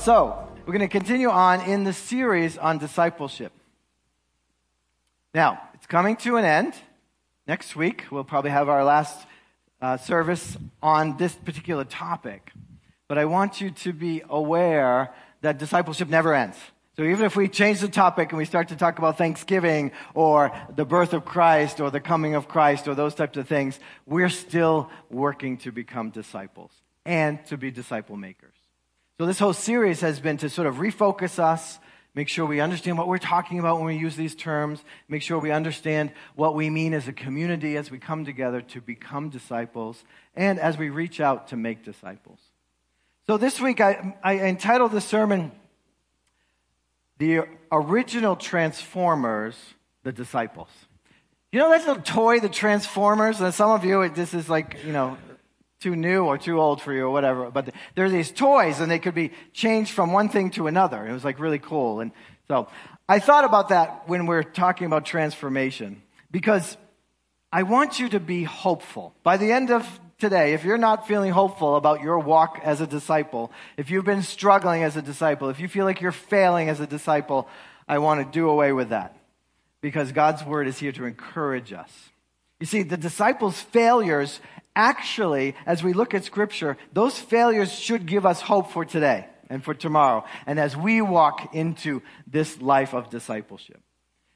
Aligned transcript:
so 0.00 0.48
we're 0.64 0.72
going 0.72 0.80
to 0.80 0.88
continue 0.88 1.28
on 1.28 1.60
in 1.60 1.84
the 1.84 1.92
series 1.92 2.56
on 2.56 2.78
discipleship. 2.78 3.52
Now, 5.34 5.60
it's 5.74 5.86
coming 5.86 6.16
to 6.18 6.36
an 6.36 6.46
end. 6.46 6.74
Next 7.46 7.76
week, 7.76 8.04
we'll 8.10 8.24
probably 8.24 8.50
have 8.50 8.70
our 8.70 8.82
last 8.82 9.26
uh, 9.82 9.98
service 9.98 10.56
on 10.82 11.18
this 11.18 11.34
particular 11.34 11.84
topic. 11.84 12.50
But 13.08 13.18
I 13.18 13.26
want 13.26 13.60
you 13.60 13.72
to 13.72 13.92
be 13.92 14.22
aware 14.28 15.12
that 15.42 15.58
discipleship 15.58 16.08
never 16.08 16.34
ends. 16.34 16.56
So 16.96 17.02
even 17.02 17.26
if 17.26 17.36
we 17.36 17.48
change 17.48 17.80
the 17.80 17.88
topic 17.88 18.30
and 18.30 18.38
we 18.38 18.46
start 18.46 18.68
to 18.68 18.76
talk 18.76 18.98
about 18.98 19.18
Thanksgiving 19.18 19.92
or 20.14 20.50
the 20.74 20.86
birth 20.86 21.12
of 21.12 21.26
Christ 21.26 21.78
or 21.78 21.90
the 21.90 22.00
coming 22.00 22.34
of 22.34 22.48
Christ 22.48 22.88
or 22.88 22.94
those 22.94 23.14
types 23.14 23.36
of 23.36 23.46
things, 23.46 23.78
we're 24.06 24.30
still 24.30 24.90
working 25.10 25.58
to 25.58 25.72
become 25.72 26.08
disciples 26.08 26.72
and 27.04 27.44
to 27.46 27.58
be 27.58 27.70
disciple 27.70 28.16
makers. 28.16 28.59
So 29.20 29.26
this 29.26 29.38
whole 29.38 29.52
series 29.52 30.00
has 30.00 30.18
been 30.18 30.38
to 30.38 30.48
sort 30.48 30.66
of 30.66 30.76
refocus 30.76 31.38
us, 31.38 31.78
make 32.14 32.26
sure 32.26 32.46
we 32.46 32.60
understand 32.60 32.96
what 32.96 33.06
we're 33.06 33.18
talking 33.18 33.58
about 33.58 33.76
when 33.76 33.84
we 33.84 33.98
use 33.98 34.16
these 34.16 34.34
terms, 34.34 34.82
make 35.08 35.20
sure 35.20 35.38
we 35.38 35.50
understand 35.50 36.12
what 36.36 36.54
we 36.54 36.70
mean 36.70 36.94
as 36.94 37.06
a 37.06 37.12
community 37.12 37.76
as 37.76 37.90
we 37.90 37.98
come 37.98 38.24
together 38.24 38.62
to 38.62 38.80
become 38.80 39.28
disciples, 39.28 40.02
and 40.34 40.58
as 40.58 40.78
we 40.78 40.88
reach 40.88 41.20
out 41.20 41.48
to 41.48 41.56
make 41.58 41.84
disciples. 41.84 42.38
So 43.26 43.36
this 43.36 43.60
week 43.60 43.82
I, 43.82 44.16
I 44.24 44.38
entitled 44.38 44.92
the 44.92 45.02
sermon, 45.02 45.52
The 47.18 47.42
Original 47.70 48.36
Transformers, 48.36 49.54
the 50.02 50.12
Disciples. 50.12 50.70
You 51.52 51.58
know 51.58 51.68
that 51.68 51.86
little 51.86 52.02
toy, 52.02 52.40
the 52.40 52.48
Transformers? 52.48 53.38
And 53.38 53.52
some 53.52 53.70
of 53.70 53.84
you, 53.84 54.08
this 54.08 54.32
is 54.32 54.48
like, 54.48 54.78
you 54.82 54.92
know, 54.92 55.18
too 55.80 55.96
new 55.96 56.24
or 56.24 56.38
too 56.38 56.60
old 56.60 56.80
for 56.80 56.92
you 56.92 57.06
or 57.06 57.10
whatever. 57.10 57.50
But 57.50 57.70
there 57.94 58.04
are 58.04 58.10
these 58.10 58.30
toys 58.30 58.80
and 58.80 58.90
they 58.90 58.98
could 58.98 59.14
be 59.14 59.32
changed 59.52 59.92
from 59.92 60.12
one 60.12 60.28
thing 60.28 60.50
to 60.52 60.66
another. 60.66 61.06
It 61.06 61.12
was 61.12 61.24
like 61.24 61.40
really 61.40 61.58
cool. 61.58 62.00
And 62.00 62.12
so 62.48 62.68
I 63.08 63.18
thought 63.18 63.44
about 63.44 63.70
that 63.70 64.08
when 64.08 64.26
we're 64.26 64.42
talking 64.42 64.86
about 64.86 65.04
transformation 65.06 66.02
because 66.30 66.76
I 67.52 67.64
want 67.64 67.98
you 67.98 68.08
to 68.10 68.20
be 68.20 68.44
hopeful. 68.44 69.14
By 69.22 69.36
the 69.36 69.50
end 69.50 69.70
of 69.70 70.00
today, 70.18 70.52
if 70.52 70.64
you're 70.64 70.78
not 70.78 71.08
feeling 71.08 71.32
hopeful 71.32 71.76
about 71.76 72.02
your 72.02 72.18
walk 72.18 72.60
as 72.62 72.80
a 72.80 72.86
disciple, 72.86 73.50
if 73.76 73.90
you've 73.90 74.04
been 74.04 74.22
struggling 74.22 74.82
as 74.82 74.96
a 74.96 75.02
disciple, 75.02 75.48
if 75.48 75.58
you 75.58 75.66
feel 75.66 75.86
like 75.86 76.00
you're 76.00 76.12
failing 76.12 76.68
as 76.68 76.78
a 76.78 76.86
disciple, 76.86 77.48
I 77.88 77.98
want 77.98 78.24
to 78.24 78.30
do 78.30 78.48
away 78.48 78.72
with 78.72 78.90
that 78.90 79.16
because 79.80 80.12
God's 80.12 80.44
word 80.44 80.68
is 80.68 80.78
here 80.78 80.92
to 80.92 81.06
encourage 81.06 81.72
us. 81.72 81.90
You 82.60 82.66
see, 82.66 82.82
the 82.82 82.98
disciples' 82.98 83.60
failures 83.60 84.38
actually, 84.80 85.54
as 85.66 85.82
we 85.82 85.92
look 85.92 86.14
at 86.14 86.24
scripture, 86.24 86.78
those 86.94 87.18
failures 87.18 87.70
should 87.70 88.06
give 88.06 88.24
us 88.24 88.40
hope 88.40 88.72
for 88.72 88.86
today 88.86 89.26
and 89.50 89.62
for 89.62 89.74
tomorrow. 89.74 90.24
And 90.46 90.58
as 90.58 90.74
we 90.74 91.02
walk 91.02 91.54
into 91.54 92.00
this 92.26 92.60
life 92.62 92.94
of 92.94 93.10
discipleship. 93.10 93.80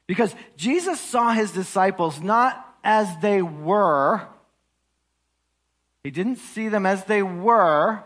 Because 0.05 0.35
Jesus 0.55 1.01
saw 1.01 1.33
his 1.33 1.51
disciples 1.51 2.21
not 2.21 2.63
as 2.83 3.07
they 3.21 3.41
were. 3.41 4.21
He 6.03 6.11
didn't 6.11 6.37
see 6.37 6.69
them 6.69 6.85
as 6.85 7.03
they 7.05 7.23
were. 7.23 8.03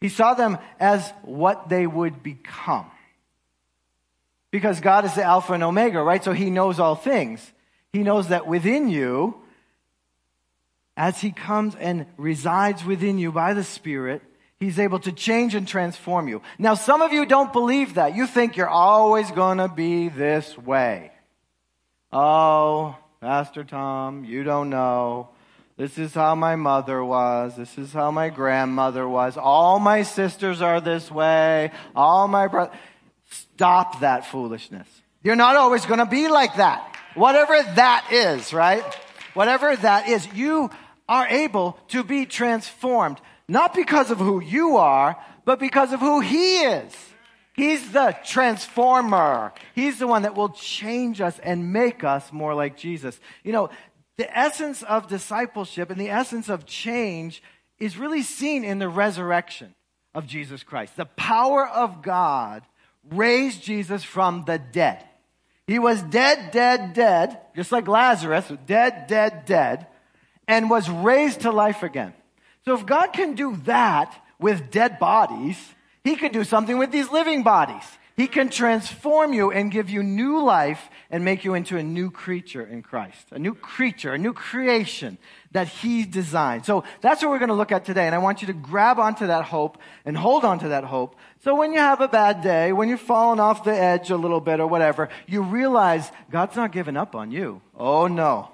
He 0.00 0.08
saw 0.08 0.32
them 0.32 0.56
as 0.80 1.12
what 1.22 1.68
they 1.68 1.86
would 1.86 2.22
become. 2.22 2.90
Because 4.50 4.80
God 4.80 5.04
is 5.04 5.14
the 5.14 5.24
Alpha 5.24 5.52
and 5.52 5.62
Omega, 5.62 6.02
right? 6.02 6.24
So 6.24 6.32
He 6.32 6.48
knows 6.48 6.80
all 6.80 6.94
things. 6.94 7.52
He 7.92 8.02
knows 8.02 8.28
that 8.28 8.46
within 8.46 8.88
you, 8.88 9.42
as 10.98 11.20
He 11.20 11.30
comes 11.30 11.76
and 11.76 12.06
resides 12.16 12.84
within 12.84 13.18
you 13.18 13.30
by 13.30 13.54
the 13.54 13.64
Spirit, 13.64 14.20
He's 14.58 14.80
able 14.80 14.98
to 15.00 15.12
change 15.12 15.54
and 15.54 15.66
transform 15.66 16.26
you. 16.26 16.42
Now, 16.58 16.74
some 16.74 17.00
of 17.00 17.12
you 17.12 17.24
don't 17.24 17.52
believe 17.52 17.94
that. 17.94 18.16
You 18.16 18.26
think 18.26 18.56
you're 18.56 18.68
always 18.68 19.30
going 19.30 19.58
to 19.58 19.68
be 19.68 20.08
this 20.08 20.58
way. 20.58 21.12
Oh, 22.12 22.96
Pastor 23.20 23.62
Tom, 23.62 24.24
you 24.24 24.42
don't 24.42 24.68
know. 24.68 25.28
This 25.76 25.96
is 25.96 26.12
how 26.12 26.34
my 26.34 26.56
mother 26.56 27.04
was. 27.04 27.54
This 27.54 27.78
is 27.78 27.92
how 27.92 28.10
my 28.10 28.30
grandmother 28.30 29.08
was. 29.08 29.36
All 29.36 29.78
my 29.78 30.02
sisters 30.02 30.60
are 30.60 30.80
this 30.80 31.08
way. 31.08 31.70
All 31.94 32.26
my 32.26 32.48
brothers. 32.48 32.76
Stop 33.30 34.00
that 34.00 34.26
foolishness. 34.26 34.88
You're 35.22 35.36
not 35.36 35.54
always 35.54 35.86
going 35.86 36.00
to 36.00 36.06
be 36.06 36.26
like 36.26 36.56
that. 36.56 36.96
Whatever 37.14 37.62
that 37.76 38.08
is, 38.10 38.52
right? 38.52 38.82
Whatever 39.34 39.76
that 39.76 40.08
is, 40.08 40.26
you 40.34 40.70
are 41.08 41.26
able 41.28 41.78
to 41.88 42.04
be 42.04 42.26
transformed, 42.26 43.20
not 43.48 43.74
because 43.74 44.10
of 44.10 44.18
who 44.18 44.40
you 44.40 44.76
are, 44.76 45.16
but 45.44 45.58
because 45.58 45.92
of 45.92 46.00
who 46.00 46.20
He 46.20 46.60
is. 46.60 46.94
He's 47.54 47.90
the 47.90 48.16
transformer. 48.24 49.52
He's 49.74 49.98
the 49.98 50.06
one 50.06 50.22
that 50.22 50.36
will 50.36 50.50
change 50.50 51.20
us 51.20 51.38
and 51.40 51.72
make 51.72 52.04
us 52.04 52.32
more 52.32 52.54
like 52.54 52.76
Jesus. 52.76 53.18
You 53.42 53.52
know, 53.52 53.70
the 54.16 54.38
essence 54.38 54.82
of 54.84 55.08
discipleship 55.08 55.90
and 55.90 56.00
the 56.00 56.10
essence 56.10 56.48
of 56.48 56.66
change 56.66 57.42
is 57.80 57.96
really 57.96 58.22
seen 58.22 58.62
in 58.62 58.78
the 58.78 58.88
resurrection 58.88 59.74
of 60.14 60.26
Jesus 60.26 60.62
Christ. 60.62 60.96
The 60.96 61.06
power 61.06 61.66
of 61.66 62.02
God 62.02 62.62
raised 63.10 63.62
Jesus 63.62 64.04
from 64.04 64.44
the 64.44 64.58
dead. 64.58 65.04
He 65.66 65.78
was 65.78 66.00
dead, 66.02 66.50
dead, 66.52 66.92
dead, 66.92 67.40
just 67.56 67.72
like 67.72 67.88
Lazarus, 67.88 68.52
dead, 68.66 69.06
dead, 69.08 69.46
dead 69.46 69.86
and 70.48 70.68
was 70.68 70.90
raised 70.90 71.42
to 71.42 71.52
life 71.52 71.84
again. 71.84 72.14
So 72.64 72.74
if 72.74 72.84
God 72.84 73.12
can 73.12 73.34
do 73.34 73.56
that 73.66 74.20
with 74.40 74.70
dead 74.70 74.98
bodies, 74.98 75.58
he 76.02 76.16
can 76.16 76.32
do 76.32 76.42
something 76.42 76.78
with 76.78 76.90
these 76.90 77.10
living 77.10 77.42
bodies. 77.42 77.84
He 78.18 78.26
can 78.26 78.48
transform 78.48 79.32
you 79.32 79.52
and 79.52 79.70
give 79.70 79.90
you 79.90 80.02
new 80.02 80.42
life 80.42 80.90
and 81.08 81.24
make 81.24 81.44
you 81.44 81.54
into 81.54 81.76
a 81.76 81.84
new 81.84 82.10
creature 82.10 82.66
in 82.66 82.82
Christ. 82.82 83.28
A 83.30 83.38
new 83.38 83.54
creature, 83.54 84.12
a 84.12 84.18
new 84.18 84.32
creation 84.32 85.18
that 85.52 85.68
He 85.68 86.04
designed. 86.04 86.66
So 86.66 86.82
that's 87.00 87.22
what 87.22 87.30
we're 87.30 87.38
going 87.38 87.50
to 87.50 87.54
look 87.54 87.70
at 87.70 87.84
today. 87.84 88.06
And 88.06 88.16
I 88.16 88.18
want 88.18 88.40
you 88.40 88.48
to 88.48 88.54
grab 88.54 88.98
onto 88.98 89.28
that 89.28 89.44
hope 89.44 89.78
and 90.04 90.16
hold 90.16 90.44
onto 90.44 90.70
that 90.70 90.82
hope. 90.82 91.14
So 91.44 91.54
when 91.54 91.72
you 91.72 91.78
have 91.78 92.00
a 92.00 92.08
bad 92.08 92.42
day, 92.42 92.72
when 92.72 92.88
you're 92.88 92.98
falling 92.98 93.38
off 93.38 93.62
the 93.62 93.72
edge 93.72 94.10
a 94.10 94.16
little 94.16 94.40
bit 94.40 94.58
or 94.58 94.66
whatever, 94.66 95.10
you 95.28 95.42
realize 95.42 96.10
God's 96.28 96.56
not 96.56 96.72
giving 96.72 96.96
up 96.96 97.14
on 97.14 97.30
you. 97.30 97.62
Oh 97.76 98.08
no. 98.08 98.50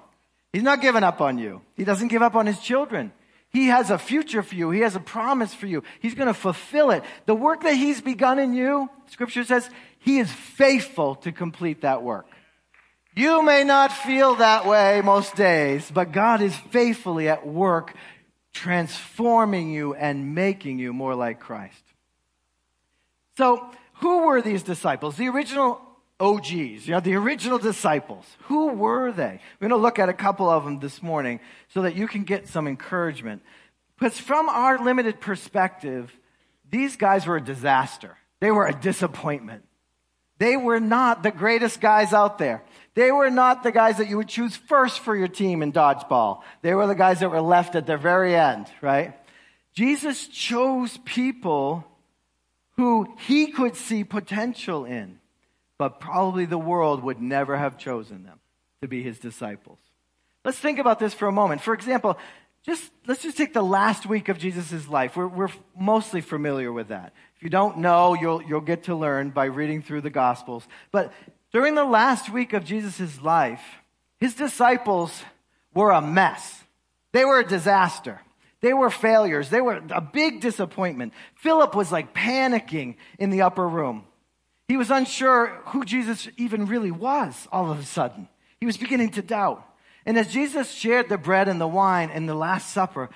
He's 0.55 0.63
not 0.63 0.79
giving 0.79 1.03
up 1.03 1.19
on 1.19 1.37
you. 1.37 1.61
He 1.75 1.83
doesn't 1.83 2.07
give 2.07 2.21
up 2.21 2.33
on 2.33 2.45
his 2.45 2.59
children. 2.59 3.11
He 3.49 3.67
has 3.67 3.89
a 3.89 3.97
future 3.97 4.41
for 4.41 4.55
you. 4.55 4.71
He 4.71 4.79
has 4.79 4.95
a 4.95 5.01
promise 5.01 5.53
for 5.53 5.67
you. 5.67 5.83
He's 5.99 6.15
going 6.15 6.29
to 6.29 6.33
fulfill 6.33 6.91
it. 6.91 7.03
The 7.25 7.35
work 7.35 7.63
that 7.63 7.73
he's 7.73 7.99
begun 7.99 8.39
in 8.39 8.53
you, 8.53 8.89
scripture 9.07 9.43
says, 9.43 9.69
he 9.99 10.17
is 10.17 10.31
faithful 10.31 11.15
to 11.15 11.33
complete 11.33 11.81
that 11.81 12.03
work. 12.03 12.25
You 13.17 13.43
may 13.43 13.65
not 13.65 13.91
feel 13.91 14.35
that 14.35 14.65
way 14.65 15.01
most 15.03 15.35
days, 15.35 15.91
but 15.93 16.13
God 16.13 16.41
is 16.41 16.55
faithfully 16.55 17.27
at 17.27 17.45
work 17.45 17.93
transforming 18.53 19.73
you 19.73 19.93
and 19.93 20.35
making 20.35 20.79
you 20.79 20.93
more 20.93 21.15
like 21.15 21.41
Christ. 21.41 21.83
So, 23.35 23.69
who 23.95 24.27
were 24.27 24.41
these 24.41 24.63
disciples? 24.63 25.17
The 25.17 25.27
original 25.27 25.81
OGs, 26.19 26.87
you 26.87 26.91
know, 26.91 26.99
the 26.99 27.15
original 27.15 27.57
disciples. 27.57 28.25
Who 28.43 28.67
were 28.69 29.11
they? 29.11 29.39
We're 29.59 29.67
going 29.67 29.77
to 29.77 29.83
look 29.83 29.99
at 29.99 30.07
a 30.07 30.13
couple 30.13 30.49
of 30.49 30.63
them 30.63 30.79
this 30.79 31.03
morning 31.03 31.41
so 31.69 31.81
that 31.81 31.95
you 31.95 32.07
can 32.07 32.23
get 32.23 32.47
some 32.47 32.67
encouragement. 32.67 33.41
Because 33.97 34.17
from 34.17 34.47
our 34.47 34.77
limited 34.83 35.19
perspective, 35.19 36.17
these 36.69 36.95
guys 36.95 37.25
were 37.25 37.37
a 37.37 37.43
disaster. 37.43 38.17
They 38.39 38.51
were 38.51 38.65
a 38.65 38.73
disappointment. 38.73 39.63
They 40.37 40.57
were 40.57 40.79
not 40.79 41.23
the 41.23 41.31
greatest 41.31 41.79
guys 41.79 42.13
out 42.13 42.37
there. 42.37 42.63
They 42.93 43.11
were 43.11 43.29
not 43.29 43.63
the 43.63 43.71
guys 43.71 43.97
that 43.97 44.09
you 44.09 44.17
would 44.17 44.27
choose 44.27 44.55
first 44.55 44.99
for 44.99 45.15
your 45.15 45.27
team 45.27 45.61
in 45.61 45.73
dodgeball. 45.73 46.41
They 46.61 46.73
were 46.73 46.87
the 46.87 46.95
guys 46.95 47.19
that 47.19 47.31
were 47.31 47.41
left 47.41 47.75
at 47.75 47.87
the 47.87 47.97
very 47.97 48.35
end, 48.35 48.67
right? 48.81 49.13
Jesus 49.73 50.27
chose 50.27 50.97
people 51.03 51.85
who 52.77 53.15
he 53.19 53.47
could 53.47 53.75
see 53.75 54.03
potential 54.03 54.85
in 54.85 55.19
but 55.77 55.99
probably 55.99 56.45
the 56.45 56.57
world 56.57 57.03
would 57.03 57.21
never 57.21 57.57
have 57.57 57.77
chosen 57.77 58.23
them 58.23 58.39
to 58.81 58.87
be 58.87 59.03
his 59.03 59.19
disciples. 59.19 59.79
Let's 60.43 60.59
think 60.59 60.79
about 60.79 60.99
this 60.99 61.13
for 61.13 61.27
a 61.27 61.31
moment. 61.31 61.61
For 61.61 61.73
example, 61.73 62.17
just 62.65 62.91
let's 63.07 63.21
just 63.21 63.37
take 63.37 63.53
the 63.53 63.61
last 63.61 64.05
week 64.05 64.29
of 64.29 64.37
Jesus' 64.37 64.87
life. 64.87 65.15
We're, 65.15 65.27
we're 65.27 65.49
mostly 65.77 66.21
familiar 66.21 66.71
with 66.71 66.87
that. 66.87 67.13
If 67.35 67.43
you 67.43 67.49
don't 67.49 67.79
know, 67.79 68.13
you'll, 68.13 68.41
you'll 68.41 68.61
get 68.61 68.83
to 68.83 68.95
learn 68.95 69.29
by 69.29 69.45
reading 69.45 69.81
through 69.81 70.01
the 70.01 70.09
Gospels. 70.09 70.67
But 70.91 71.13
during 71.51 71.75
the 71.75 71.83
last 71.83 72.31
week 72.31 72.53
of 72.53 72.65
Jesus' 72.65 73.21
life, 73.21 73.61
his 74.19 74.33
disciples 74.33 75.23
were 75.73 75.91
a 75.91 76.01
mess. 76.01 76.63
They 77.11 77.25
were 77.25 77.39
a 77.39 77.47
disaster. 77.47 78.21
They 78.61 78.73
were 78.73 78.89
failures. 78.89 79.49
They 79.49 79.61
were 79.61 79.81
a 79.89 80.01
big 80.01 80.41
disappointment. 80.41 81.13
Philip 81.35 81.75
was 81.75 81.91
like 81.91 82.15
panicking 82.15 82.95
in 83.19 83.29
the 83.29 83.43
upper 83.43 83.67
room. 83.67 84.05
He 84.67 84.77
was 84.77 84.89
unsure 84.89 85.61
who 85.67 85.85
Jesus 85.85 86.27
even 86.37 86.65
really 86.65 86.91
was 86.91 87.47
all 87.51 87.71
of 87.71 87.79
a 87.79 87.83
sudden. 87.83 88.27
He 88.59 88.65
was 88.65 88.77
beginning 88.77 89.11
to 89.11 89.21
doubt. 89.21 89.63
And 90.05 90.17
as 90.17 90.31
Jesus 90.31 90.71
shared 90.71 91.09
the 91.09 91.17
bread 91.17 91.47
and 91.47 91.59
the 91.59 91.67
wine 91.67 92.09
in 92.09 92.25
the 92.25 92.35
Last 92.35 92.71
Supper, 92.71 93.09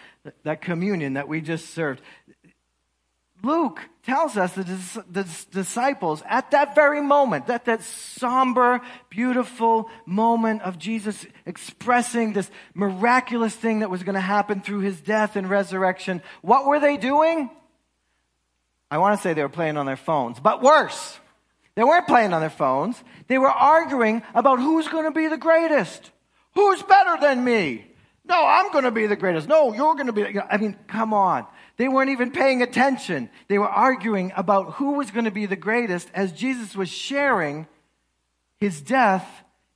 that 0.44 0.62
communion 0.62 1.14
that 1.14 1.28
we 1.28 1.42
just 1.42 1.74
served, 1.74 2.02
Luke 3.42 3.80
tells 4.04 4.38
us 4.38 4.54
that 4.54 4.68
the 5.12 5.26
disciples, 5.52 6.22
at 6.28 6.52
that 6.52 6.76
very 6.76 7.02
moment, 7.02 7.48
that 7.48 7.66
that 7.66 7.84
somber, 7.84 8.82
beautiful 9.10 9.90
moment 10.06 10.62
of 10.64 10.78
Jesus 10.78 11.26
expressing 11.46 12.34
this 12.34 12.50
miraculous 12.74 13.56
thing 13.56 13.80
that 13.80 13.90
was 13.90 14.04
going 14.04 14.16
to 14.16 14.22
happen 14.22 14.62
through 14.62 14.80
his 14.80 15.00
death 15.00 15.36
and 15.36 15.50
resurrection, 15.50 16.22
what 16.42 16.66
were 16.66 16.80
they 16.80 16.98
doing? 16.98 17.50
I 18.92 18.98
want 18.98 19.18
to 19.18 19.22
say 19.22 19.34
they 19.34 19.44
were 19.44 19.50
playing 19.50 19.78
on 19.78 19.86
their 19.86 19.96
phones, 19.96 20.40
but 20.40 20.62
worse. 20.62 21.20
They 21.80 21.86
weren't 21.86 22.08
playing 22.08 22.34
on 22.34 22.42
their 22.42 22.50
phones. 22.50 23.02
They 23.28 23.38
were 23.38 23.50
arguing 23.50 24.22
about 24.36 24.60
who's 24.60 24.90
going 24.90 25.06
to 25.06 25.12
be 25.12 25.28
the 25.28 25.38
greatest. 25.38 26.12
Who's 26.54 26.84
better 26.84 27.16
than 27.22 27.42
me? 27.42 27.86
No, 28.26 28.46
I'm 28.46 28.70
going 28.74 28.84
to 28.84 28.92
be 28.92 29.08
the 29.08 29.16
greatest. 29.16 29.48
No, 29.48 29.74
you're 29.74 29.94
going 29.94 30.08
to 30.08 30.12
be. 30.12 30.38
I 30.38 30.58
mean, 30.58 30.76
come 30.88 31.14
on. 31.14 31.46
They 31.78 31.88
weren't 31.88 32.10
even 32.10 32.32
paying 32.32 32.62
attention. 32.62 33.30
They 33.48 33.58
were 33.58 33.70
arguing 33.70 34.34
about 34.36 34.74
who 34.74 34.96
was 34.96 35.10
going 35.10 35.24
to 35.24 35.32
be 35.32 35.46
the 35.46 35.56
greatest 35.56 36.10
as 36.14 36.34
Jesus 36.34 36.76
was 36.76 36.90
sharing 36.90 37.66
his 38.58 38.82
death, 38.82 39.26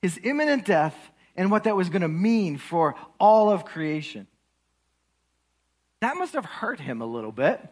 his 0.02 0.20
imminent 0.22 0.66
death, 0.66 1.10
and 1.36 1.50
what 1.50 1.64
that 1.64 1.74
was 1.74 1.88
going 1.88 2.02
to 2.02 2.08
mean 2.08 2.58
for 2.58 2.96
all 3.18 3.48
of 3.48 3.64
creation. 3.64 4.26
That 6.00 6.18
must 6.18 6.34
have 6.34 6.44
hurt 6.44 6.80
him 6.80 7.00
a 7.00 7.06
little 7.06 7.32
bit. 7.32 7.66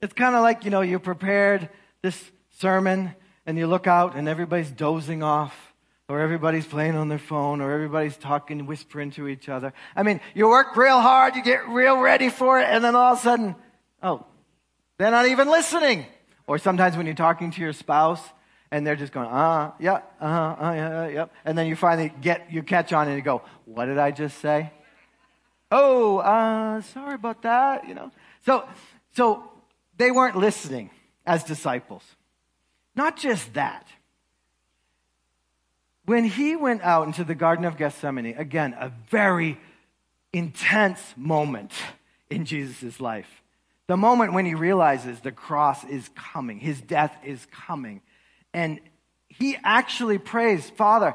It's 0.00 0.14
kind 0.14 0.34
of 0.34 0.40
like, 0.40 0.64
you 0.64 0.70
know, 0.70 0.80
you 0.80 0.98
prepared 0.98 1.68
this 2.00 2.32
sermon 2.48 3.14
and 3.46 3.56
you 3.56 3.66
look 3.66 3.86
out 3.86 4.16
and 4.16 4.28
everybody's 4.28 4.70
dozing 4.70 5.22
off 5.22 5.66
or 6.08 6.20
everybody's 6.20 6.66
playing 6.66 6.94
on 6.94 7.08
their 7.08 7.18
phone, 7.18 7.60
or 7.60 7.72
everybody's 7.72 8.16
talking, 8.16 8.64
whispering 8.66 9.10
to 9.10 9.26
each 9.26 9.48
other. 9.48 9.72
I 9.96 10.04
mean, 10.04 10.20
you 10.34 10.48
work 10.48 10.76
real 10.76 11.00
hard, 11.00 11.34
you 11.34 11.42
get 11.42 11.68
real 11.68 11.98
ready 11.98 12.28
for 12.28 12.60
it, 12.60 12.66
and 12.68 12.84
then 12.84 12.94
all 12.94 13.14
of 13.14 13.18
a 13.18 13.22
sudden, 13.22 13.56
oh, 14.02 14.24
they're 14.98 15.10
not 15.10 15.26
even 15.26 15.48
listening. 15.48 16.06
Or 16.46 16.58
sometimes 16.58 16.96
when 16.96 17.06
you're 17.06 17.16
talking 17.16 17.50
to 17.50 17.60
your 17.60 17.72
spouse, 17.72 18.22
and 18.70 18.86
they're 18.86 18.96
just 18.96 19.12
going, 19.12 19.28
uh, 19.28 19.72
yeah, 19.80 20.02
uh, 20.20 20.24
uh, 20.24 20.72
yeah, 20.74 21.08
yeah. 21.08 21.26
And 21.44 21.58
then 21.58 21.66
you 21.66 21.74
finally 21.74 22.12
get, 22.20 22.52
you 22.52 22.62
catch 22.62 22.92
on 22.92 23.08
and 23.08 23.16
you 23.16 23.22
go, 23.22 23.42
what 23.64 23.86
did 23.86 23.98
I 23.98 24.12
just 24.12 24.38
say? 24.38 24.70
Oh, 25.72 26.18
uh, 26.18 26.82
sorry 26.82 27.14
about 27.14 27.42
that, 27.42 27.88
you 27.88 27.94
know. 27.94 28.12
So, 28.44 28.68
so 29.16 29.50
they 29.96 30.12
weren't 30.12 30.36
listening 30.36 30.90
as 31.24 31.42
disciples. 31.42 32.02
Not 32.96 33.16
just 33.16 33.54
that. 33.54 33.86
When 36.06 36.24
he 36.24 36.56
went 36.56 36.82
out 36.82 37.06
into 37.06 37.24
the 37.24 37.34
Garden 37.34 37.64
of 37.64 37.76
Gethsemane, 37.76 38.36
again, 38.38 38.74
a 38.78 38.92
very 39.10 39.58
intense 40.32 41.00
moment 41.16 41.72
in 42.30 42.44
Jesus' 42.44 43.00
life. 43.00 43.42
The 43.86 43.96
moment 43.96 44.32
when 44.32 44.46
he 44.46 44.54
realizes 44.54 45.20
the 45.20 45.32
cross 45.32 45.84
is 45.84 46.08
coming, 46.14 46.58
his 46.58 46.80
death 46.80 47.16
is 47.24 47.46
coming. 47.52 48.02
And 48.52 48.80
he 49.28 49.56
actually 49.62 50.18
prays, 50.18 50.68
Father, 50.70 51.14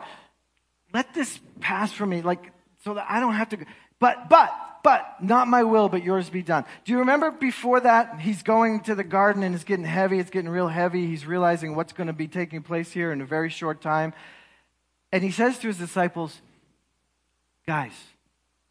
let 0.94 1.14
this 1.14 1.40
pass 1.60 1.92
from 1.92 2.10
me, 2.10 2.22
like, 2.22 2.52
so 2.84 2.94
that 2.94 3.06
I 3.10 3.20
don't 3.20 3.34
have 3.34 3.50
to 3.50 3.58
go. 3.58 3.66
But, 4.00 4.30
but, 4.30 4.54
but, 4.84 5.22
not 5.22 5.48
my 5.48 5.64
will, 5.64 5.90
but 5.90 6.04
yours 6.04 6.30
be 6.30 6.42
done. 6.42 6.66
Do 6.86 6.92
you 6.92 7.00
remember 7.00 7.32
before 7.32 7.80
that, 7.82 8.20
he's 8.20 8.44
going 8.44 8.82
to 8.82 8.96
the 8.96 9.04
garden 9.04 9.44
and 9.44 9.54
it's 9.54 9.64
getting 9.64 9.86
heavy, 9.86 10.20
it's 10.20 10.30
getting 10.30 10.50
real 10.50 10.68
heavy. 10.68 11.06
He's 11.08 11.26
realizing 11.26 11.76
what's 11.76 11.94
going 11.94 12.08
to 12.08 12.14
be 12.14 12.28
taking 12.28 12.64
place 12.64 12.92
here 12.92 13.12
in 13.12 13.22
a 13.22 13.26
very 13.26 13.50
short 13.50 13.82
time. 13.82 14.14
And 15.12 15.24
he 15.24 15.32
says 15.32 15.60
to 15.60 15.68
his 15.68 15.78
disciples, 15.78 16.42
Guys, 17.68 17.94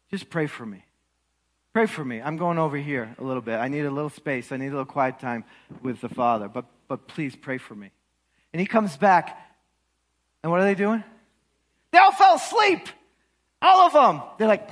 just 0.09 0.29
pray 0.29 0.47
for 0.47 0.65
me. 0.65 0.83
Pray 1.73 1.85
for 1.85 2.03
me. 2.03 2.21
I'm 2.21 2.35
going 2.35 2.57
over 2.57 2.75
here 2.75 3.15
a 3.17 3.23
little 3.23 3.41
bit. 3.41 3.55
I 3.55 3.69
need 3.69 3.85
a 3.85 3.91
little 3.91 4.09
space. 4.09 4.51
I 4.51 4.57
need 4.57 4.67
a 4.67 4.71
little 4.71 4.85
quiet 4.85 5.19
time 5.19 5.45
with 5.81 6.01
the 6.01 6.09
Father. 6.09 6.49
But, 6.49 6.65
but 6.89 7.07
please 7.07 7.33
pray 7.35 7.57
for 7.57 7.73
me. 7.73 7.91
And 8.51 8.59
he 8.59 8.65
comes 8.65 8.97
back. 8.97 9.37
And 10.43 10.51
what 10.51 10.59
are 10.59 10.65
they 10.65 10.75
doing? 10.75 11.03
They 11.91 11.97
all 11.97 12.11
fell 12.11 12.35
asleep. 12.35 12.87
All 13.61 13.87
of 13.87 13.93
them. 13.93 14.21
They're 14.37 14.49
like, 14.49 14.69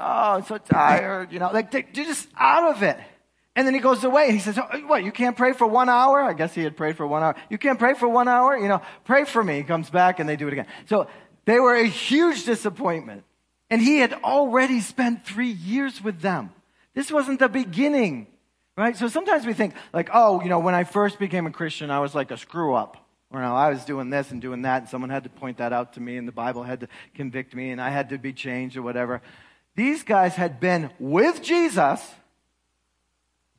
oh, 0.00 0.36
I'm 0.36 0.44
so 0.44 0.58
tired. 0.58 1.32
You 1.32 1.38
know, 1.38 1.50
like 1.52 1.70
they're 1.70 1.84
just 1.92 2.28
out 2.36 2.74
of 2.74 2.82
it. 2.82 2.98
And 3.56 3.66
then 3.66 3.74
he 3.74 3.80
goes 3.80 4.04
away 4.04 4.32
he 4.32 4.38
says, 4.38 4.58
oh, 4.58 4.78
What, 4.86 5.04
you 5.04 5.12
can't 5.12 5.36
pray 5.36 5.52
for 5.52 5.66
one 5.66 5.88
hour? 5.88 6.20
I 6.20 6.32
guess 6.32 6.54
he 6.54 6.62
had 6.62 6.76
prayed 6.76 6.96
for 6.96 7.06
one 7.06 7.22
hour. 7.22 7.34
You 7.48 7.58
can't 7.58 7.78
pray 7.78 7.94
for 7.94 8.08
one 8.08 8.28
hour? 8.28 8.56
You 8.56 8.68
know, 8.68 8.80
pray 9.04 9.24
for 9.24 9.42
me. 9.42 9.56
He 9.56 9.62
comes 9.62 9.90
back 9.90 10.20
and 10.20 10.28
they 10.28 10.36
do 10.36 10.46
it 10.46 10.52
again. 10.52 10.66
So 10.86 11.08
they 11.44 11.58
were 11.58 11.74
a 11.74 11.86
huge 11.86 12.44
disappointment. 12.44 13.24
And 13.68 13.80
he 13.80 13.98
had 13.98 14.12
already 14.12 14.80
spent 14.80 15.24
three 15.24 15.50
years 15.50 16.02
with 16.02 16.20
them. 16.20 16.50
This 16.94 17.12
wasn't 17.12 17.38
the 17.38 17.48
beginning, 17.48 18.26
right? 18.76 18.96
So 18.96 19.06
sometimes 19.06 19.46
we 19.46 19.52
think, 19.52 19.74
like, 19.92 20.10
oh, 20.12 20.42
you 20.42 20.48
know, 20.48 20.58
when 20.58 20.74
I 20.74 20.82
first 20.82 21.20
became 21.20 21.46
a 21.46 21.52
Christian, 21.52 21.90
I 21.90 22.00
was 22.00 22.14
like 22.14 22.32
a 22.32 22.36
screw 22.36 22.74
up. 22.74 22.96
Or 23.32 23.40
no, 23.40 23.54
I 23.54 23.70
was 23.70 23.84
doing 23.84 24.10
this 24.10 24.32
and 24.32 24.42
doing 24.42 24.62
that, 24.62 24.82
and 24.82 24.88
someone 24.88 25.08
had 25.08 25.22
to 25.22 25.30
point 25.30 25.58
that 25.58 25.72
out 25.72 25.92
to 25.92 26.00
me, 26.00 26.16
and 26.16 26.26
the 26.26 26.32
Bible 26.32 26.64
had 26.64 26.80
to 26.80 26.88
convict 27.14 27.54
me, 27.54 27.70
and 27.70 27.80
I 27.80 27.90
had 27.90 28.08
to 28.08 28.18
be 28.18 28.32
changed 28.32 28.76
or 28.76 28.82
whatever. 28.82 29.22
These 29.76 30.02
guys 30.02 30.34
had 30.34 30.60
been 30.60 30.90
with 30.98 31.42
Jesus 31.42 32.00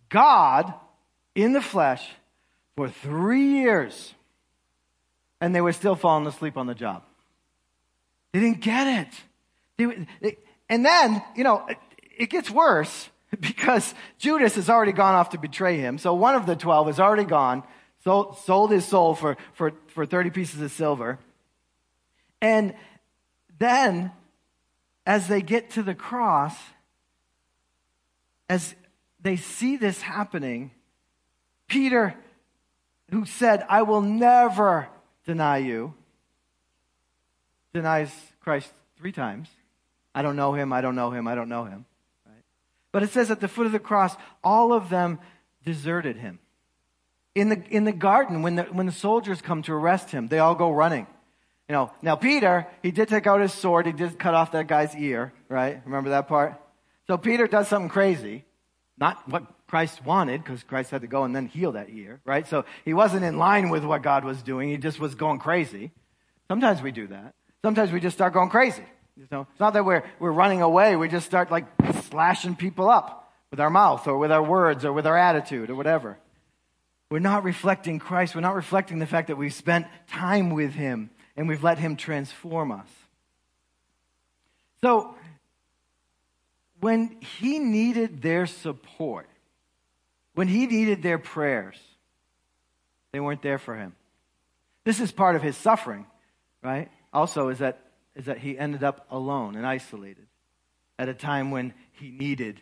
God 0.10 0.74
in 1.34 1.54
the 1.54 1.62
flesh 1.62 2.08
for 2.75 2.90
three 2.90 3.62
years, 3.62 4.13
and 5.40 5.56
they 5.56 5.62
were 5.62 5.74
still 5.74 5.96
falling 5.96 6.28
asleep 6.28 6.58
on 6.58 6.68
the 6.68 6.75
job. 6.75 7.04
They 8.34 8.40
didn't 8.40 8.62
get 8.62 8.88
it. 8.88 9.13
They, 9.78 10.08
they, 10.22 10.38
and 10.69 10.86
then, 10.86 11.24
you 11.36 11.44
know, 11.44 11.66
it, 11.68 11.78
it 12.18 12.30
gets 12.30 12.50
worse 12.50 13.10
because 13.40 13.94
Judas 14.19 14.56
has 14.56 14.69
already 14.69 14.92
gone 14.92 15.16
off 15.16 15.31
to 15.31 15.38
betray 15.38 15.78
him. 15.78 15.98
So 15.98 16.13
one 16.13 16.36
of 16.36 16.46
the 16.46 16.56
12 16.56 16.88
has 16.88 17.00
already 17.00 17.24
gone, 17.24 17.63
sold, 18.04 18.38
sold 18.40 18.72
his 18.72 18.86
soul 18.86 19.16
for, 19.16 19.38
for, 19.54 19.74
for 19.88 20.06
30 20.06 20.30
pieces 20.30 20.62
of 20.62 20.72
silver. 20.72 21.19
And 22.42 22.74
then, 23.60 24.12
as 25.06 25.27
they 25.27 25.42
get 25.42 25.71
to 25.71 25.83
the 25.83 25.95
cross, 25.95 26.56
as 28.50 28.75
they 29.21 29.36
see 29.36 29.77
this 29.77 30.01
happening, 30.01 30.72
Peter, 31.67 32.15
who 33.10 33.25
said, 33.25 33.65
I 33.70 33.81
will 33.84 34.01
never 34.01 34.89
deny 35.25 35.58
you, 35.58 35.93
denies 37.74 38.13
Christ 38.41 38.72
three 38.98 39.12
times. 39.12 39.50
I 40.13 40.22
don't 40.22 40.36
know 40.36 40.53
him, 40.53 40.74
I 40.74 40.81
don't 40.81 40.96
know 40.96 41.12
him, 41.12 41.27
I 41.27 41.36
don't 41.36 41.50
know 41.50 41.63
him. 41.63 41.86
Right? 42.25 42.43
But 42.91 43.03
it 43.03 43.12
says 43.12 43.31
at 43.31 43.39
the 43.39 43.48
foot 43.48 43.65
of 43.65 43.72
the 43.72 43.79
cross, 43.79 44.15
all 44.43 44.74
of 44.74 44.89
them 44.89 45.20
deserted 45.63 46.17
him. 46.17 46.39
In 47.34 47.50
the, 47.50 47.63
in 47.70 47.86
the 47.86 47.93
garden, 47.93 48.41
when 48.41 48.58
the, 48.58 48.63
when 48.63 48.86
the 48.86 48.91
soldiers 48.91 49.41
come 49.41 49.62
to 49.63 49.74
arrest 49.74 50.12
him, 50.12 50.27
they 50.27 50.39
all 50.39 50.55
go 50.55 50.72
running. 50.72 51.08
You 51.72 51.78
know, 51.78 51.92
now 52.01 52.18
Peter, 52.18 52.68
he 52.84 52.92
did 52.92 53.08
take 53.08 53.28
out 53.28 53.40
his 53.40 53.54
sword, 53.54 53.86
he 53.86 53.94
did 53.94 54.20
cut 54.20 54.34
off 54.34 54.51
that 54.51 54.68
guy's 54.68 54.94
ear, 54.94 55.32
right? 55.48 55.82
Remember 55.86 56.10
that 56.10 56.28
part? 56.28 56.62
So 57.08 57.18
Peter 57.18 57.48
does 57.48 57.70
something 57.70 57.88
crazy. 57.88 58.44
Not 58.98 59.25
what 59.30 59.46
Christ 59.68 60.04
wanted, 60.04 60.44
because 60.44 60.63
Christ 60.63 60.92
had 60.92 61.00
to 61.00 61.08
go 61.08 61.24
and 61.24 61.34
then 61.34 61.46
heal 61.46 61.72
that 61.72 61.90
ear, 61.90 62.20
right? 62.25 62.46
So 62.46 62.66
he 62.84 62.94
wasn't 62.94 63.24
in 63.24 63.38
line 63.38 63.70
with 63.70 63.86
what 63.86 64.01
God 64.01 64.25
was 64.25 64.44
doing. 64.44 64.68
He 64.68 64.75
just 64.75 65.00
was 65.00 65.16
going 65.16 65.40
crazy. 65.40 65.92
Sometimes 66.50 66.82
we 66.82 66.92
do 66.92 67.08
that. 67.08 67.36
Sometimes 67.63 67.94
we 67.94 68.01
just 68.01 68.18
start 68.18 68.34
going 68.34 68.50
crazy. 68.50 68.84
You 69.16 69.28
know, 69.32 69.48
it's 69.50 69.60
not 69.62 69.72
that 69.72 69.86
we're, 69.86 70.04
we're 70.20 70.34
running 70.34 70.62
away. 70.62 70.98
We 70.98 71.08
just 71.08 71.25
start 71.25 71.51
like 71.51 71.68
slashing 72.10 72.58
people 72.58 72.90
up 72.90 73.32
with 73.50 73.62
our 73.62 73.70
mouth 73.70 74.06
or 74.10 74.18
with 74.18 74.34
our 74.34 74.44
words 74.44 74.84
or 74.84 74.92
with 74.92 75.08
our 75.08 75.18
attitude 75.18 75.70
or 75.70 75.75
whatever. 75.75 76.18
We're 77.10 77.20
not 77.20 77.46
reflecting 77.46 77.98
Christ. 77.98 78.36
We're 78.36 78.42
not 78.42 78.56
reflecting 78.56 79.00
the 79.00 79.08
fact 79.08 79.30
that 79.30 79.38
we've 79.38 79.54
spent 79.54 79.88
time 80.10 80.50
with 80.50 80.74
him 80.74 81.12
and 81.35 81.47
we've 81.47 81.63
let 81.63 81.79
him 81.79 81.95
transform 81.95 82.71
us. 82.71 82.88
So 84.83 85.15
when 86.79 87.17
he 87.39 87.59
needed 87.59 88.21
their 88.21 88.45
support, 88.45 89.29
when 90.33 90.47
he 90.47 90.65
needed 90.65 91.03
their 91.03 91.19
prayers, 91.19 91.77
they 93.11 93.19
weren't 93.19 93.41
there 93.41 93.59
for 93.59 93.75
him. 93.75 93.95
This 94.83 95.00
is 95.00 95.11
part 95.11 95.35
of 95.35 95.43
his 95.43 95.55
suffering, 95.55 96.07
right? 96.63 96.89
Also, 97.13 97.50
is 97.50 97.59
that, 97.59 97.79
is 98.15 98.25
that 98.25 98.39
he 98.39 98.57
ended 98.57 98.83
up 98.83 99.05
alone 99.11 99.55
and 99.55 99.65
isolated 99.65 100.25
at 100.97 101.09
a 101.09 101.13
time 101.13 101.51
when 101.51 101.73
he 101.91 102.09
needed 102.11 102.61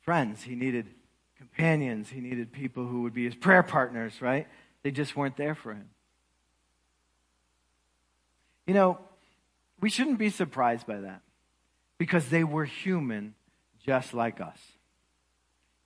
friends, 0.00 0.42
he 0.42 0.54
needed 0.54 0.86
companions, 1.36 2.08
he 2.08 2.20
needed 2.20 2.52
people 2.52 2.86
who 2.86 3.02
would 3.02 3.12
be 3.12 3.24
his 3.24 3.34
prayer 3.34 3.62
partners, 3.62 4.20
right? 4.20 4.46
They 4.82 4.90
just 4.90 5.16
weren't 5.16 5.36
there 5.36 5.54
for 5.54 5.74
him. 5.74 5.90
You 8.68 8.74
know, 8.74 8.98
we 9.80 9.88
shouldn't 9.88 10.18
be 10.18 10.28
surprised 10.28 10.86
by 10.86 11.00
that 11.00 11.22
because 11.96 12.28
they 12.28 12.44
were 12.44 12.66
human 12.66 13.34
just 13.84 14.12
like 14.12 14.42
us. 14.42 14.58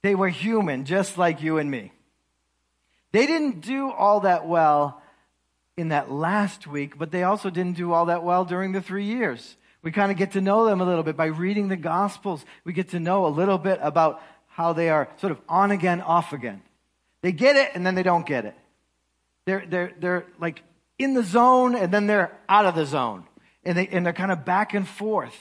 They 0.03 0.17
were 0.17 0.29
human 0.29 0.85
just 0.85 1.17
like 1.17 1.43
you 1.43 1.59
and 1.59 1.71
me. 1.71 1.93
They 3.13 3.27
didn't 3.27 3.61
do 3.61 3.93
all 3.93 4.21
that 4.21 4.49
well 4.49 5.01
in 5.77 5.91
that 5.91 6.11
last 6.11 6.67
week, 6.67 6.99
but 6.99 7.13
they 7.13 7.23
also 7.23 7.51
didn't 7.51 7.77
do 7.77 7.93
all 7.93 8.07
that 8.07 8.25
well 8.25 8.45
during 8.45 8.73
the 8.73 8.83
three 8.83 9.05
years. 9.05 9.57
We 9.83 9.93
kind 9.93 10.11
of 10.11 10.19
get 10.19 10.33
to 10.33 10.41
know 10.41 10.67
them 10.67 10.81
a 10.81 10.85
little 10.85 11.05
bit 11.05 11.17
by 11.17 11.27
reading 11.27 11.69
the 11.69 11.77
Gospels. 11.77 12.45
We 12.65 12.73
get 12.73 12.89
to 12.91 12.99
know 12.99 13.27
a 13.27 13.29
little 13.29 13.59
bit 13.59 13.79
about 13.81 14.21
how 14.49 14.73
they 14.73 14.91
are 14.91 15.09
sort 15.19 15.31
of 15.31 15.41
on 15.49 15.71
again, 15.71 16.01
off 16.01 16.33
again. 16.33 16.63
They 17.21 17.31
get 17.31 17.55
it 17.55 17.71
and 17.75 17.87
then 17.87 17.95
they 17.95 18.03
don't 18.03 18.27
get 18.27 18.45
it. 18.45 18.57
They're, 19.45 19.65
they're, 19.69 19.93
they're 20.01 20.27
like 20.41 20.65
in 21.03 21.15
the 21.15 21.23
zone 21.23 21.75
and 21.75 21.93
then 21.93 22.07
they're 22.07 22.37
out 22.49 22.67
of 22.67 22.75
the 22.75 22.87
zone. 22.87 23.25
And, 23.65 23.79
they, 23.79 23.87
and 23.89 24.05
they're 24.05 24.13
kind 24.13 24.33
of 24.33 24.45
back 24.45 24.75
and 24.75 24.87
forth. 24.87 25.37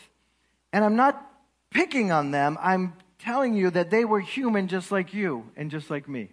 And 0.71 0.85
I'm 0.85 0.95
not 0.95 1.25
picking 1.71 2.11
on 2.11 2.31
them. 2.31 2.57
I'm 2.61 2.93
telling 3.19 3.53
you 3.53 3.69
that 3.71 3.89
they 3.89 4.05
were 4.05 4.19
human 4.19 4.67
just 4.67 4.91
like 4.91 5.13
you 5.13 5.49
and 5.55 5.71
just 5.71 5.89
like 5.89 6.07
me. 6.07 6.29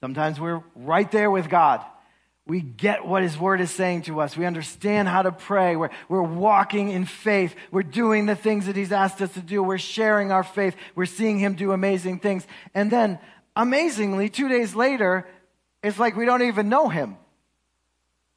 Sometimes 0.00 0.38
we're 0.38 0.62
right 0.76 1.10
there 1.10 1.30
with 1.30 1.48
God. 1.48 1.84
We 2.46 2.60
get 2.62 3.04
what 3.04 3.22
His 3.22 3.36
Word 3.36 3.60
is 3.60 3.70
saying 3.70 4.02
to 4.02 4.20
us. 4.20 4.36
We 4.36 4.46
understand 4.46 5.06
how 5.06 5.22
to 5.22 5.32
pray. 5.32 5.76
We're, 5.76 5.90
we're 6.08 6.22
walking 6.22 6.90
in 6.90 7.04
faith. 7.04 7.54
We're 7.70 7.82
doing 7.82 8.24
the 8.24 8.36
things 8.36 8.66
that 8.66 8.76
He's 8.76 8.92
asked 8.92 9.20
us 9.20 9.32
to 9.34 9.40
do. 9.40 9.62
We're 9.62 9.76
sharing 9.76 10.32
our 10.32 10.44
faith. 10.44 10.74
We're 10.94 11.06
seeing 11.06 11.38
Him 11.38 11.54
do 11.54 11.72
amazing 11.72 12.20
things. 12.20 12.46
And 12.74 12.90
then, 12.90 13.18
amazingly, 13.54 14.30
two 14.30 14.48
days 14.48 14.74
later, 14.74 15.28
it's 15.82 15.98
like 15.98 16.16
we 16.16 16.24
don't 16.24 16.42
even 16.42 16.70
know 16.70 16.88
Him. 16.88 17.18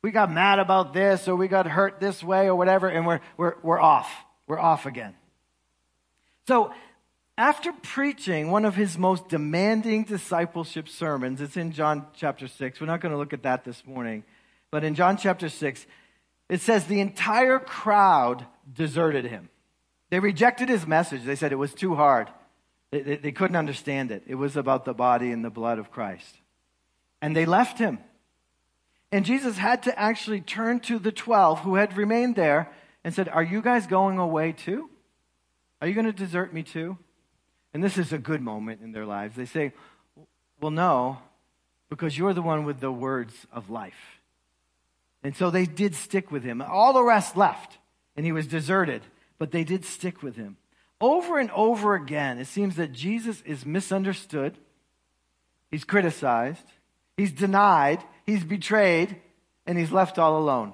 We 0.04 0.12
got 0.12 0.32
mad 0.32 0.60
about 0.60 0.94
this 0.94 1.28
or 1.28 1.36
we 1.36 1.48
got 1.48 1.68
hurt 1.68 2.00
this 2.00 2.24
way 2.24 2.48
or 2.48 2.56
whatever, 2.56 2.88
and 2.88 3.06
we're, 3.06 3.20
we're, 3.38 3.56
we're 3.62 3.80
off. 3.80 4.10
We're 4.48 4.60
off 4.60 4.86
again. 4.86 5.16
So, 6.48 6.74
after 7.38 7.72
preaching 7.72 8.52
one 8.52 8.66
of 8.66 8.76
his 8.76 8.98
most 8.98 9.30
demanding 9.30 10.04
discipleship 10.04 10.90
sermons, 10.90 11.40
it's 11.40 11.58
in 11.58 11.72
John 11.72 12.06
chapter 12.14 12.48
6. 12.48 12.80
We're 12.80 12.88
not 12.88 13.02
going 13.02 13.14
to 13.14 13.18
look 13.18 13.34
at 13.34 13.44
that 13.44 13.64
this 13.64 13.86
morning. 13.86 14.24
But 14.70 14.84
in 14.84 14.96
John 14.96 15.18
chapter 15.18 15.50
6, 15.50 15.86
it 16.50 16.62
says 16.62 16.86
the 16.86 17.00
entire 17.00 17.60
crowd 17.60 18.46
deserted 18.72 19.26
him. 19.26 19.50
They 20.10 20.20
rejected 20.20 20.68
his 20.68 20.86
message. 20.86 21.24
They 21.24 21.36
said 21.36 21.52
it 21.52 21.56
was 21.56 21.74
too 21.74 21.96
hard. 21.96 22.30
They, 22.92 23.02
they, 23.02 23.16
they 23.18 23.32
couldn't 23.32 23.56
understand 23.56 24.12
it. 24.12 24.24
It 24.28 24.36
was 24.36 24.58
about 24.58 24.86
the 24.86 24.94
body 24.94 25.32
and 25.32 25.44
the 25.44 25.50
blood 25.50 25.80
of 25.80 25.92
Christ. 25.92 26.36
And 27.22 27.36
they 27.36 27.46
left 27.46 27.80
him. 27.80 28.00
And 29.12 29.26
Jesus 29.26 29.58
had 29.58 29.84
to 29.84 30.00
actually 30.00 30.42
turn 30.42 30.80
to 30.82 30.98
the 30.98 31.12
12 31.12 31.60
who 31.60 31.76
had 31.76 31.98
remained 31.98 32.36
there 32.36 32.72
and 33.04 33.14
said, 33.14 33.28
Are 33.28 33.44
you 33.44 33.62
guys 33.62 33.88
going 33.88 34.18
away 34.18 34.54
too? 34.54 34.90
Are 35.82 35.88
you 35.88 35.94
going 35.94 36.06
to 36.06 36.14
desert 36.14 36.54
me 36.54 36.64
too? 36.64 36.98
And 37.74 37.84
this 37.84 37.98
is 37.98 38.14
a 38.14 38.18
good 38.18 38.42
moment 38.42 38.82
in 38.82 38.92
their 38.92 39.06
lives. 39.06 39.36
They 39.36 39.46
say, 39.46 39.74
Well, 40.62 40.72
no, 40.72 41.18
because 41.90 42.18
you're 42.18 42.34
the 42.34 42.42
one 42.42 42.64
with 42.64 42.80
the 42.80 42.92
words 42.92 43.34
of 43.52 43.70
life. 43.70 44.20
And 45.24 45.36
so 45.36 45.50
they 45.50 45.66
did 45.66 45.94
stick 45.94 46.32
with 46.32 46.44
him. 46.44 46.62
All 46.62 46.94
the 46.94 47.04
rest 47.04 47.36
left, 47.36 47.78
and 48.16 48.26
he 48.26 48.32
was 48.32 48.48
deserted, 48.48 49.02
but 49.38 49.52
they 49.52 49.64
did 49.64 49.86
stick 49.86 50.24
with 50.24 50.36
him. 50.36 50.58
Over 51.00 51.38
and 51.38 51.52
over 51.52 51.96
again, 51.96 52.40
it 52.40 52.48
seems 52.48 52.76
that 52.76 52.92
Jesus 52.92 53.42
is 53.42 53.66
misunderstood, 53.66 54.58
he's 55.70 55.84
criticized, 55.84 56.66
he's 57.18 57.32
denied, 57.32 58.04
he's 58.26 58.44
betrayed, 58.44 59.16
and 59.66 59.78
he's 59.78 59.92
left 59.92 60.20
all 60.20 60.38
alone. 60.38 60.74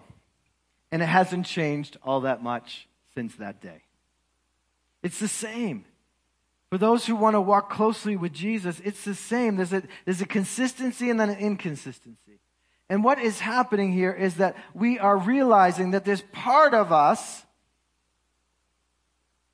And 0.92 1.02
it 1.02 1.08
hasn't 1.08 1.46
changed 1.46 1.98
all 2.04 2.22
that 2.22 2.42
much 2.42 2.88
since 3.14 3.36
that 3.36 3.62
day. 3.62 3.82
It's 5.04 5.20
the 5.20 5.28
same. 5.28 5.86
For 6.70 6.78
those 6.78 7.06
who 7.06 7.16
want 7.16 7.36
to 7.36 7.42
walk 7.42 7.70
closely 7.70 8.16
with 8.16 8.34
Jesus, 8.34 8.82
it's 8.84 9.04
the 9.06 9.16
same. 9.16 9.56
There's 9.56 9.74
a, 9.74 9.84
there's 10.06 10.22
a 10.22 10.26
consistency 10.26 11.10
and 11.10 11.20
then 11.20 11.30
an 11.30 11.38
inconsistency. 11.38 12.40
And 12.90 13.04
what 13.04 13.20
is 13.20 13.40
happening 13.40 13.92
here 13.92 14.12
is 14.12 14.36
that 14.36 14.56
we 14.74 14.98
are 15.00 15.18
realizing 15.18 15.92
that 15.92 16.06
there's 16.06 16.24
part 16.32 16.74
of 16.74 16.92
us 16.92 17.44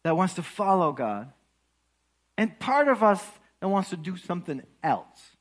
that 0.04 0.18
wants 0.18 0.34
to 0.36 0.44
follow 0.44 0.92
God, 0.92 1.32
and 2.38 2.60
part 2.60 2.90
of 2.90 3.02
us 3.02 3.24
that 3.62 3.70
wants 3.70 3.90
to 3.92 3.98
do 3.98 4.18
something 4.18 4.62
else. 4.84 5.33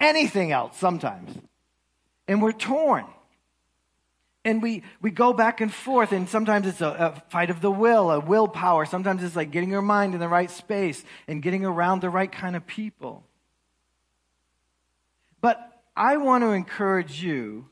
Anything 0.00 0.52
else 0.52 0.76
sometimes. 0.76 1.36
And 2.26 2.42
we're 2.42 2.52
torn 2.52 3.06
and 4.48 4.62
we, 4.62 4.82
we 5.02 5.10
go 5.10 5.32
back 5.34 5.60
and 5.60 5.72
forth, 5.72 6.10
and 6.12 6.28
sometimes 6.28 6.66
it's 6.66 6.80
a, 6.80 6.88
a, 6.88 7.22
fight 7.28 7.50
of 7.50 7.60
the 7.60 7.70
will, 7.70 8.10
a 8.10 8.18
willpower. 8.18 8.86
Sometimes 8.86 9.22
it's 9.22 9.36
like 9.36 9.50
getting 9.50 9.70
your 9.70 9.82
mind 9.82 10.14
in 10.14 10.20
the 10.20 10.28
right 10.28 10.50
space 10.50 11.04
and 11.26 11.42
getting 11.42 11.64
around 11.64 12.00
the 12.00 12.08
right 12.08 12.30
kind 12.30 12.56
of 12.56 12.66
people. 12.66 13.24
But 15.42 15.82
I 15.94 16.16
want 16.16 16.44
to 16.44 16.52
encourage 16.52 17.22
you, 17.22 17.68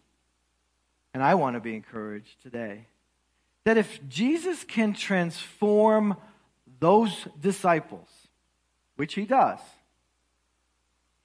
and 1.14 1.22
I 1.22 1.34
want 1.34 1.54
to 1.54 1.60
be 1.60 1.74
encouraged 1.74 2.42
today, 2.42 2.88
that 3.64 3.78
if 3.78 4.06
Jesus 4.08 4.62
can 4.62 4.92
transform 4.92 6.16
those 6.78 7.26
disciples, 7.40 8.08
which 8.96 9.14
he 9.14 9.24
does, 9.24 9.60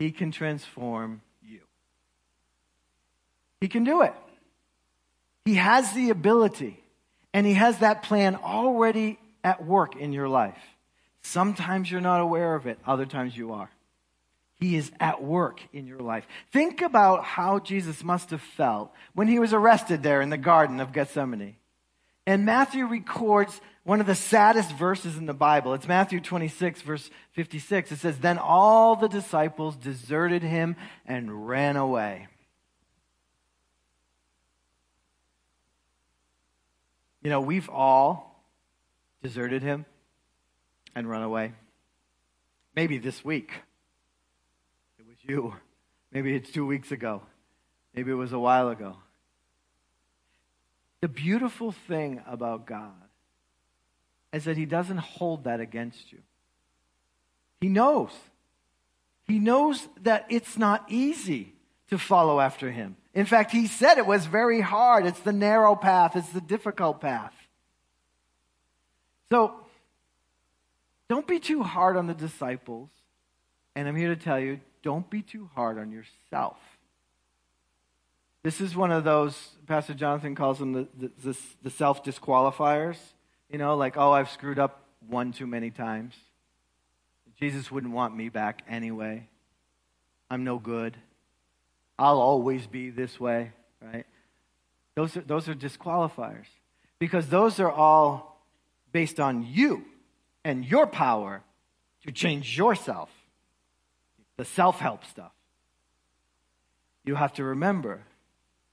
he 0.01 0.11
can 0.11 0.31
transform 0.31 1.21
you. 1.43 1.59
He 3.59 3.67
can 3.67 3.83
do 3.83 4.01
it. 4.01 4.13
He 5.45 5.55
has 5.55 5.93
the 5.93 6.09
ability, 6.09 6.83
and 7.35 7.45
He 7.45 7.53
has 7.53 7.77
that 7.79 8.01
plan 8.01 8.35
already 8.35 9.19
at 9.43 9.63
work 9.63 9.95
in 9.95 10.11
your 10.11 10.27
life. 10.27 10.57
Sometimes 11.21 11.91
you're 11.91 12.01
not 12.01 12.19
aware 12.19 12.55
of 12.55 12.65
it, 12.65 12.79
other 12.85 13.05
times 13.05 13.37
you 13.37 13.53
are. 13.53 13.69
He 14.59 14.75
is 14.75 14.91
at 14.99 15.23
work 15.23 15.61
in 15.71 15.85
your 15.85 15.99
life. 15.99 16.25
Think 16.51 16.81
about 16.81 17.23
how 17.23 17.59
Jesus 17.59 18.03
must 18.03 18.31
have 18.31 18.41
felt 18.41 18.91
when 19.13 19.27
he 19.27 19.37
was 19.37 19.53
arrested 19.53 20.01
there 20.01 20.21
in 20.21 20.31
the 20.31 20.37
Garden 20.37 20.79
of 20.79 20.93
Gethsemane. 20.93 21.57
And 22.25 22.43
Matthew 22.43 22.87
records 22.87 23.61
one 23.83 23.99
of 23.99 24.05
the 24.05 24.15
saddest 24.15 24.71
verses 24.73 25.17
in 25.17 25.25
the 25.25 25.33
Bible. 25.33 25.73
It's 25.73 25.87
Matthew 25.87 26.19
26, 26.19 26.81
verse 26.81 27.09
56. 27.33 27.91
It 27.91 27.97
says, 27.97 28.19
Then 28.19 28.37
all 28.37 28.95
the 28.95 29.07
disciples 29.07 29.75
deserted 29.75 30.43
him 30.43 30.75
and 31.05 31.47
ran 31.47 31.77
away. 31.77 32.27
You 37.23 37.29
know, 37.29 37.41
we've 37.41 37.69
all 37.69 38.45
deserted 39.23 39.61
him 39.61 39.85
and 40.95 41.09
run 41.09 41.23
away. 41.23 41.53
Maybe 42.75 42.97
this 42.97 43.23
week. 43.23 43.51
It 44.99 45.05
was 45.07 45.17
you. 45.21 45.55
Maybe 46.11 46.35
it's 46.35 46.51
two 46.51 46.65
weeks 46.65 46.91
ago. 46.91 47.21
Maybe 47.95 48.11
it 48.11 48.15
was 48.15 48.33
a 48.33 48.39
while 48.39 48.69
ago. 48.69 48.97
The 51.01 51.07
beautiful 51.07 51.71
thing 51.71 52.21
about 52.27 52.65
God 52.65 52.93
is 54.33 54.45
that 54.45 54.57
He 54.57 54.65
doesn't 54.65 54.97
hold 54.97 55.43
that 55.45 55.59
against 55.59 56.11
you. 56.11 56.19
He 57.59 57.69
knows. 57.69 58.11
He 59.27 59.39
knows 59.39 59.87
that 60.01 60.25
it's 60.29 60.57
not 60.57 60.85
easy 60.89 61.53
to 61.89 61.97
follow 61.97 62.39
after 62.39 62.71
Him. 62.71 62.95
In 63.13 63.25
fact, 63.25 63.51
he 63.51 63.67
said 63.67 63.97
it 63.97 64.05
was 64.05 64.25
very 64.25 64.61
hard. 64.61 65.05
It's 65.05 65.19
the 65.19 65.33
narrow 65.33 65.75
path, 65.75 66.15
it's 66.15 66.29
the 66.29 66.41
difficult 66.41 67.01
path. 67.01 67.33
So, 69.29 69.55
don't 71.09 71.27
be 71.27 71.39
too 71.39 71.63
hard 71.63 71.97
on 71.97 72.07
the 72.07 72.13
disciples. 72.13 72.89
And 73.75 73.87
I'm 73.87 73.95
here 73.95 74.13
to 74.13 74.21
tell 74.21 74.39
you 74.39 74.59
don't 74.83 75.09
be 75.09 75.21
too 75.21 75.49
hard 75.55 75.77
on 75.77 75.91
yourself. 75.91 76.57
This 78.43 78.59
is 78.59 78.75
one 78.75 78.91
of 78.91 79.03
those, 79.03 79.51
Pastor 79.67 79.93
Jonathan 79.93 80.35
calls 80.35 80.57
them 80.57 80.73
the, 80.73 80.87
the, 80.97 81.37
the 81.61 81.69
self 81.69 82.03
disqualifiers. 82.03 82.97
You 83.51 83.57
know, 83.57 83.75
like, 83.75 83.97
oh, 83.97 84.13
I've 84.13 84.29
screwed 84.31 84.59
up 84.59 84.85
one 85.09 85.33
too 85.33 85.45
many 85.45 85.71
times. 85.71 86.15
Jesus 87.37 87.69
wouldn't 87.69 87.91
want 87.91 88.15
me 88.15 88.29
back 88.29 88.61
anyway. 88.69 89.27
I'm 90.29 90.45
no 90.45 90.57
good. 90.57 90.95
I'll 91.99 92.21
always 92.21 92.65
be 92.65 92.91
this 92.91 93.19
way, 93.19 93.51
right? 93.81 94.05
Those 94.95 95.17
are, 95.17 95.21
those 95.21 95.49
are 95.49 95.53
disqualifiers 95.53 96.45
because 96.97 97.27
those 97.27 97.59
are 97.59 97.69
all 97.71 98.41
based 98.93 99.19
on 99.19 99.45
you 99.45 99.83
and 100.45 100.63
your 100.63 100.87
power 100.87 101.43
to 102.05 102.11
change 102.11 102.57
yourself, 102.57 103.09
the 104.37 104.45
self 104.45 104.79
help 104.79 105.03
stuff. 105.03 105.33
You 107.03 107.15
have 107.15 107.33
to 107.33 107.43
remember 107.43 108.03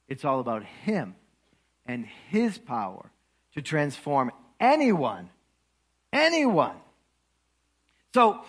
it's 0.09 0.25
all 0.25 0.39
about 0.39 0.63
Him 0.85 1.17
and 1.85 2.07
His 2.29 2.59
power 2.59 3.11
to 3.55 3.63
transform 3.63 4.31
anyone. 4.61 5.29
Anyone. 6.13 6.77
So, 8.15 8.43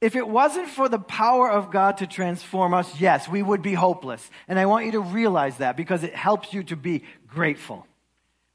if 0.00 0.16
it 0.16 0.26
wasn't 0.26 0.68
for 0.68 0.88
the 0.88 0.98
power 0.98 1.48
of 1.48 1.70
God 1.70 1.98
to 1.98 2.08
transform 2.08 2.74
us, 2.74 3.00
yes, 3.00 3.28
we 3.28 3.40
would 3.40 3.62
be 3.62 3.72
hopeless. 3.72 4.28
And 4.48 4.58
I 4.58 4.66
want 4.66 4.86
you 4.86 4.92
to 4.92 5.00
realize 5.00 5.58
that 5.58 5.76
because 5.76 6.02
it 6.02 6.14
helps 6.14 6.52
you 6.52 6.64
to 6.64 6.76
be 6.76 7.04
grateful. 7.28 7.86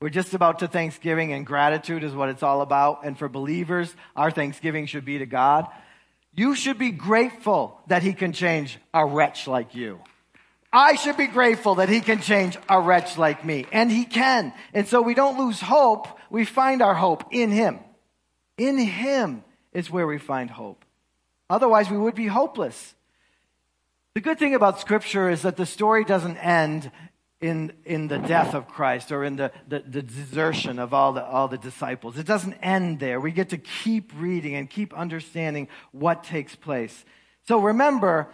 We're 0.02 0.10
just 0.10 0.34
about 0.34 0.60
to 0.60 0.68
Thanksgiving, 0.68 1.32
and 1.32 1.46
gratitude 1.46 2.04
is 2.04 2.14
what 2.14 2.30
it's 2.30 2.44
all 2.44 2.62
about. 2.62 3.06
And 3.06 3.18
for 3.18 3.30
believers, 3.30 3.96
our 4.16 4.30
Thanksgiving 4.30 4.86
should 4.88 5.06
be 5.06 5.20
to 5.20 5.26
God. 5.26 5.68
You 6.36 6.54
should 6.54 6.78
be 6.78 6.92
grateful 6.92 7.80
that 7.88 8.04
He 8.04 8.14
can 8.14 8.34
change 8.34 8.78
a 8.94 9.06
wretch 9.06 9.48
like 9.48 9.74
you. 9.74 10.00
I 10.78 10.94
should 10.94 11.18
be 11.18 11.26
grateful 11.26 11.76
that 11.76 11.90
He 11.90 12.02
can 12.02 12.22
change 12.22 12.56
a 12.70 12.80
wretch 12.80 13.18
like 13.18 13.44
me. 13.44 13.66
And 13.72 13.92
He 13.92 14.06
can. 14.06 14.54
And 14.76 14.88
so 14.88 15.02
we 15.02 15.16
don't 15.16 15.40
lose 15.40 15.60
hope. 15.60 16.08
We 16.30 16.46
find 16.46 16.84
our 16.84 16.94
hope 16.94 17.24
in 17.32 17.50
Him. 17.50 17.80
In 18.60 18.78
Him 18.78 19.44
is 19.74 19.90
where 19.90 20.06
we 20.06 20.20
find 20.20 20.52
hope. 20.52 20.86
Otherwise, 21.50 21.90
we 21.90 21.98
would 21.98 22.14
be 22.14 22.28
hopeless. 22.28 22.94
The 24.14 24.22
good 24.22 24.38
thing 24.38 24.54
about 24.54 24.80
Scripture 24.80 25.32
is 25.32 25.42
that 25.42 25.58
the 25.58 25.66
story 25.66 26.04
doesn't 26.04 26.38
end 26.38 26.92
in, 27.42 27.74
in 27.84 28.08
the 28.08 28.20
death 28.20 28.54
of 28.54 28.68
Christ 28.68 29.12
or 29.12 29.24
in 29.24 29.36
the, 29.36 29.52
the, 29.68 29.80
the, 29.80 30.04
desertion 30.04 30.78
of 30.78 30.94
all 30.94 31.14
the, 31.14 31.26
all 31.26 31.48
the 31.48 31.58
disciples. 31.58 32.20
It 32.20 32.28
doesn't 32.28 32.54
end 32.62 33.00
there. 33.00 33.20
We 33.20 33.32
get 33.32 33.50
to 33.50 33.58
keep 33.58 34.12
reading 34.16 34.54
and 34.54 34.70
keep 34.70 34.94
understanding 34.94 35.70
what 35.92 36.24
takes 36.24 36.56
place. 36.56 37.04
So 37.48 37.60
remember, 37.60 38.30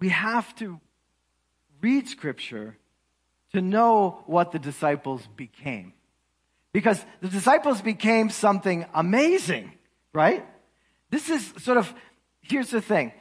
we 0.00 0.08
have 0.10 0.54
to 0.56 0.80
read 1.80 2.08
Scripture 2.08 2.76
to 3.52 3.62
know 3.62 4.22
what 4.26 4.52
the 4.52 4.58
disciples 4.58 5.26
became. 5.36 5.92
Because 6.72 7.02
the 7.22 7.28
disciples 7.28 7.80
became 7.80 8.28
something 8.28 8.84
amazing, 8.92 9.72
right? 10.12 10.44
This 11.10 11.30
is 11.30 11.54
sort 11.58 11.78
of, 11.78 11.92
here's 12.42 12.70
the 12.70 12.82
thing. 12.82 13.12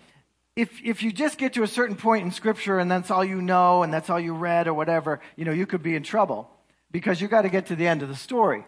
If, 0.56 0.82
if 0.84 1.04
you 1.04 1.14
just 1.14 1.38
get 1.38 1.54
to 1.54 1.64
a 1.64 1.68
certain 1.68 1.96
point 1.96 2.26
in 2.26 2.32
scripture 2.32 2.80
and 2.80 2.92
that's 2.92 3.12
all 3.12 3.24
you 3.24 3.42
know 3.42 3.84
and 3.84 3.94
that's 3.94 4.10
all 4.10 4.20
you 4.20 4.34
read 4.34 4.68
or 4.68 4.74
whatever, 4.74 5.22
you 5.38 5.46
know, 5.46 5.54
you 5.54 5.66
could 5.66 5.84
be 5.84 5.96
in 5.96 6.04
trouble 6.04 6.50
because 6.92 7.22
you 7.22 7.30
got 7.30 7.44
to 7.44 7.50
get 7.50 7.68
to 7.68 7.76
the 7.76 7.88
end 7.88 8.02
of 8.02 8.10
the 8.10 8.16
story. 8.16 8.66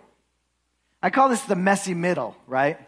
I 1.02 1.10
call 1.10 1.30
this 1.30 1.42
the 1.42 1.56
messy 1.56 1.94
middle, 1.94 2.36
right? 2.46 2.80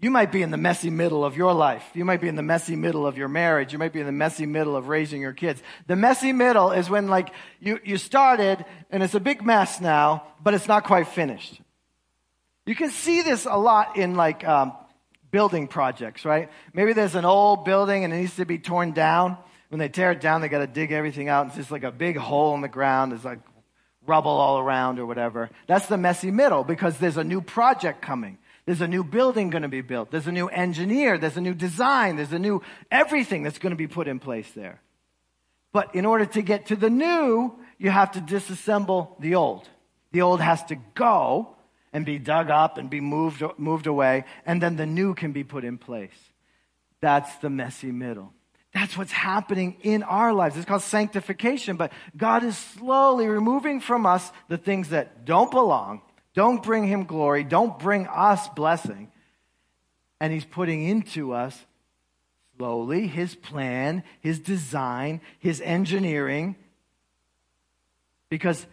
You 0.00 0.10
might 0.10 0.30
be 0.30 0.42
in 0.42 0.52
the 0.52 0.56
messy 0.56 0.90
middle 0.90 1.24
of 1.24 1.36
your 1.36 1.52
life. 1.52 1.84
You 1.92 2.04
might 2.04 2.20
be 2.20 2.28
in 2.28 2.36
the 2.36 2.42
messy 2.42 2.76
middle 2.76 3.04
of 3.04 3.18
your 3.18 3.26
marriage. 3.26 3.72
You 3.72 3.80
might 3.80 3.92
be 3.92 3.98
in 3.98 4.06
the 4.06 4.12
messy 4.12 4.46
middle 4.46 4.76
of 4.76 4.86
raising 4.86 5.20
your 5.20 5.32
kids. 5.32 5.60
The 5.88 5.96
messy 5.96 6.32
middle 6.32 6.70
is 6.70 6.88
when 6.88 7.08
like 7.08 7.30
you, 7.58 7.80
you 7.84 7.96
started 7.96 8.64
and 8.90 9.02
it's 9.02 9.14
a 9.14 9.20
big 9.20 9.44
mess 9.44 9.80
now, 9.80 10.22
but 10.40 10.54
it's 10.54 10.68
not 10.68 10.84
quite 10.84 11.08
finished. 11.08 11.60
You 12.64 12.76
can 12.76 12.90
see 12.90 13.22
this 13.22 13.44
a 13.44 13.56
lot 13.56 13.96
in 13.96 14.14
like 14.14 14.46
um, 14.46 14.72
building 15.32 15.66
projects, 15.66 16.24
right? 16.24 16.48
Maybe 16.72 16.92
there's 16.92 17.16
an 17.16 17.24
old 17.24 17.64
building 17.64 18.04
and 18.04 18.12
it 18.12 18.18
needs 18.18 18.36
to 18.36 18.44
be 18.44 18.58
torn 18.58 18.92
down. 18.92 19.36
When 19.68 19.80
they 19.80 19.88
tear 19.88 20.12
it 20.12 20.20
down, 20.20 20.42
they 20.42 20.48
got 20.48 20.58
to 20.58 20.68
dig 20.68 20.92
everything 20.92 21.28
out. 21.28 21.48
It's 21.48 21.56
just 21.56 21.70
like 21.72 21.82
a 21.82 21.90
big 21.90 22.16
hole 22.16 22.54
in 22.54 22.60
the 22.60 22.68
ground. 22.68 23.10
There's 23.10 23.24
like 23.24 23.40
rubble 24.06 24.30
all 24.30 24.60
around 24.60 25.00
or 25.00 25.06
whatever. 25.06 25.50
That's 25.66 25.86
the 25.86 25.98
messy 25.98 26.30
middle 26.30 26.62
because 26.62 26.96
there's 26.98 27.16
a 27.16 27.24
new 27.24 27.40
project 27.40 28.00
coming. 28.00 28.38
There's 28.68 28.82
a 28.82 28.86
new 28.86 29.02
building 29.02 29.48
going 29.48 29.62
to 29.62 29.68
be 29.68 29.80
built. 29.80 30.10
There's 30.10 30.26
a 30.26 30.30
new 30.30 30.48
engineer. 30.48 31.16
There's 31.16 31.38
a 31.38 31.40
new 31.40 31.54
design. 31.54 32.16
There's 32.16 32.34
a 32.34 32.38
new 32.38 32.60
everything 32.90 33.42
that's 33.42 33.56
going 33.56 33.70
to 33.70 33.76
be 33.76 33.86
put 33.86 34.06
in 34.06 34.18
place 34.18 34.50
there. 34.50 34.82
But 35.72 35.94
in 35.94 36.04
order 36.04 36.26
to 36.26 36.42
get 36.42 36.66
to 36.66 36.76
the 36.76 36.90
new, 36.90 37.58
you 37.78 37.88
have 37.88 38.12
to 38.12 38.20
disassemble 38.20 39.18
the 39.20 39.36
old. 39.36 39.66
The 40.12 40.20
old 40.20 40.42
has 40.42 40.62
to 40.66 40.76
go 40.94 41.56
and 41.94 42.04
be 42.04 42.18
dug 42.18 42.50
up 42.50 42.76
and 42.76 42.90
be 42.90 43.00
moved, 43.00 43.42
moved 43.56 43.86
away, 43.86 44.26
and 44.44 44.62
then 44.62 44.76
the 44.76 44.84
new 44.84 45.14
can 45.14 45.32
be 45.32 45.44
put 45.44 45.64
in 45.64 45.78
place. 45.78 46.10
That's 47.00 47.34
the 47.36 47.48
messy 47.48 47.90
middle. 47.90 48.34
That's 48.74 48.98
what's 48.98 49.12
happening 49.12 49.78
in 49.80 50.02
our 50.02 50.34
lives. 50.34 50.58
It's 50.58 50.66
called 50.66 50.82
sanctification, 50.82 51.78
but 51.78 51.90
God 52.18 52.44
is 52.44 52.58
slowly 52.58 53.28
removing 53.28 53.80
from 53.80 54.04
us 54.04 54.30
the 54.48 54.58
things 54.58 54.90
that 54.90 55.24
don't 55.24 55.50
belong 55.50 56.02
don't 56.38 56.62
bring 56.62 56.86
him 56.86 57.02
glory. 57.02 57.42
Don't 57.42 57.80
bring 57.80 58.06
us 58.06 58.46
blessing. 58.50 59.10
And 60.20 60.32
he's 60.32 60.44
putting 60.44 60.84
into 60.84 61.32
us 61.32 61.66
slowly 62.56 63.08
his 63.08 63.34
plan, 63.34 64.04
his 64.20 64.38
design, 64.38 65.20
his 65.40 65.60
engineering. 65.60 66.54
Because 68.28 68.64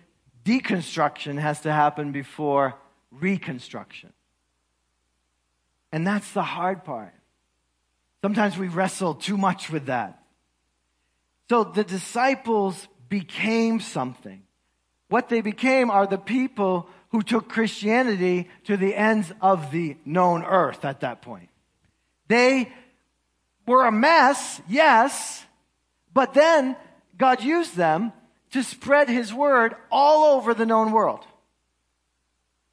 deconstruction 0.44 1.40
has 1.40 1.62
to 1.62 1.74
happen 1.74 2.12
before 2.12 2.76
reconstruction. 3.10 4.14
And 5.92 6.06
that's 6.06 6.32
the 6.34 6.44
hard 6.44 6.84
part. 6.84 7.16
Sometimes 8.22 8.60
we 8.60 8.68
wrestle 8.68 9.16
too 9.16 9.38
much 9.38 9.72
with 9.72 9.88
that. 9.88 10.22
So 11.50 11.64
the 11.64 11.84
disciples 11.84 12.88
became 13.10 13.80
something. 13.80 14.44
What 15.10 15.30
they 15.30 15.42
became 15.42 15.90
are 15.90 16.06
the 16.06 16.20
people 16.20 16.88
who 17.16 17.24
took 17.24 17.48
Christianity 17.48 18.50
to 18.66 18.76
the 18.76 18.94
ends 18.94 19.32
of 19.40 19.72
the 19.72 19.96
known 20.04 20.44
earth 20.44 20.84
at 20.84 21.00
that 21.00 21.22
point. 21.22 21.48
They 22.28 22.70
were 23.66 23.86
a 23.86 23.92
mess, 23.92 24.62
yes, 24.68 25.46
but 26.14 26.34
then 26.34 26.76
God 27.18 27.42
used 27.42 27.78
them 27.78 28.12
to 28.52 28.64
spread 28.64 29.08
his 29.08 29.34
word 29.34 29.76
all 29.90 30.36
over 30.36 30.54
the 30.54 30.66
known 30.66 30.92
world. 30.92 31.26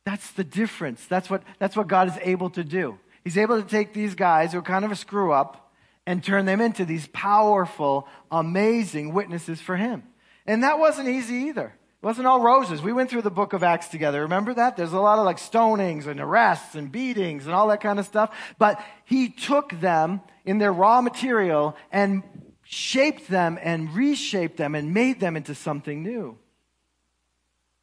That's 0.04 0.32
the 0.32 0.42
difference. 0.42 1.06
That's 1.06 1.30
what, 1.30 1.44
that's 1.60 1.76
what 1.76 1.86
God 1.86 2.08
is 2.08 2.18
able 2.20 2.50
to 2.50 2.64
do. 2.64 2.98
He's 3.22 3.38
able 3.38 3.62
to 3.62 3.68
take 3.68 3.92
these 3.92 4.16
guys 4.16 4.50
who 4.50 4.58
are 4.58 4.62
kind 4.62 4.84
of 4.84 4.90
a 4.90 4.96
screw 4.96 5.32
up 5.32 5.72
and 6.04 6.20
turn 6.20 6.46
them 6.46 6.60
into 6.60 6.84
these 6.84 7.06
powerful, 7.12 8.08
amazing 8.32 9.14
witnesses 9.14 9.60
for 9.60 9.76
him. 9.76 10.02
And 10.48 10.64
that 10.64 10.80
wasn't 10.80 11.08
easy 11.10 11.34
either. 11.34 11.76
It 12.02 12.06
wasn't 12.06 12.26
all 12.26 12.40
roses. 12.40 12.82
We 12.82 12.92
went 12.92 13.10
through 13.10 13.22
the 13.22 13.30
book 13.30 13.52
of 13.52 13.62
Acts 13.62 13.86
together. 13.86 14.22
Remember 14.22 14.52
that? 14.54 14.76
There's 14.76 14.92
a 14.92 14.98
lot 14.98 15.20
of 15.20 15.24
like 15.24 15.36
stonings 15.36 16.08
and 16.08 16.18
arrests 16.18 16.74
and 16.74 16.90
beatings 16.90 17.46
and 17.46 17.54
all 17.54 17.68
that 17.68 17.80
kind 17.80 18.00
of 18.00 18.06
stuff. 18.06 18.36
But 18.58 18.84
he 19.04 19.28
took 19.28 19.70
them 19.80 20.20
in 20.44 20.58
their 20.58 20.72
raw 20.72 21.00
material 21.00 21.76
and 21.92 22.24
shaped 22.64 23.28
them 23.28 23.56
and 23.62 23.94
reshaped 23.94 24.56
them 24.56 24.74
and 24.74 24.92
made 24.92 25.20
them 25.20 25.36
into 25.36 25.54
something 25.54 26.02
new. 26.02 26.36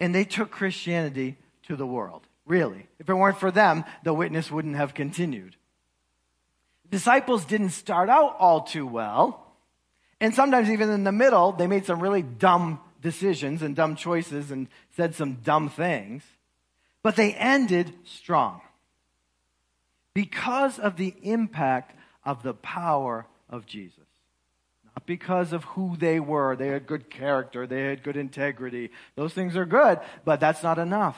And 0.02 0.14
they 0.14 0.26
took 0.26 0.52
Christianity 0.52 1.38
to 1.64 1.78
the 1.78 1.88
world. 1.88 2.24
Really. 2.46 2.88
If 3.00 3.08
it 3.08 3.14
weren't 3.14 3.40
for 3.40 3.52
them, 3.52 3.86
the 4.04 4.14
witness 4.14 4.52
wouldn't 4.52 4.76
have 4.76 4.94
continued. 4.94 5.56
Disciples 6.90 7.46
didn't 7.46 7.70
start 7.70 8.10
out 8.10 8.36
all 8.38 8.64
too 8.64 8.86
well. 8.86 9.46
And 10.20 10.36
sometimes 10.36 10.70
even 10.70 10.90
in 10.90 11.06
the 11.06 11.14
middle, 11.14 11.54
they 11.54 11.68
made 11.68 11.86
some 11.86 12.02
really 12.02 12.24
dumb 12.24 12.82
decisions 13.02 13.62
and 13.62 13.76
dumb 13.76 13.96
choices 13.96 14.52
and 14.52 14.68
said 14.96 15.16
some 15.16 15.36
dumb 15.36 15.70
things, 15.70 16.24
but 17.02 17.16
they 17.16 17.34
ended 17.34 17.94
strong 18.06 18.62
because 20.14 20.80
of 20.80 20.98
the 20.98 21.14
impact 21.22 21.96
of 22.26 22.44
the 22.44 22.54
power 22.54 23.26
of 23.50 23.66
Jesus. 23.66 23.96
Not 24.84 25.06
because 25.06 25.54
of 25.54 25.64
who 25.64 25.96
they 25.98 26.20
were. 26.20 26.56
They 26.56 26.68
had 26.68 26.88
good 26.88 27.10
character, 27.10 27.66
they 27.66 27.86
had 27.86 28.04
good 28.04 28.18
integrity. 28.18 28.92
Those 29.16 29.34
things 29.34 29.56
are 29.56 29.66
good, 29.66 30.00
but 30.26 30.40
that's 30.40 30.64
not 30.64 30.80
enough. 30.80 31.18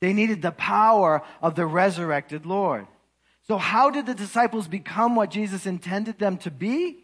They 0.00 0.12
needed 0.12 0.42
the 0.42 0.52
power 0.52 1.22
of 1.42 1.54
the 1.54 1.66
resurrected 1.66 2.46
Lord. 2.46 2.86
So, 3.46 3.58
how 3.58 3.90
did 3.90 4.06
the 4.06 4.14
disciples 4.14 4.68
become 4.68 5.16
what 5.16 5.30
Jesus 5.30 5.66
intended 5.66 6.18
them 6.18 6.36
to 6.38 6.50
be? 6.50 6.98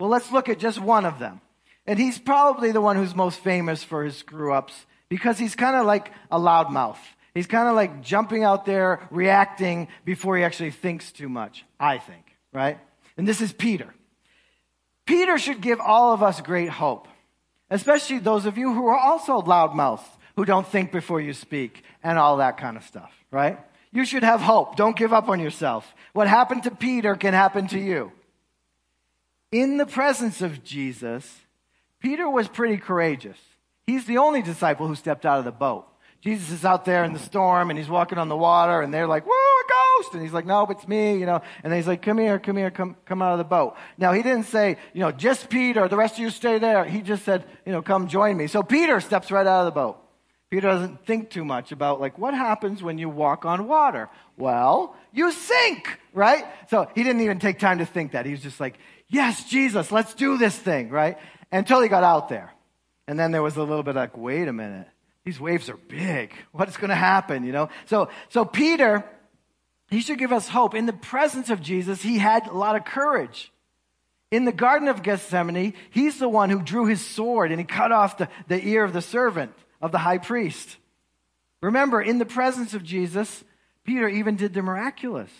Well, 0.00 0.08
let's 0.08 0.32
look 0.32 0.48
at 0.48 0.58
just 0.58 0.80
one 0.80 1.04
of 1.04 1.18
them. 1.18 1.40
And 1.86 1.98
he's 1.98 2.18
probably 2.18 2.72
the 2.72 2.80
one 2.80 2.96
who's 2.96 3.14
most 3.14 3.40
famous 3.40 3.84
for 3.84 4.04
his 4.04 4.16
screw 4.16 4.52
ups 4.52 4.86
because 5.08 5.38
he's 5.38 5.54
kind 5.54 5.76
of 5.76 5.86
like 5.86 6.10
a 6.30 6.38
loudmouth. 6.38 6.98
He's 7.34 7.46
kind 7.46 7.68
of 7.68 7.74
like 7.74 8.00
jumping 8.00 8.44
out 8.44 8.64
there, 8.64 9.06
reacting 9.10 9.88
before 10.04 10.36
he 10.36 10.44
actually 10.44 10.70
thinks 10.70 11.12
too 11.12 11.28
much, 11.28 11.64
I 11.78 11.98
think, 11.98 12.24
right? 12.52 12.78
And 13.16 13.26
this 13.26 13.40
is 13.40 13.52
Peter. 13.52 13.92
Peter 15.04 15.36
should 15.36 15.60
give 15.60 15.80
all 15.80 16.14
of 16.14 16.22
us 16.22 16.40
great 16.40 16.70
hope, 16.70 17.08
especially 17.70 18.18
those 18.18 18.46
of 18.46 18.56
you 18.56 18.72
who 18.72 18.86
are 18.86 18.98
also 18.98 19.42
loudmouths, 19.42 20.04
who 20.36 20.44
don't 20.44 20.66
think 20.66 20.92
before 20.92 21.20
you 21.20 21.32
speak, 21.32 21.82
and 22.02 22.18
all 22.18 22.38
that 22.38 22.56
kind 22.56 22.76
of 22.76 22.84
stuff, 22.84 23.12
right? 23.30 23.58
You 23.92 24.04
should 24.04 24.22
have 24.22 24.40
hope. 24.40 24.76
Don't 24.76 24.96
give 24.96 25.12
up 25.12 25.28
on 25.28 25.40
yourself. 25.40 25.94
What 26.12 26.28
happened 26.28 26.62
to 26.64 26.70
Peter 26.70 27.14
can 27.14 27.34
happen 27.34 27.66
to 27.68 27.78
you. 27.78 28.12
In 29.52 29.76
the 29.76 29.86
presence 29.86 30.40
of 30.40 30.64
Jesus, 30.64 31.40
Peter 32.04 32.28
was 32.28 32.46
pretty 32.46 32.76
courageous. 32.76 33.38
He's 33.86 34.04
the 34.04 34.18
only 34.18 34.42
disciple 34.42 34.86
who 34.86 34.94
stepped 34.94 35.24
out 35.24 35.38
of 35.38 35.46
the 35.46 35.52
boat. 35.52 35.86
Jesus 36.20 36.50
is 36.50 36.62
out 36.62 36.84
there 36.84 37.02
in 37.02 37.14
the 37.14 37.18
storm 37.18 37.70
and 37.70 37.78
he's 37.78 37.88
walking 37.88 38.18
on 38.18 38.28
the 38.28 38.36
water 38.36 38.82
and 38.82 38.92
they're 38.92 39.06
like, 39.06 39.24
whoa, 39.26 39.32
a 39.32 40.02
ghost. 40.02 40.12
And 40.12 40.22
he's 40.22 40.34
like, 40.34 40.44
no, 40.44 40.66
it's 40.66 40.86
me, 40.86 41.16
you 41.18 41.24
know. 41.24 41.40
And 41.62 41.72
he's 41.72 41.86
like, 41.86 42.02
come 42.02 42.18
here, 42.18 42.38
come 42.38 42.58
here, 42.58 42.70
come, 42.70 42.96
come 43.06 43.22
out 43.22 43.32
of 43.32 43.38
the 43.38 43.44
boat. 43.44 43.76
Now 43.96 44.12
he 44.12 44.22
didn't 44.22 44.44
say, 44.44 44.76
you 44.92 45.00
know, 45.00 45.12
just 45.12 45.48
Peter, 45.48 45.88
the 45.88 45.96
rest 45.96 46.14
of 46.14 46.20
you 46.20 46.28
stay 46.28 46.58
there. 46.58 46.84
He 46.84 47.00
just 47.00 47.24
said, 47.24 47.42
you 47.64 47.72
know, 47.72 47.80
come 47.80 48.06
join 48.06 48.36
me. 48.36 48.48
So 48.48 48.62
Peter 48.62 49.00
steps 49.00 49.30
right 49.30 49.46
out 49.46 49.60
of 49.60 49.64
the 49.64 49.80
boat. 49.80 49.96
Peter 50.50 50.68
doesn't 50.68 51.06
think 51.06 51.30
too 51.30 51.44
much 51.44 51.72
about 51.72 52.02
like 52.02 52.18
what 52.18 52.34
happens 52.34 52.82
when 52.82 52.98
you 52.98 53.08
walk 53.08 53.46
on 53.46 53.66
water. 53.66 54.10
Well, 54.36 54.94
you 55.10 55.32
sink, 55.32 55.98
right? 56.12 56.44
So 56.68 56.86
he 56.94 57.02
didn't 57.02 57.22
even 57.22 57.38
take 57.38 57.58
time 57.58 57.78
to 57.78 57.86
think 57.86 58.12
that. 58.12 58.26
He 58.26 58.32
was 58.32 58.42
just 58.42 58.60
like, 58.60 58.78
yes, 59.08 59.44
Jesus, 59.44 59.90
let's 59.90 60.14
do 60.14 60.38
this 60.38 60.56
thing, 60.56 60.90
right? 60.90 61.18
Until 61.54 61.80
he 61.80 61.88
got 61.88 62.04
out 62.04 62.28
there. 62.28 62.52
And 63.06 63.18
then 63.18 63.30
there 63.30 63.42
was 63.42 63.56
a 63.56 63.62
little 63.62 63.82
bit 63.82 63.94
like, 63.94 64.16
wait 64.16 64.48
a 64.48 64.52
minute, 64.52 64.88
these 65.24 65.38
waves 65.38 65.68
are 65.70 65.76
big. 65.76 66.32
What's 66.52 66.76
going 66.76 66.90
to 66.90 66.96
happen? 66.96 67.44
You 67.44 67.52
know? 67.52 67.68
So, 67.86 68.08
so 68.28 68.44
Peter, 68.44 69.04
he 69.88 70.00
should 70.00 70.18
give 70.18 70.32
us 70.32 70.48
hope. 70.48 70.74
In 70.74 70.86
the 70.86 70.92
presence 70.92 71.50
of 71.50 71.62
Jesus, 71.62 72.02
he 72.02 72.18
had 72.18 72.46
a 72.46 72.52
lot 72.52 72.76
of 72.76 72.84
courage. 72.84 73.52
In 74.30 74.44
the 74.44 74.52
Garden 74.52 74.88
of 74.88 75.02
Gethsemane, 75.02 75.74
he's 75.90 76.18
the 76.18 76.28
one 76.28 76.50
who 76.50 76.60
drew 76.60 76.86
his 76.86 77.04
sword 77.04 77.52
and 77.52 77.60
he 77.60 77.64
cut 77.64 77.92
off 77.92 78.18
the, 78.18 78.28
the 78.48 78.66
ear 78.66 78.82
of 78.82 78.92
the 78.92 79.02
servant 79.02 79.52
of 79.80 79.92
the 79.92 79.98
high 79.98 80.18
priest. 80.18 80.76
Remember, 81.62 82.02
in 82.02 82.18
the 82.18 82.26
presence 82.26 82.74
of 82.74 82.82
Jesus, 82.82 83.44
Peter 83.84 84.08
even 84.08 84.36
did 84.36 84.54
the 84.54 84.62
miraculous. 84.62 85.30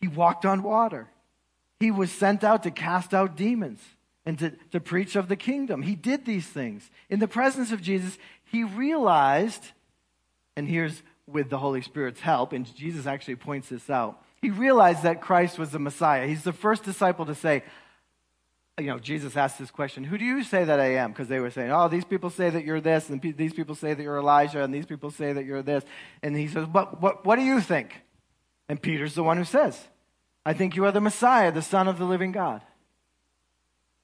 He 0.00 0.08
walked 0.08 0.44
on 0.44 0.62
water. 0.62 1.08
He 1.78 1.90
was 1.90 2.10
sent 2.10 2.42
out 2.42 2.64
to 2.64 2.70
cast 2.70 3.14
out 3.14 3.36
demons 3.36 3.80
and 4.30 4.38
to, 4.38 4.50
to 4.70 4.78
preach 4.78 5.16
of 5.16 5.26
the 5.26 5.34
kingdom. 5.34 5.82
He 5.82 5.96
did 5.96 6.24
these 6.24 6.46
things. 6.46 6.88
In 7.08 7.18
the 7.18 7.26
presence 7.26 7.72
of 7.72 7.82
Jesus, 7.82 8.16
he 8.44 8.62
realized, 8.62 9.72
and 10.56 10.68
here's 10.68 11.02
with 11.26 11.50
the 11.50 11.58
Holy 11.58 11.82
Spirit's 11.82 12.20
help, 12.20 12.52
and 12.52 12.72
Jesus 12.76 13.06
actually 13.06 13.34
points 13.34 13.70
this 13.70 13.90
out. 13.90 14.22
He 14.40 14.50
realized 14.50 15.02
that 15.02 15.20
Christ 15.20 15.58
was 15.58 15.70
the 15.70 15.80
Messiah. 15.80 16.28
He's 16.28 16.44
the 16.44 16.52
first 16.52 16.84
disciple 16.84 17.26
to 17.26 17.34
say, 17.34 17.64
you 18.78 18.86
know, 18.86 19.00
Jesus 19.00 19.36
asked 19.36 19.58
this 19.58 19.72
question, 19.72 20.04
Who 20.04 20.16
do 20.16 20.24
you 20.24 20.44
say 20.44 20.62
that 20.62 20.78
I 20.78 20.94
am? 20.94 21.10
Because 21.10 21.26
they 21.26 21.40
were 21.40 21.50
saying, 21.50 21.72
Oh, 21.72 21.88
these 21.88 22.04
people 22.04 22.30
say 22.30 22.50
that 22.50 22.64
you're 22.64 22.80
this, 22.80 23.10
and 23.10 23.20
these 23.20 23.52
people 23.52 23.74
say 23.74 23.94
that 23.94 24.02
you're 24.02 24.18
Elijah, 24.18 24.62
and 24.62 24.72
these 24.72 24.86
people 24.86 25.10
say 25.10 25.32
that 25.32 25.44
you're 25.44 25.60
this. 25.60 25.82
And 26.22 26.36
he 26.36 26.46
says, 26.46 26.66
But 26.66 27.02
what, 27.02 27.26
what 27.26 27.34
do 27.34 27.42
you 27.42 27.60
think? 27.60 28.00
And 28.68 28.80
Peter's 28.80 29.16
the 29.16 29.24
one 29.24 29.38
who 29.38 29.44
says, 29.44 29.76
I 30.46 30.52
think 30.52 30.76
you 30.76 30.84
are 30.84 30.92
the 30.92 31.00
Messiah, 31.00 31.50
the 31.50 31.62
Son 31.62 31.88
of 31.88 31.98
the 31.98 32.04
living 32.04 32.30
God. 32.30 32.62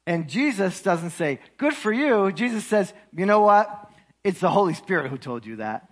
And 0.07 0.29
Jesus 0.29 0.81
doesn't 0.83 1.11
say, 1.11 1.41
Good 1.57 1.75
for 1.75 1.93
you. 1.93 2.31
Jesus 2.33 2.65
says, 2.65 2.93
You 3.15 3.27
know 3.27 3.41
what? 3.41 3.91
It's 4.23 4.41
the 4.41 4.51
Holy 4.51 4.75
Spirit 4.75 5.11
who 5.11 5.19
told 5.19 5.45
you 5.45 5.57
that. 5.57 5.89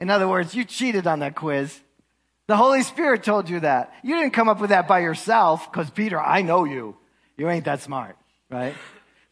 In 0.00 0.10
other 0.10 0.28
words, 0.28 0.54
you 0.54 0.64
cheated 0.64 1.06
on 1.06 1.20
that 1.20 1.36
quiz. 1.36 1.78
The 2.46 2.56
Holy 2.56 2.82
Spirit 2.82 3.22
told 3.22 3.48
you 3.48 3.60
that. 3.60 3.92
You 4.02 4.16
didn't 4.16 4.32
come 4.32 4.48
up 4.48 4.60
with 4.60 4.70
that 4.70 4.88
by 4.88 5.00
yourself, 5.00 5.70
because 5.70 5.90
Peter, 5.90 6.20
I 6.20 6.42
know 6.42 6.64
you. 6.64 6.96
You 7.36 7.48
ain't 7.48 7.66
that 7.66 7.80
smart, 7.80 8.16
right? 8.50 8.74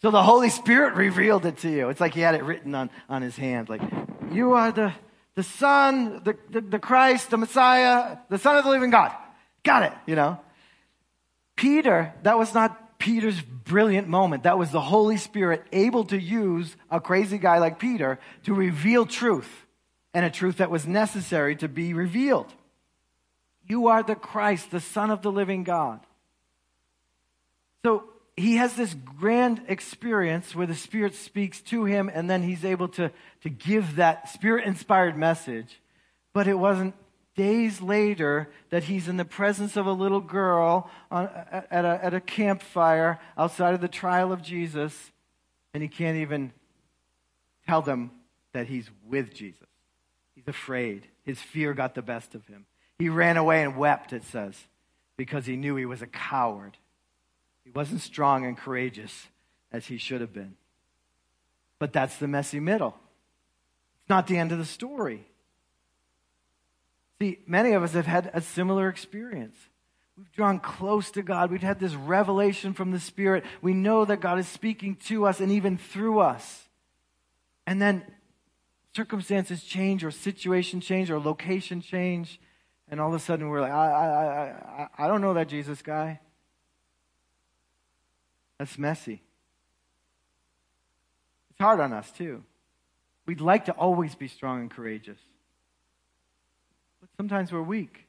So 0.03 0.11
the 0.11 0.23
Holy 0.23 0.51
Spirit 0.51 0.95
revealed 0.95 1.45
it 1.45 1.59
to 1.59 1.69
you. 1.69 1.89
It's 1.89 2.01
like 2.01 2.15
he 2.15 2.21
had 2.21 2.37
it 2.37 2.45
written 2.45 2.75
on, 2.75 2.91
on 3.09 3.23
his 3.23 3.37
hand. 3.37 3.69
Like, 3.69 3.83
you 4.31 4.53
are 4.53 4.71
the, 4.71 4.93
the 5.35 5.43
Son, 5.43 6.23
the, 6.23 6.37
the, 6.51 6.61
the 6.61 6.79
Christ, 6.79 7.31
the 7.31 7.37
Messiah, 7.37 8.19
the 8.29 8.39
Son 8.39 8.57
of 8.57 8.65
the 8.65 8.71
living 8.71 8.91
God. 8.91 9.13
Got 9.65 9.83
it, 9.85 9.93
you 10.07 10.15
know? 10.15 10.39
Peter, 11.57 12.15
that 12.23 12.39
was 12.39 12.55
not 12.55 12.88
Peter's 12.99 13.41
brilliant 13.41 14.09
moment. 14.09 14.43
That 14.43 14.59
was 14.59 14.71
the 14.71 14.81
Holy 14.81 15.17
Spirit 15.17 15.65
able 15.73 16.05
to 16.07 16.21
use 16.21 16.77
a 16.91 17.01
crazy 17.01 17.39
guy 17.39 17.59
like 17.59 17.79
Peter 17.79 18.19
to 18.45 18.55
reveal 18.55 19.07
truth 19.07 19.67
and 20.13 20.25
a 20.25 20.31
truth 20.31 20.57
that 20.57 20.71
was 20.71 20.87
necessary 20.87 21.55
to 21.57 21.69
be 21.69 21.95
revealed. 21.95 22.53
You 23.67 23.89
are 23.89 24.03
the 24.03 24.15
Christ, 24.15 24.71
the 24.71 24.81
Son 24.81 25.11
of 25.11 25.23
the 25.23 25.31
living 25.31 25.63
God. 25.63 26.01
So 27.85 28.05
he 28.37 28.57
has 28.57 28.75
this 28.75 28.95
grand 28.95 29.63
experience 29.69 30.55
where 30.55 30.67
the 30.67 30.75
Spirit 30.75 31.15
speaks 31.15 31.61
to 31.63 31.85
him 31.85 32.11
and 32.13 32.29
then 32.29 32.43
he's 32.43 32.65
able 32.65 32.89
to, 32.89 33.13
to 33.43 33.49
give 33.49 33.97
that 33.97 34.29
Spirit 34.29 34.65
inspired 34.65 35.17
message. 35.17 35.81
But 36.33 36.49
it 36.49 36.59
wasn't 36.59 36.95
days 37.39 37.81
later 37.81 38.51
that 38.71 38.85
he's 38.85 39.07
in 39.07 39.17
the 39.17 39.25
presence 39.25 39.77
of 39.77 39.87
a 39.87 39.93
little 39.93 40.21
girl 40.21 40.91
on, 41.09 41.31
at, 41.71 41.85
a, 41.85 42.01
at 42.03 42.13
a 42.13 42.21
campfire 42.21 43.21
outside 43.37 43.75
of 43.75 43.81
the 43.81 43.87
trial 43.87 44.33
of 44.33 44.43
Jesus, 44.43 45.13
and 45.73 45.81
he 45.81 45.89
can't 45.89 46.17
even 46.17 46.53
tell 47.65 47.81
them 47.81 48.11
that 48.53 48.67
he's 48.67 48.91
with 49.07 49.33
Jesus. 49.33 49.69
He's 50.35 50.49
afraid. 50.49 51.07
His 51.23 51.41
fear 51.41 51.75
got 51.75 51.95
the 51.95 52.03
best 52.03 52.35
of 52.35 52.45
him. 52.49 52.67
He 52.99 53.09
ran 53.09 53.37
away 53.37 53.63
and 53.63 53.77
wept, 53.77 54.13
it 54.13 54.25
says, 54.25 54.57
because 55.17 55.47
he 55.47 55.55
knew 55.55 55.77
he 55.77 55.87
was 55.87 56.03
a 56.03 56.09
coward. 56.09 56.77
He 57.63 57.71
wasn't 57.71 58.01
strong 58.01 58.45
and 58.45 58.57
courageous 58.57 59.29
as 59.71 59.87
he 59.87 59.97
should 59.97 60.21
have 60.21 60.33
been. 60.33 60.57
But 61.79 61.93
that's 61.93 62.17
the 62.17 62.27
messy 62.27 62.59
middle. 62.59 62.97
It's 64.01 64.11
not 64.11 64.27
the 64.27 64.39
end 64.39 64.51
of 64.51 64.59
the 64.59 64.65
story. 64.65 65.29
See, 67.21 67.39
many 67.47 67.73
of 67.73 67.83
us 67.83 67.93
have 67.93 68.07
had 68.07 68.31
a 68.33 68.41
similar 68.41 68.89
experience. 68.89 69.57
We've 70.17 70.31
drawn 70.33 70.61
close 70.61 71.11
to 71.13 71.23
God. 71.23 71.51
We've 71.51 71.61
had 71.61 71.81
this 71.81 71.95
revelation 71.95 72.75
from 72.75 72.91
the 72.91 73.01
Spirit. 73.01 73.45
We 73.63 73.75
know 73.75 74.05
that 74.05 74.21
God 74.21 74.39
is 74.39 74.49
speaking 74.49 74.97
to 75.07 75.27
us 75.27 75.41
and 75.41 75.51
even 75.51 75.79
through 75.79 76.21
us. 76.21 76.69
And 77.67 77.81
then 77.83 78.03
circumstances 78.95 79.63
change, 79.63 80.03
or 80.05 80.11
situation 80.11 80.81
change, 80.81 81.11
or 81.11 81.21
location 81.21 81.81
change, 81.81 82.41
and 82.89 83.01
all 83.01 83.09
of 83.09 83.15
a 83.15 83.19
sudden 83.19 83.49
we're 83.49 83.61
like, 83.61 83.73
I, 83.73 83.87
I, 83.91 84.83
I, 84.83 84.89
I 85.05 85.09
don't 85.09 85.21
know 85.21 85.35
that 85.35 85.49
Jesus 85.49 85.83
guy. 85.83 86.21
That's 88.59 88.77
messy. 88.79 89.23
It's 91.51 91.61
hard 91.61 91.79
on 91.79 91.93
us, 91.93 92.11
too. 92.11 92.43
We'd 93.27 93.41
like 93.41 93.67
to 93.67 93.73
always 93.73 94.15
be 94.15 94.27
strong 94.27 94.63
and 94.63 94.71
courageous. 94.71 95.19
But 97.01 97.09
sometimes 97.17 97.53
we're 97.53 97.63
weak. 97.63 98.07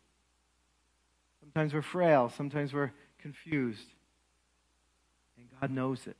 Sometimes 1.41 1.73
we're 1.73 1.81
frail. 1.81 2.29
Sometimes 2.35 2.73
we're 2.73 2.91
confused. 3.19 3.87
And 5.37 5.47
God 5.59 5.71
knows 5.71 6.07
it. 6.07 6.17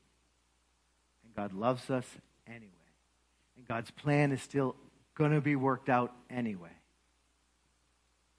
And 1.24 1.36
God 1.36 1.54
loves 1.54 1.90
us 1.90 2.06
anyway. 2.48 2.66
And 3.58 3.68
God's 3.68 3.92
plan 3.92 4.32
is 4.32 4.42
still 4.42 4.76
going 5.16 5.32
to 5.32 5.42
be 5.42 5.56
worked 5.56 5.90
out 5.90 6.14
anyway. 6.30 6.70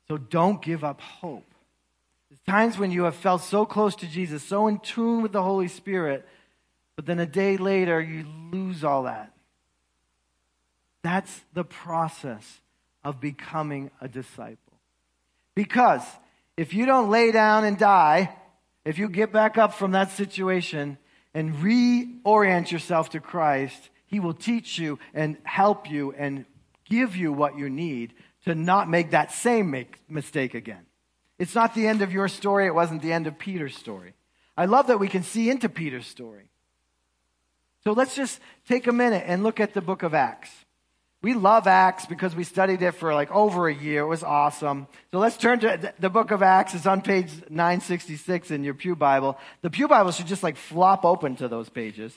So 0.09 0.17
don't 0.17 0.61
give 0.61 0.83
up 0.83 1.01
hope. 1.01 1.47
There's 2.29 2.41
times 2.41 2.79
when 2.79 2.91
you 2.91 3.05
have 3.05 3.17
felt 3.17 3.43
so 3.43 3.65
close 3.67 3.95
to 3.97 4.07
Jesus, 4.07 4.43
so 4.43 4.67
in 4.67 4.79
tune 4.81 5.23
with 5.23 5.33
the 5.33 5.43
Holy 5.43 5.69
Spirit, 5.69 6.27
but 6.97 7.07
then 7.07 7.19
a 7.19 7.27
day 7.27 7.57
later 7.57 8.01
you 8.01 8.25
lose 8.53 8.85
all 8.85 9.05
that. 9.05 9.33
That's 11.03 11.43
the 11.55 11.65
process 11.65 12.61
of 13.05 13.21
becoming 13.21 13.91
a 14.01 14.09
disciple. 14.09 14.79
Because 15.55 16.03
if 16.57 16.75
you 16.75 16.87
don't 16.87 17.11
lay 17.11 17.33
down 17.33 17.65
and 17.65 17.79
die, 17.79 18.35
if 18.85 18.99
you 18.99 19.09
get 19.09 19.33
back 19.33 19.59
up 19.59 19.75
from 19.75 19.93
that 19.93 20.11
situation 20.13 20.99
and 21.35 21.55
reorient 21.55 22.71
yourself 22.71 23.11
to 23.11 23.21
Christ, 23.21 23.91
He 24.07 24.21
will 24.21 24.35
teach 24.35 24.79
you 24.79 24.99
and 25.15 25.37
help 25.45 25.91
you 25.91 26.13
and 26.13 26.45
give 26.89 27.17
you 27.17 27.33
what 27.33 27.57
you 27.57 27.71
need 27.71 28.15
to 28.45 28.55
not 28.55 28.89
make 28.89 29.11
that 29.11 29.33
same 29.33 29.71
make, 29.71 29.99
mistake 30.09 30.55
again. 30.55 30.87
It's 31.39 31.55
not 31.55 31.75
the 31.75 31.87
end 31.87 32.03
of 32.03 32.13
your 32.13 32.29
story. 32.29 32.67
It 32.67 32.75
wasn't 32.75 33.03
the 33.03 33.13
end 33.13 33.27
of 33.27 33.39
Peter's 33.39 33.77
story. 33.77 34.15
I 34.57 34.67
love 34.67 34.89
that 34.89 35.01
we 35.01 35.09
can 35.09 35.23
see 35.23 35.49
into 35.49 35.69
Peter's 35.69 36.07
story. 36.07 36.51
So 37.85 37.93
let's 37.93 38.15
just 38.15 38.41
take 38.69 38.87
a 38.87 38.93
minute 38.93 39.25
and 39.27 39.43
look 39.43 39.59
at 39.59 39.73
the 39.73 39.81
book 39.81 40.03
of 40.03 40.13
Acts. 40.13 40.51
We 41.23 41.35
love 41.35 41.67
Acts 41.67 42.07
because 42.07 42.35
we 42.35 42.45
studied 42.45 42.81
it 42.81 42.93
for 42.93 43.13
like 43.13 43.31
over 43.31 43.69
a 43.69 43.75
year. 43.75 44.03
It 44.03 44.07
was 44.07 44.23
awesome. 44.23 44.87
So 45.11 45.19
let's 45.19 45.37
turn 45.37 45.61
to 45.61 45.93
the 45.99 46.09
book 46.09 46.31
of 46.31 46.43
Acts. 46.43 46.75
It's 46.75 46.87
on 46.87 47.03
page 47.03 47.31
966 47.51 48.51
in 48.51 48.65
your 48.65 48.73
Pew 48.73 48.97
Bible. 48.97 49.39
The 49.61 49.69
Pew 49.69 49.87
Bible 49.87 50.13
should 50.13 50.27
just 50.27 50.43
like 50.43 50.57
flop 50.57 51.05
open 51.05 51.37
to 51.37 51.49
those 51.49 51.69
pages. 51.69 52.17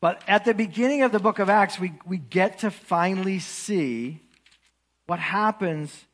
But 0.00 0.22
at 0.28 0.44
the 0.44 0.52
beginning 0.52 1.02
of 1.02 1.12
the 1.12 1.18
book 1.18 1.38
of 1.38 1.48
Acts, 1.48 1.80
we, 1.80 1.94
we 2.04 2.18
get 2.18 2.58
to 2.58 2.70
finally 2.70 3.38
see 3.38 4.20
what 5.06 5.18
happens 5.18 6.04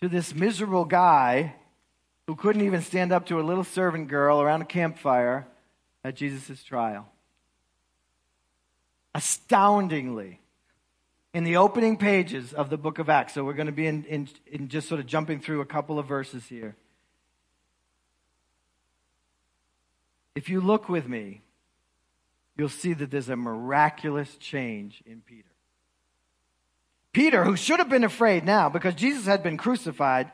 to 0.00 0.08
this 0.08 0.34
miserable 0.34 0.86
guy 0.86 1.54
who 2.26 2.34
couldn't 2.34 2.64
even 2.64 2.80
stand 2.80 3.12
up 3.12 3.26
to 3.26 3.38
a 3.38 3.42
little 3.42 3.64
servant 3.64 4.08
girl 4.08 4.40
around 4.40 4.62
a 4.62 4.66
campfire 4.66 5.46
at 6.02 6.14
Jesus' 6.14 6.62
trial 6.62 7.06
astoundingly 9.14 10.40
in 11.34 11.44
the 11.44 11.56
opening 11.56 11.96
pages 11.96 12.52
of 12.52 12.70
the 12.70 12.76
book 12.76 12.98
of 12.98 13.08
Acts. 13.08 13.34
So 13.34 13.44
we're 13.44 13.52
going 13.52 13.66
to 13.66 13.72
be 13.72 13.86
in, 13.86 14.04
in, 14.04 14.28
in 14.46 14.68
just 14.68 14.88
sort 14.88 15.00
of 15.00 15.06
jumping 15.06 15.40
through 15.40 15.60
a 15.60 15.66
couple 15.66 15.98
of 15.98 16.06
verses 16.06 16.44
here. 16.46 16.76
If 20.34 20.48
you 20.48 20.60
look 20.60 20.88
with 20.88 21.08
me, 21.08 21.42
you'll 22.56 22.68
see 22.68 22.92
that 22.92 23.10
there's 23.10 23.28
a 23.28 23.36
miraculous 23.36 24.36
change 24.36 25.02
in 25.06 25.20
Peter. 25.20 25.48
Peter, 27.12 27.44
who 27.44 27.56
should 27.56 27.78
have 27.78 27.88
been 27.88 28.04
afraid 28.04 28.44
now 28.44 28.68
because 28.68 28.94
Jesus 28.94 29.26
had 29.26 29.42
been 29.42 29.56
crucified, 29.56 30.30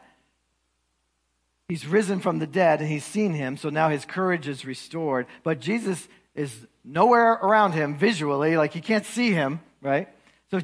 he's 1.69 1.87
risen 1.87 2.21
from 2.21 2.39
the 2.39 2.47
dead 2.47 2.81
and 2.81 2.91
he's 2.91 3.05
seen 3.05 3.33
him, 3.33 3.57
so 3.57 3.71
now 3.71 3.89
his 3.89 4.05
courage 4.05 4.49
is 4.49 4.65
restored. 4.65 5.27
But 5.43 5.61
Jesus 5.61 6.09
is 6.35 6.67
nowhere 6.85 7.33
around 7.33 7.73
him 7.73 7.97
visually, 7.97 8.57
like 8.57 8.73
he 8.73 8.81
can't 8.81 9.07
see 9.07 9.31
him, 9.31 9.61
right? 9.81 10.09
So 10.51 10.61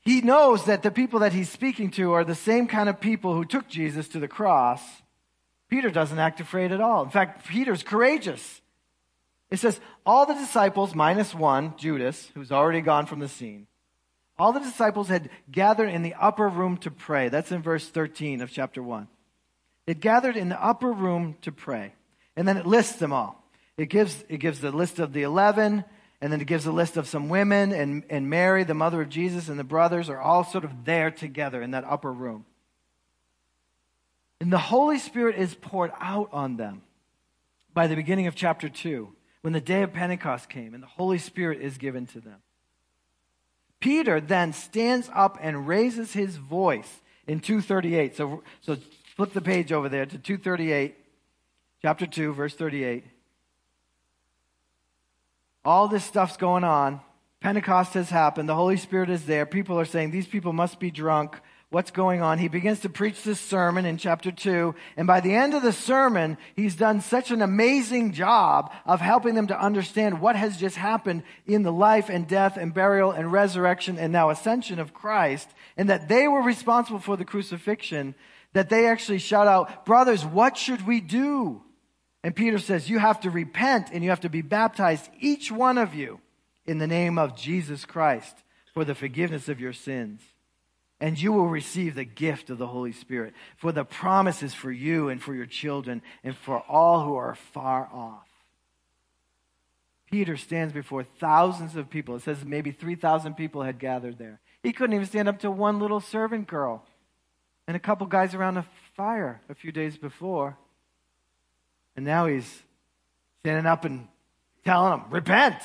he 0.00 0.20
knows 0.20 0.64
that 0.64 0.82
the 0.82 0.90
people 0.90 1.20
that 1.20 1.32
he's 1.32 1.50
speaking 1.50 1.90
to 1.92 2.12
are 2.12 2.24
the 2.24 2.34
same 2.34 2.66
kind 2.66 2.88
of 2.88 3.00
people 3.00 3.34
who 3.34 3.44
took 3.44 3.68
Jesus 3.68 4.08
to 4.08 4.18
the 4.18 4.28
cross. 4.28 4.82
Peter 5.68 5.90
doesn't 5.90 6.18
act 6.18 6.40
afraid 6.40 6.72
at 6.72 6.80
all. 6.80 7.04
In 7.04 7.10
fact, 7.10 7.46
Peter's 7.46 7.82
courageous. 7.82 8.60
It 9.50 9.58
says, 9.58 9.78
all 10.06 10.26
the 10.26 10.34
disciples, 10.34 10.94
minus 10.94 11.34
one, 11.34 11.74
Judas, 11.76 12.30
who's 12.34 12.50
already 12.50 12.80
gone 12.80 13.06
from 13.06 13.20
the 13.20 13.28
scene, 13.28 13.66
all 14.38 14.52
the 14.52 14.60
disciples 14.60 15.08
had 15.08 15.28
gathered 15.50 15.90
in 15.90 16.02
the 16.02 16.14
upper 16.14 16.48
room 16.48 16.78
to 16.78 16.90
pray. 16.90 17.28
That's 17.28 17.52
in 17.52 17.62
verse 17.62 17.86
13 17.88 18.40
of 18.40 18.50
chapter 18.50 18.82
1. 18.82 19.08
It 19.86 20.00
gathered 20.00 20.36
in 20.36 20.48
the 20.48 20.62
upper 20.62 20.90
room 20.90 21.36
to 21.42 21.52
pray. 21.52 21.92
And 22.34 22.48
then 22.48 22.56
it 22.56 22.66
lists 22.66 22.96
them 22.96 23.12
all. 23.12 23.41
It 23.76 23.86
gives, 23.86 24.24
it 24.28 24.38
gives 24.38 24.60
the 24.60 24.70
list 24.70 24.98
of 24.98 25.12
the 25.12 25.22
11, 25.22 25.84
and 26.20 26.32
then 26.32 26.40
it 26.40 26.46
gives 26.46 26.66
a 26.66 26.72
list 26.72 26.96
of 26.96 27.08
some 27.08 27.28
women, 27.28 27.72
and, 27.72 28.04
and 28.10 28.28
Mary, 28.28 28.64
the 28.64 28.74
mother 28.74 29.02
of 29.02 29.08
Jesus, 29.08 29.48
and 29.48 29.58
the 29.58 29.64
brothers 29.64 30.08
are 30.08 30.20
all 30.20 30.44
sort 30.44 30.64
of 30.64 30.84
there 30.84 31.10
together 31.10 31.62
in 31.62 31.72
that 31.72 31.84
upper 31.84 32.12
room. 32.12 32.44
And 34.40 34.52
the 34.52 34.58
Holy 34.58 34.98
Spirit 34.98 35.36
is 35.36 35.54
poured 35.54 35.92
out 36.00 36.28
on 36.32 36.56
them 36.56 36.82
by 37.72 37.86
the 37.86 37.96
beginning 37.96 38.26
of 38.26 38.34
chapter 38.34 38.68
2, 38.68 39.12
when 39.40 39.52
the 39.52 39.60
day 39.60 39.82
of 39.82 39.92
Pentecost 39.92 40.48
came 40.48 40.74
and 40.74 40.82
the 40.82 40.88
Holy 40.88 41.18
Spirit 41.18 41.60
is 41.60 41.78
given 41.78 42.06
to 42.06 42.20
them. 42.20 42.40
Peter 43.80 44.20
then 44.20 44.52
stands 44.52 45.10
up 45.12 45.38
and 45.40 45.66
raises 45.66 46.12
his 46.12 46.36
voice 46.36 47.00
in 47.26 47.40
238. 47.40 48.16
So, 48.16 48.42
so 48.60 48.76
flip 49.16 49.32
the 49.32 49.40
page 49.40 49.72
over 49.72 49.88
there 49.88 50.06
to 50.06 50.18
238, 50.18 50.94
chapter 51.82 52.06
2, 52.06 52.32
verse 52.32 52.54
38. 52.54 53.04
All 55.64 55.88
this 55.88 56.04
stuff's 56.04 56.36
going 56.36 56.64
on. 56.64 57.00
Pentecost 57.40 57.94
has 57.94 58.10
happened. 58.10 58.48
The 58.48 58.54
Holy 58.54 58.76
Spirit 58.76 59.10
is 59.10 59.26
there. 59.26 59.46
People 59.46 59.78
are 59.78 59.84
saying, 59.84 60.10
These 60.10 60.26
people 60.26 60.52
must 60.52 60.78
be 60.78 60.90
drunk. 60.90 61.40
What's 61.70 61.90
going 61.90 62.20
on? 62.20 62.38
He 62.38 62.48
begins 62.48 62.80
to 62.80 62.90
preach 62.90 63.22
this 63.22 63.40
sermon 63.40 63.86
in 63.86 63.96
chapter 63.96 64.30
2. 64.30 64.74
And 64.96 65.06
by 65.06 65.20
the 65.20 65.34
end 65.34 65.54
of 65.54 65.62
the 65.62 65.72
sermon, 65.72 66.36
he's 66.54 66.76
done 66.76 67.00
such 67.00 67.30
an 67.30 67.40
amazing 67.40 68.12
job 68.12 68.70
of 68.84 69.00
helping 69.00 69.34
them 69.34 69.46
to 69.46 69.58
understand 69.58 70.20
what 70.20 70.36
has 70.36 70.58
just 70.58 70.76
happened 70.76 71.22
in 71.46 71.62
the 71.62 71.72
life 71.72 72.10
and 72.10 72.28
death 72.28 72.58
and 72.58 72.74
burial 72.74 73.10
and 73.10 73.32
resurrection 73.32 73.98
and 73.98 74.12
now 74.12 74.28
ascension 74.28 74.78
of 74.78 74.92
Christ, 74.92 75.48
and 75.76 75.88
that 75.88 76.08
they 76.08 76.28
were 76.28 76.42
responsible 76.42 77.00
for 77.00 77.16
the 77.16 77.24
crucifixion, 77.24 78.14
that 78.52 78.68
they 78.68 78.86
actually 78.86 79.18
shout 79.18 79.48
out, 79.48 79.86
Brothers, 79.86 80.26
what 80.26 80.58
should 80.58 80.86
we 80.86 81.00
do? 81.00 81.62
And 82.22 82.36
Peter 82.36 82.58
says, 82.58 82.88
You 82.88 82.98
have 82.98 83.20
to 83.20 83.30
repent 83.30 83.88
and 83.92 84.04
you 84.04 84.10
have 84.10 84.20
to 84.20 84.28
be 84.28 84.42
baptized, 84.42 85.10
each 85.20 85.50
one 85.50 85.78
of 85.78 85.94
you 85.94 86.20
in 86.66 86.78
the 86.78 86.86
name 86.86 87.18
of 87.18 87.36
Jesus 87.36 87.84
Christ 87.84 88.36
for 88.72 88.84
the 88.84 88.94
forgiveness 88.94 89.48
of 89.48 89.60
your 89.60 89.72
sins. 89.72 90.20
And 91.00 91.20
you 91.20 91.32
will 91.32 91.48
receive 91.48 91.96
the 91.96 92.04
gift 92.04 92.48
of 92.48 92.58
the 92.58 92.66
Holy 92.68 92.92
Spirit, 92.92 93.34
for 93.56 93.72
the 93.72 93.84
promises 93.84 94.54
for 94.54 94.70
you 94.70 95.08
and 95.08 95.20
for 95.20 95.34
your 95.34 95.46
children 95.46 96.00
and 96.22 96.36
for 96.36 96.60
all 96.60 97.04
who 97.04 97.16
are 97.16 97.34
far 97.34 97.88
off. 97.92 98.28
Peter 100.08 100.36
stands 100.36 100.72
before 100.72 101.02
thousands 101.02 101.74
of 101.74 101.90
people. 101.90 102.14
It 102.14 102.22
says 102.22 102.44
maybe 102.44 102.70
3,000 102.70 103.34
people 103.34 103.62
had 103.62 103.80
gathered 103.80 104.18
there. 104.18 104.40
He 104.62 104.72
couldn't 104.72 104.94
even 104.94 105.06
stand 105.06 105.28
up 105.28 105.40
to 105.40 105.50
one 105.50 105.80
little 105.80 106.00
servant 106.00 106.46
girl 106.46 106.84
and 107.66 107.76
a 107.76 107.80
couple 107.80 108.06
guys 108.06 108.34
around 108.34 108.58
a 108.58 108.66
fire 108.94 109.40
a 109.48 109.54
few 109.54 109.72
days 109.72 109.96
before. 109.96 110.56
And 111.96 112.04
now 112.04 112.26
he's 112.26 112.62
standing 113.40 113.66
up 113.66 113.84
and 113.84 114.08
telling 114.64 114.90
them, 114.90 115.10
repent. 115.10 115.56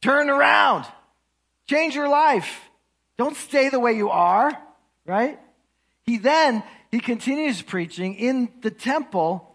Turn 0.00 0.30
around. 0.30 0.86
Change 1.66 1.94
your 1.94 2.08
life. 2.08 2.70
Don't 3.18 3.36
stay 3.36 3.68
the 3.68 3.78
way 3.78 3.92
you 3.92 4.10
are, 4.10 4.56
right? 5.06 5.38
He 6.04 6.18
then, 6.18 6.62
he 6.90 6.98
continues 6.98 7.62
preaching 7.62 8.14
in 8.14 8.48
the 8.62 8.70
temple, 8.70 9.54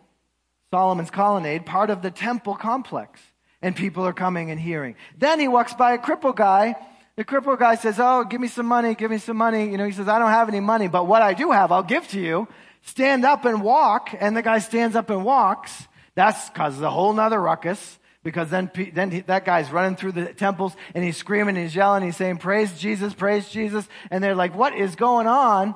Solomon's 0.72 1.12
colonnade, 1.12 1.66
part 1.66 1.90
of 1.90 2.02
the 2.02 2.12
temple 2.12 2.56
complex. 2.56 3.20
And 3.62 3.76
people 3.76 4.06
are 4.06 4.14
coming 4.14 4.52
and 4.52 4.60
hearing. 4.60 4.96
Then 5.18 5.40
he 5.40 5.48
walks 5.48 5.74
by 5.74 5.94
a 5.94 5.98
crippled 5.98 6.38
guy. 6.38 6.76
The 7.16 7.24
crippled 7.24 7.58
guy 7.58 7.76
says, 7.76 8.00
Oh, 8.00 8.24
give 8.24 8.40
me 8.40 8.48
some 8.48 8.68
money, 8.68 8.94
give 8.94 9.10
me 9.10 9.18
some 9.18 9.36
money. 9.36 9.70
You 9.72 9.78
know, 9.78 9.86
he 9.86 9.92
says, 9.92 10.08
I 10.08 10.20
don't 10.20 10.30
have 10.30 10.48
any 10.48 10.60
money, 10.60 10.88
but 10.88 11.08
what 11.08 11.24
I 11.24 11.34
do 11.34 11.52
have, 11.52 11.72
I'll 11.72 11.84
give 11.84 12.08
to 12.10 12.20
you. 12.20 12.48
Stand 12.88 13.26
up 13.26 13.46
and 13.46 13.62
walk. 13.62 14.16
And 14.18 14.36
the 14.36 14.42
guy 14.42 14.60
stands 14.60 14.96
up 14.96 15.10
and 15.10 15.24
walks. 15.24 15.88
That's 16.16 16.50
causes 16.50 16.82
a 16.82 16.90
whole 16.90 17.14
nother 17.14 17.40
ruckus 17.40 18.00
because 18.24 18.50
then, 18.50 18.72
then 18.94 19.12
he, 19.12 19.20
that 19.22 19.46
guy's 19.46 19.72
running 19.72 19.96
through 19.96 20.14
the 20.14 20.34
temples 20.34 20.76
and 20.96 21.04
he's 21.04 21.16
screaming 21.16 21.56
he's 21.56 21.76
yelling. 21.76 22.04
He's 22.04 22.18
saying, 22.18 22.38
praise 22.38 22.78
Jesus, 22.80 23.14
praise 23.14 23.48
Jesus. 23.50 23.88
And 24.10 24.24
they're 24.24 24.36
like, 24.36 24.56
what 24.56 24.76
is 24.76 24.96
going 24.96 25.28
on? 25.28 25.76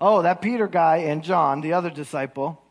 Oh, 0.00 0.22
that 0.22 0.42
Peter 0.42 0.68
guy 0.68 0.98
and 0.98 1.24
John, 1.24 1.60
the 1.60 1.72
other 1.72 1.90
disciple, 1.90 2.62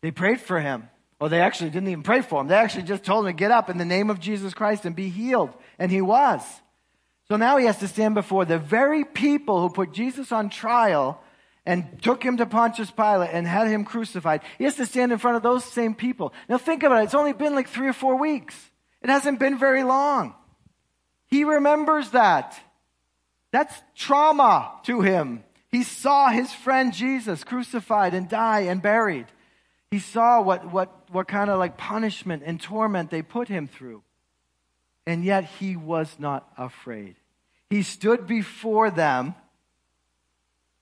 they 0.00 0.10
prayed 0.10 0.40
for 0.40 0.60
him. 0.60 0.88
Or 1.20 1.28
they 1.28 1.40
actually 1.40 1.70
didn't 1.70 1.88
even 1.88 2.04
pray 2.04 2.20
for 2.20 2.40
him. 2.40 2.48
They 2.48 2.54
actually 2.54 2.84
just 2.84 3.02
told 3.02 3.26
him 3.26 3.32
to 3.32 3.36
get 3.36 3.50
up 3.50 3.70
in 3.70 3.78
the 3.78 3.84
name 3.84 4.10
of 4.10 4.20
Jesus 4.20 4.54
Christ 4.54 4.84
and 4.84 4.94
be 4.94 5.08
healed. 5.08 5.50
And 5.78 5.90
he 5.90 6.00
was. 6.00 6.42
So 7.28 7.36
now 7.36 7.56
he 7.56 7.66
has 7.66 7.78
to 7.78 7.88
stand 7.88 8.14
before 8.14 8.44
the 8.44 8.58
very 8.58 9.04
people 9.04 9.60
who 9.60 9.70
put 9.70 9.92
Jesus 9.92 10.30
on 10.30 10.50
trial 10.50 11.20
and 11.68 12.00
took 12.00 12.22
him 12.22 12.38
to 12.38 12.46
Pontius 12.46 12.90
Pilate 12.90 13.28
and 13.30 13.46
had 13.46 13.68
him 13.68 13.84
crucified. 13.84 14.40
He 14.56 14.64
has 14.64 14.76
to 14.76 14.86
stand 14.86 15.12
in 15.12 15.18
front 15.18 15.36
of 15.36 15.42
those 15.42 15.62
same 15.62 15.94
people. 15.94 16.32
Now 16.48 16.56
think 16.56 16.82
about 16.82 17.02
it. 17.02 17.04
It's 17.04 17.14
only 17.14 17.34
been 17.34 17.54
like 17.54 17.68
three 17.68 17.88
or 17.88 17.92
four 17.92 18.18
weeks. 18.18 18.56
It 19.02 19.10
hasn't 19.10 19.38
been 19.38 19.58
very 19.58 19.84
long. 19.84 20.34
He 21.26 21.44
remembers 21.44 22.12
that. 22.12 22.58
That's 23.52 23.74
trauma 23.94 24.80
to 24.84 25.02
him. 25.02 25.44
He 25.70 25.82
saw 25.82 26.30
his 26.30 26.50
friend 26.50 26.94
Jesus 26.94 27.44
crucified 27.44 28.14
and 28.14 28.30
die 28.30 28.60
and 28.60 28.80
buried. 28.80 29.26
He 29.90 29.98
saw 29.98 30.40
what, 30.40 30.72
what, 30.72 31.10
what 31.10 31.28
kind 31.28 31.50
of 31.50 31.58
like 31.58 31.76
punishment 31.76 32.44
and 32.46 32.58
torment 32.58 33.10
they 33.10 33.20
put 33.20 33.46
him 33.46 33.68
through. 33.68 34.02
And 35.06 35.22
yet 35.22 35.44
he 35.44 35.76
was 35.76 36.16
not 36.18 36.50
afraid. 36.56 37.16
He 37.68 37.82
stood 37.82 38.26
before 38.26 38.90
them 38.90 39.34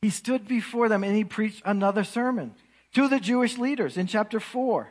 he 0.02 0.10
stood 0.10 0.46
before 0.46 0.88
them 0.88 1.04
and 1.04 1.16
he 1.16 1.24
preached 1.24 1.62
another 1.64 2.04
sermon 2.04 2.54
to 2.94 3.08
the 3.08 3.20
Jewish 3.20 3.58
leaders 3.58 3.96
in 3.96 4.06
chapter 4.06 4.40
4. 4.40 4.90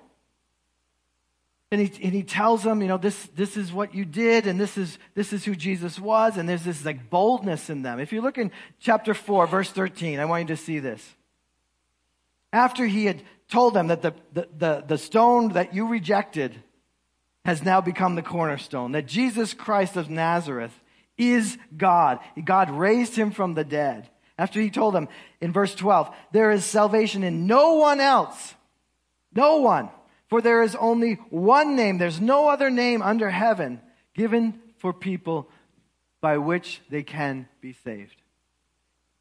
And 1.72 1.82
he, 1.82 2.04
and 2.04 2.13
he 2.13 2.24
tells 2.24 2.63
them, 2.63 2.82
you 2.82 2.88
know, 2.88 2.98
this, 2.98 3.28
this 3.36 3.58
is 3.58 3.74
what 3.74 3.96
you 3.96 4.06
did, 4.06 4.46
and 4.46 4.60
this 4.60 4.78
is, 4.78 4.98
this 5.15 5.34
is 5.34 5.44
who 5.44 5.56
Jesus 5.56 6.00
was, 6.00 6.38
and 6.38 6.48
there's 6.48 6.63
this 6.63 6.86
like 6.86 7.10
boldness 7.10 7.70
in 7.70 7.82
them. 7.82 8.00
If 8.00 8.13
you 8.13 8.22
look 8.22 8.38
in 8.38 8.52
chapter 8.80 9.13
4, 9.13 9.48
verse 9.48 9.72
13, 9.72 10.20
I 10.20 10.26
want 10.26 10.48
you 10.48 10.56
to 10.56 10.62
see 10.62 10.80
this. 10.80 11.15
After 12.54 12.86
he 12.86 13.06
had 13.06 13.24
told 13.50 13.74
them 13.74 13.88
that 13.88 14.02
the, 14.02 14.13
the, 14.34 14.48
the, 14.58 14.84
the 14.88 14.98
stone 14.98 15.50
that 15.54 15.74
you 15.74 15.88
rejected 15.88 16.56
has 17.44 17.63
now 17.63 17.82
become 17.82 18.15
the 18.15 18.22
cornerstone, 18.22 18.91
that 18.94 19.06
Jesus 19.06 19.54
Christ 19.54 19.98
of 19.98 20.10
Nazareth 20.10 20.80
is 21.18 21.58
God. 21.76 22.20
God 22.44 22.70
raised 22.70 23.15
him 23.15 23.32
from 23.32 23.54
the 23.54 23.63
dead. 23.63 24.10
After 24.38 24.60
he 24.60 24.69
told 24.69 24.93
them 24.93 25.08
in 25.39 25.54
verse 25.54 25.74
12, 25.76 26.13
there 26.32 26.52
is 26.52 26.65
salvation 26.65 27.24
in 27.24 27.48
no 27.48 27.76
one 27.76 28.02
else. 28.02 28.54
No 29.34 29.58
one. 29.58 29.89
For 30.28 30.41
there 30.41 30.63
is 30.63 30.76
only 30.76 31.15
one 31.30 31.76
name. 31.76 31.98
There's 31.98 32.19
no 32.19 32.50
other 32.50 32.69
name 32.69 33.02
under 33.02 33.30
heaven 33.30 33.82
given 34.13 34.60
for 34.78 34.91
people 34.91 35.50
by 36.19 36.38
which 36.38 36.82
they 36.89 37.04
can 37.04 37.48
be 37.62 37.74
saved. 37.84 38.15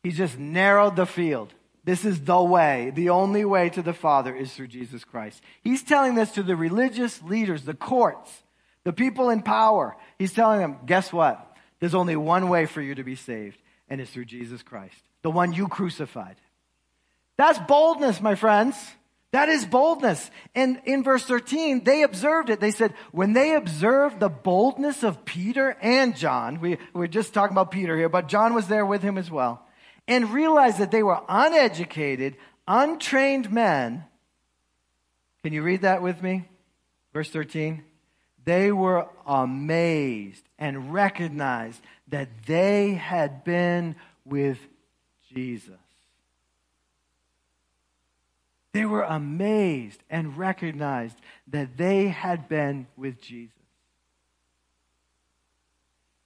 He 0.03 0.11
just 0.11 0.39
narrowed 0.39 0.97
the 0.97 1.07
field. 1.07 1.53
This 1.85 2.05
is 2.05 2.21
the 2.23 2.43
way. 2.43 2.91
The 2.95 3.11
only 3.11 3.45
way 3.45 3.69
to 3.71 3.83
the 3.83 3.93
Father 3.93 4.35
is 4.35 4.53
through 4.53 4.69
Jesus 4.69 5.05
Christ. 5.05 5.43
He's 5.63 5.83
telling 5.83 6.15
this 6.15 6.33
to 6.33 6.43
the 6.43 6.57
religious 6.57 7.23
leaders, 7.23 7.65
the 7.65 7.75
courts, 7.75 8.31
the 8.85 8.93
people 8.93 9.31
in 9.31 9.43
power. 9.43 9.97
He's 10.19 10.33
telling 10.33 10.61
them, 10.61 10.79
guess 10.87 11.13
what? 11.13 11.57
There's 11.81 11.95
only 11.95 12.17
one 12.17 12.49
way 12.49 12.65
for 12.67 12.81
you 12.81 12.95
to 12.95 13.05
be 13.05 13.17
saved 13.17 13.59
and 13.95 14.01
it's 14.01 14.11
through 14.11 14.25
Jesus 14.25 14.61
Christ, 14.61 14.97
the 15.23 15.31
one 15.31 15.53
you 15.53 15.69
crucified. 15.69 16.35
That's 17.37 17.61
boldness, 17.61 18.21
my 18.21 18.35
friends. 18.35 18.75
That 19.31 19.49
is 19.49 19.65
boldness. 19.65 20.33
And 20.53 20.81
in 20.85 21.05
verse 21.05 21.23
13, 21.23 21.85
they 21.85 22.03
observed 22.03 22.51
it. 22.51 22.59
They 22.59 22.73
said, 22.73 22.93
when 23.13 23.35
they 23.35 23.55
observed 23.55 24.19
the 24.19 24.29
boldness 24.29 25.05
of 25.05 25.25
Peter 25.25 25.77
and 25.81 26.17
John, 26.17 26.59
we, 26.59 26.79
we're 26.93 27.07
just 27.07 27.33
talking 27.33 27.55
about 27.55 27.71
Peter 27.71 27.97
here, 27.97 28.09
but 28.09 28.27
John 28.27 28.53
was 28.53 28.67
there 28.67 28.85
with 28.85 29.01
him 29.01 29.17
as 29.17 29.31
well, 29.31 29.65
and 30.09 30.33
realized 30.33 30.79
that 30.79 30.91
they 30.91 31.05
were 31.05 31.21
uneducated, 31.29 32.37
untrained 32.67 33.53
men. 33.53 34.03
Can 35.45 35.53
you 35.53 35.63
read 35.63 35.83
that 35.83 36.03
with 36.03 36.21
me? 36.21 36.49
Verse 37.13 37.31
13. 37.31 37.85
They 38.45 38.73
were 38.73 39.07
amazed 39.25 40.43
and 40.59 40.93
recognized 40.93 41.81
that 42.15 42.29
they 42.47 42.93
had 42.93 43.43
been 43.43 43.97
with 44.25 44.61
Jesus. 45.35 45.75
They 48.71 48.85
were 48.85 49.03
amazed 49.03 50.01
and 50.09 50.39
recognized 50.39 51.17
that 51.49 51.77
they 51.77 52.07
had 52.07 52.49
been 52.49 52.87
with 52.97 53.21
Jesus. 53.21 53.51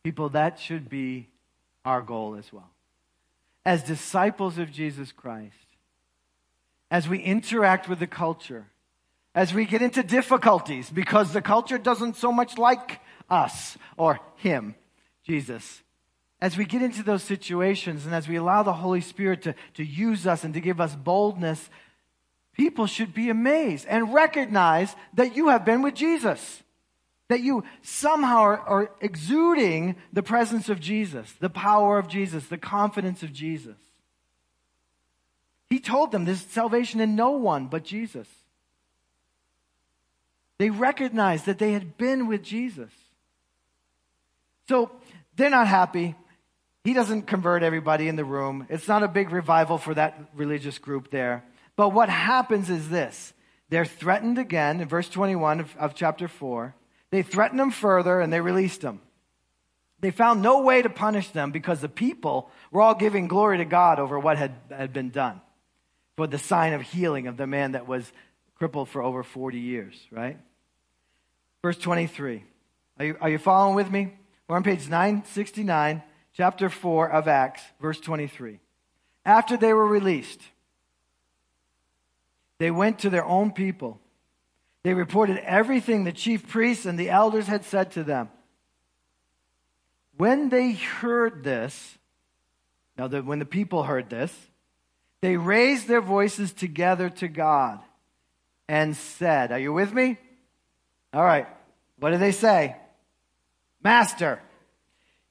People, 0.04 0.28
that 0.28 0.60
should 0.60 0.90
be 0.90 1.30
our 1.86 2.02
goal 2.02 2.34
as 2.34 2.52
well. 2.52 2.68
As 3.64 3.82
disciples 3.82 4.58
of 4.58 4.70
Jesus 4.70 5.10
Christ, 5.10 5.54
as 6.90 7.08
we 7.08 7.18
interact 7.18 7.88
with 7.88 7.98
the 7.98 8.06
culture, 8.06 8.66
as 9.34 9.54
we 9.54 9.64
get 9.64 9.80
into 9.80 10.02
difficulties 10.02 10.90
because 10.90 11.32
the 11.32 11.40
culture 11.40 11.78
doesn't 11.78 12.16
so 12.16 12.30
much 12.30 12.58
like 12.58 13.00
us 13.30 13.78
or 13.96 14.20
him 14.36 14.74
Jesus. 15.28 15.82
As 16.40 16.56
we 16.56 16.64
get 16.64 16.82
into 16.82 17.02
those 17.02 17.22
situations 17.22 18.06
and 18.06 18.14
as 18.14 18.28
we 18.28 18.36
allow 18.36 18.62
the 18.62 18.72
Holy 18.72 19.00
Spirit 19.00 19.42
to, 19.42 19.54
to 19.74 19.84
use 19.84 20.26
us 20.26 20.44
and 20.44 20.54
to 20.54 20.60
give 20.60 20.80
us 20.80 20.94
boldness, 20.94 21.68
people 22.54 22.86
should 22.86 23.12
be 23.12 23.28
amazed 23.28 23.86
and 23.88 24.14
recognize 24.14 24.94
that 25.14 25.36
you 25.36 25.48
have 25.48 25.64
been 25.64 25.82
with 25.82 25.94
Jesus. 25.94 26.62
That 27.28 27.40
you 27.40 27.64
somehow 27.82 28.38
are, 28.38 28.58
are 28.58 28.90
exuding 29.02 29.96
the 30.12 30.22
presence 30.22 30.70
of 30.70 30.80
Jesus, 30.80 31.30
the 31.40 31.50
power 31.50 31.98
of 31.98 32.08
Jesus, 32.08 32.46
the 32.46 32.56
confidence 32.56 33.22
of 33.22 33.32
Jesus. 33.32 33.76
He 35.68 35.78
told 35.78 36.10
them 36.10 36.24
there's 36.24 36.40
salvation 36.40 37.00
in 37.00 37.16
no 37.16 37.32
one 37.32 37.66
but 37.66 37.84
Jesus. 37.84 38.26
They 40.56 40.70
recognized 40.70 41.44
that 41.44 41.58
they 41.58 41.72
had 41.72 41.98
been 41.98 42.26
with 42.26 42.42
Jesus. 42.42 42.90
So 44.68 44.90
they're 45.38 45.50
not 45.50 45.68
happy. 45.68 46.14
He 46.84 46.92
doesn't 46.92 47.22
convert 47.22 47.62
everybody 47.62 48.08
in 48.08 48.16
the 48.16 48.24
room. 48.24 48.66
It's 48.68 48.88
not 48.88 49.02
a 49.02 49.08
big 49.08 49.30
revival 49.30 49.78
for 49.78 49.94
that 49.94 50.30
religious 50.34 50.78
group 50.78 51.10
there. 51.10 51.44
But 51.76 51.90
what 51.90 52.08
happens 52.08 52.68
is 52.70 52.88
this 52.88 53.32
they're 53.70 53.84
threatened 53.84 54.38
again 54.38 54.80
in 54.80 54.88
verse 54.88 55.08
21 55.08 55.60
of, 55.60 55.76
of 55.76 55.94
chapter 55.94 56.28
4. 56.28 56.74
They 57.10 57.22
threatened 57.22 57.60
them 57.60 57.70
further 57.70 58.20
and 58.20 58.32
they 58.32 58.40
released 58.40 58.80
them. 58.80 59.00
They 60.00 60.10
found 60.10 60.42
no 60.42 60.62
way 60.62 60.82
to 60.82 60.90
punish 60.90 61.30
them 61.30 61.50
because 61.50 61.80
the 61.80 61.88
people 61.88 62.50
were 62.70 62.82
all 62.82 62.94
giving 62.94 63.28
glory 63.28 63.58
to 63.58 63.64
God 63.64 63.98
over 63.98 64.18
what 64.18 64.38
had, 64.38 64.54
had 64.70 64.92
been 64.92 65.10
done 65.10 65.40
for 66.16 66.26
the 66.26 66.38
sign 66.38 66.72
of 66.72 66.82
healing 66.82 67.26
of 67.26 67.36
the 67.36 67.46
man 67.46 67.72
that 67.72 67.86
was 67.86 68.12
crippled 68.54 68.88
for 68.88 69.02
over 69.02 69.22
40 69.22 69.58
years, 69.58 69.94
right? 70.10 70.38
Verse 71.62 71.78
23. 71.78 72.44
Are 72.98 73.04
you, 73.04 73.16
are 73.20 73.30
you 73.30 73.38
following 73.38 73.74
with 73.74 73.90
me? 73.90 74.12
We're 74.48 74.56
on 74.56 74.62
page 74.62 74.88
969, 74.88 76.02
chapter 76.32 76.70
4 76.70 77.10
of 77.10 77.28
Acts, 77.28 77.62
verse 77.80 78.00
23. 78.00 78.60
After 79.26 79.58
they 79.58 79.74
were 79.74 79.86
released, 79.86 80.40
they 82.56 82.70
went 82.70 83.00
to 83.00 83.10
their 83.10 83.26
own 83.26 83.52
people. 83.52 84.00
They 84.84 84.94
reported 84.94 85.36
everything 85.44 86.04
the 86.04 86.12
chief 86.12 86.48
priests 86.48 86.86
and 86.86 86.98
the 86.98 87.10
elders 87.10 87.46
had 87.46 87.66
said 87.66 87.90
to 87.92 88.04
them. 88.04 88.30
When 90.16 90.48
they 90.48 90.72
heard 90.72 91.44
this, 91.44 91.98
now 92.96 93.06
the, 93.06 93.22
when 93.22 93.40
the 93.40 93.44
people 93.44 93.82
heard 93.82 94.08
this, 94.08 94.34
they 95.20 95.36
raised 95.36 95.88
their 95.88 96.00
voices 96.00 96.54
together 96.54 97.10
to 97.10 97.28
God 97.28 97.80
and 98.66 98.96
said, 98.96 99.52
Are 99.52 99.58
you 99.58 99.74
with 99.74 99.92
me? 99.92 100.16
All 101.12 101.24
right. 101.24 101.46
What 101.98 102.10
did 102.10 102.20
they 102.20 102.32
say? 102.32 102.76
Master, 103.82 104.40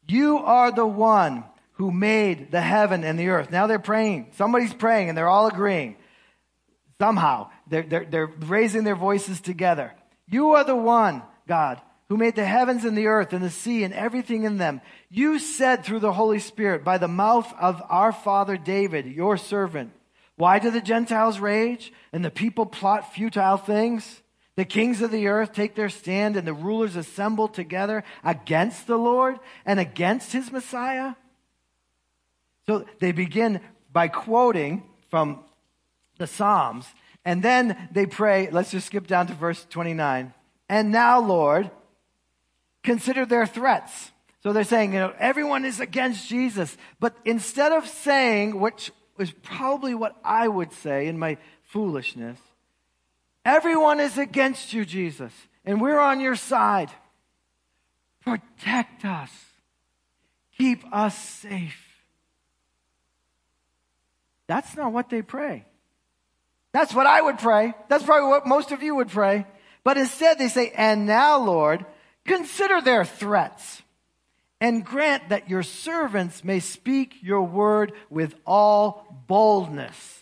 you 0.08 0.38
are 0.38 0.72
the 0.72 0.86
one 0.86 1.44
who 1.74 1.92
made 1.92 2.52
the 2.52 2.62
heaven 2.62 3.04
and 3.04 3.20
the 3.20 3.30
earth. 3.30 3.52
Now 3.52 3.68
they're 3.68 3.80
praying. 3.80 4.32
Somebody's 4.36 4.74
praying 4.74 5.10
and 5.10 5.18
they're 5.18 5.28
all 5.28 5.48
agreeing. 5.48 5.96
Somehow, 7.00 7.50
they're, 7.68 7.84
they're, 7.84 8.06
they're 8.06 8.28
raising 8.28 8.84
their 8.84 8.96
voices 8.96 9.40
together. 9.42 9.94
You 10.28 10.54
are 10.54 10.64
the 10.64 10.76
one, 10.76 11.22
God, 11.48 11.80
who 12.10 12.18
made 12.18 12.36
the 12.36 12.46
heavens 12.46 12.84
and 12.84 12.98
the 12.98 13.08
earth 13.08 13.34
and 13.34 13.44
the 13.44 13.52
sea 13.52 13.84
and 13.84 13.94
everything 13.94 14.44
in 14.44 14.58
them. 14.58 14.82
You 15.10 15.38
said 15.38 15.84
through 15.84 16.00
the 16.00 16.14
Holy 16.14 16.40
Spirit 16.40 16.84
by 16.84 16.98
the 16.98 17.08
mouth 17.08 17.54
of 17.60 17.82
our 17.90 18.12
father 18.12 18.58
David, 18.58 19.06
your 19.06 19.38
servant, 19.38 19.92
why 20.36 20.60
do 20.60 20.72
the 20.72 20.82
Gentiles 20.82 21.40
rage 21.40 21.92
and 22.12 22.24
the 22.24 22.32
people 22.32 22.66
plot 22.66 23.14
futile 23.14 23.58
things? 23.58 24.22
The 24.58 24.66
kings 24.66 25.04
of 25.04 25.12
the 25.12 25.28
earth 25.28 25.54
take 25.54 25.76
their 25.76 25.88
stand 25.88 26.36
and 26.36 26.46
the 26.46 26.54
rulers 26.54 26.96
assemble 26.96 27.48
together 27.48 28.04
against 28.24 28.88
the 28.88 28.98
Lord 28.98 29.38
and 29.68 29.80
against 29.80 30.34
his 30.34 30.52
Messiah. 30.52 31.14
So 32.66 32.86
they 33.00 33.12
begin 33.12 33.62
by 33.94 34.08
quoting 34.08 34.82
from 35.12 35.44
the 36.18 36.26
Psalms. 36.26 36.88
And 37.24 37.44
then 37.44 37.90
they 37.92 38.08
pray, 38.08 38.50
let's 38.50 38.72
just 38.72 38.88
skip 38.88 39.06
down 39.06 39.28
to 39.28 39.34
verse 39.34 39.64
29. 39.70 40.34
And 40.70 40.92
now, 40.92 41.22
Lord, 41.22 41.70
consider 42.84 43.28
their 43.28 43.46
threats. 43.46 44.12
So 44.42 44.54
they're 44.54 44.64
saying, 44.64 44.94
you 44.94 45.00
know, 45.00 45.14
everyone 45.20 45.66
is 45.66 45.80
against 45.80 46.28
Jesus. 46.28 46.76
But 47.00 47.16
instead 47.26 47.74
of 47.74 47.88
saying, 47.88 48.60
which 48.60 48.92
is 49.20 49.32
probably 49.44 49.94
what 49.94 50.16
I 50.24 50.48
would 50.48 50.74
say 50.74 51.06
in 51.06 51.20
my 51.20 51.38
foolishness, 51.62 52.40
everyone 53.48 54.02
is 54.02 54.18
against 54.18 54.74
you, 54.74 54.86
Jesus, 54.86 55.32
and 55.66 55.82
we're 55.82 56.00
on 56.00 56.20
your 56.20 56.36
side. 56.36 56.92
Protect 58.24 59.06
us. 59.06 59.32
Keep 60.58 60.84
us 60.94 61.18
safe. 61.18 61.82
That's 64.48 64.76
not 64.76 64.92
what 64.92 65.10
they 65.10 65.22
pray. 65.22 65.66
That's 66.74 66.94
what 66.94 67.08
I 67.08 67.22
would 67.22 67.40
pray. 67.40 67.74
That's 67.88 68.04
probably 68.04 68.30
what 68.30 68.46
most 68.46 68.72
of 68.72 68.84
you 68.84 68.96
would 68.96 69.10
pray. 69.10 69.46
But 69.84 69.98
instead 69.98 70.38
they 70.38 70.50
say, 70.50 70.72
and 70.76 71.06
now, 71.06 71.38
Lord, 71.38 71.86
consider 72.26 72.82
their 72.82 73.06
threats 73.06 73.82
and 74.60 74.86
grant 74.86 75.30
that 75.30 75.50
your 75.50 75.64
servants 75.64 76.44
may 76.44 76.60
speak 76.60 77.16
your 77.22 77.44
word 77.44 77.94
with 78.10 78.36
all 78.46 79.24
boldness 79.28 80.17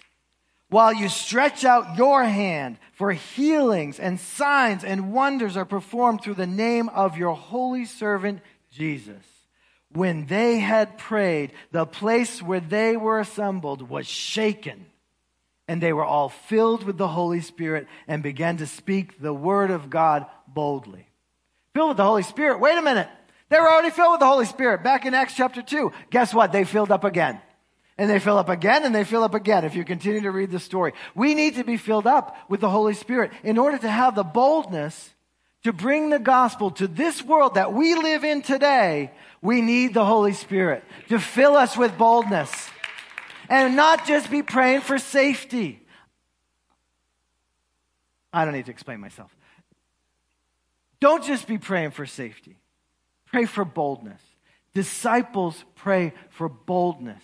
while 0.76 0.94
you 0.94 1.08
stretch 1.08 1.64
out 1.64 1.96
your 1.96 2.26
hand 2.26 2.78
for 2.92 3.14
healings 3.14 3.98
and 3.98 4.20
signs 4.20 4.84
and 4.84 5.14
wonders 5.14 5.56
are 5.56 5.64
performed 5.64 6.22
through 6.22 6.34
the 6.34 6.46
name 6.46 6.90
of 6.90 7.16
your 7.16 7.34
holy 7.34 7.86
servant 7.86 8.42
Jesus. 8.74 9.24
When 9.94 10.26
they 10.26 10.60
had 10.60 10.98
prayed, 10.98 11.54
the 11.72 11.86
place 11.86 12.42
where 12.42 12.60
they 12.60 12.98
were 12.98 13.22
assembled 13.22 13.88
was 13.90 14.06
shaken 14.06 14.86
and 15.66 15.82
they 15.82 15.94
were 15.94 16.04
all 16.04 16.28
filled 16.28 16.84
with 16.84 16.98
the 16.98 17.08
Holy 17.08 17.40
Spirit 17.40 17.88
and 18.06 18.22
began 18.22 18.58
to 18.58 18.68
speak 18.68 19.22
the 19.22 19.34
word 19.34 19.72
of 19.72 19.90
God 19.90 20.26
boldly. 20.46 21.08
Filled 21.74 21.92
with 21.92 21.98
the 21.98 22.04
Holy 22.04 22.24
Spirit. 22.24 22.60
Wait 22.60 22.78
a 22.78 22.82
minute. 22.82 23.08
They 23.48 23.62
were 23.62 23.72
already 23.72 23.92
filled 23.92 24.12
with 24.12 24.20
the 24.20 24.28
Holy 24.28 24.46
Spirit 24.46 24.84
back 24.84 25.06
in 25.06 25.14
Acts 25.14 25.38
chapter 25.38 25.62
2. 25.62 25.94
Guess 26.10 26.34
what? 26.34 26.52
They 26.52 26.66
filled 26.66 26.92
up 26.92 27.06
again. 27.06 27.40
And 27.98 28.10
they 28.10 28.20
fill 28.20 28.38
up 28.38 28.50
again 28.50 28.84
and 28.84 28.94
they 28.94 29.06
fill 29.06 29.24
up 29.24 29.34
again 29.34 29.64
if 29.64 29.76
you 29.76 29.86
continue 29.86 30.22
to 30.22 30.32
read 30.32 30.52
the 30.52 30.60
story. 30.60 30.94
We 31.14 31.34
need 31.34 31.56
to 31.56 31.64
be 31.64 31.78
filled 31.78 32.08
up 32.08 32.36
with 32.50 32.60
the 32.60 32.70
Holy 32.70 32.94
Spirit 32.94 33.32
in 33.44 33.58
order 33.58 33.78
to 33.78 33.90
have 33.90 34.16
the 34.16 34.24
boldness 34.24 35.14
to 35.64 35.72
bring 35.72 36.10
the 36.10 36.20
gospel 36.20 36.72
to 36.72 36.88
this 36.88 37.24
world 37.24 37.56
that 37.56 37.74
we 37.74 37.96
live 37.96 38.24
in 38.24 38.42
today. 38.42 39.12
We 39.42 39.62
need 39.62 39.94
the 39.94 40.06
Holy 40.06 40.34
Spirit 40.34 40.84
to 41.08 41.20
fill 41.20 41.56
us 41.56 41.78
with 41.78 41.98
boldness 41.98 42.52
and 43.50 43.76
not 43.76 44.06
just 44.06 44.30
be 44.30 44.44
praying 44.44 44.82
for 44.82 45.00
safety. 45.00 45.82
I 48.34 48.44
don't 48.44 48.54
need 48.54 48.66
to 48.66 48.72
explain 48.72 49.00
myself. 49.00 49.34
Don't 51.00 51.24
just 51.24 51.48
be 51.48 51.58
praying 51.58 51.92
for 51.92 52.06
safety, 52.06 52.58
pray 53.28 53.46
for 53.46 53.64
boldness. 53.64 54.22
Disciples 54.74 55.64
pray 55.76 56.14
for 56.30 56.50
boldness. 56.50 57.24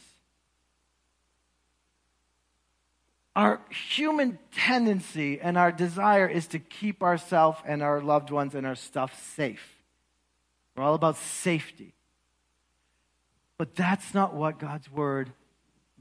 Our 3.36 3.62
human 3.70 4.40
tendency 4.52 5.40
and 5.40 5.58
our 5.58 5.72
desire 5.72 6.28
is 6.28 6.48
to 6.48 6.60
keep 6.60 7.02
ourselves 7.02 7.60
and 7.66 7.82
our 7.82 8.02
loved 8.02 8.30
ones 8.30 8.56
and 8.56 8.68
our 8.68 8.76
stuff 8.76 9.18
safe. 9.36 9.82
We're 10.76 10.84
all 10.84 10.96
about 10.96 11.18
safety. 11.18 11.94
But 13.58 13.76
that's 13.76 14.14
not 14.14 14.34
what 14.34 14.60
God's 14.60 14.92
word 14.92 15.32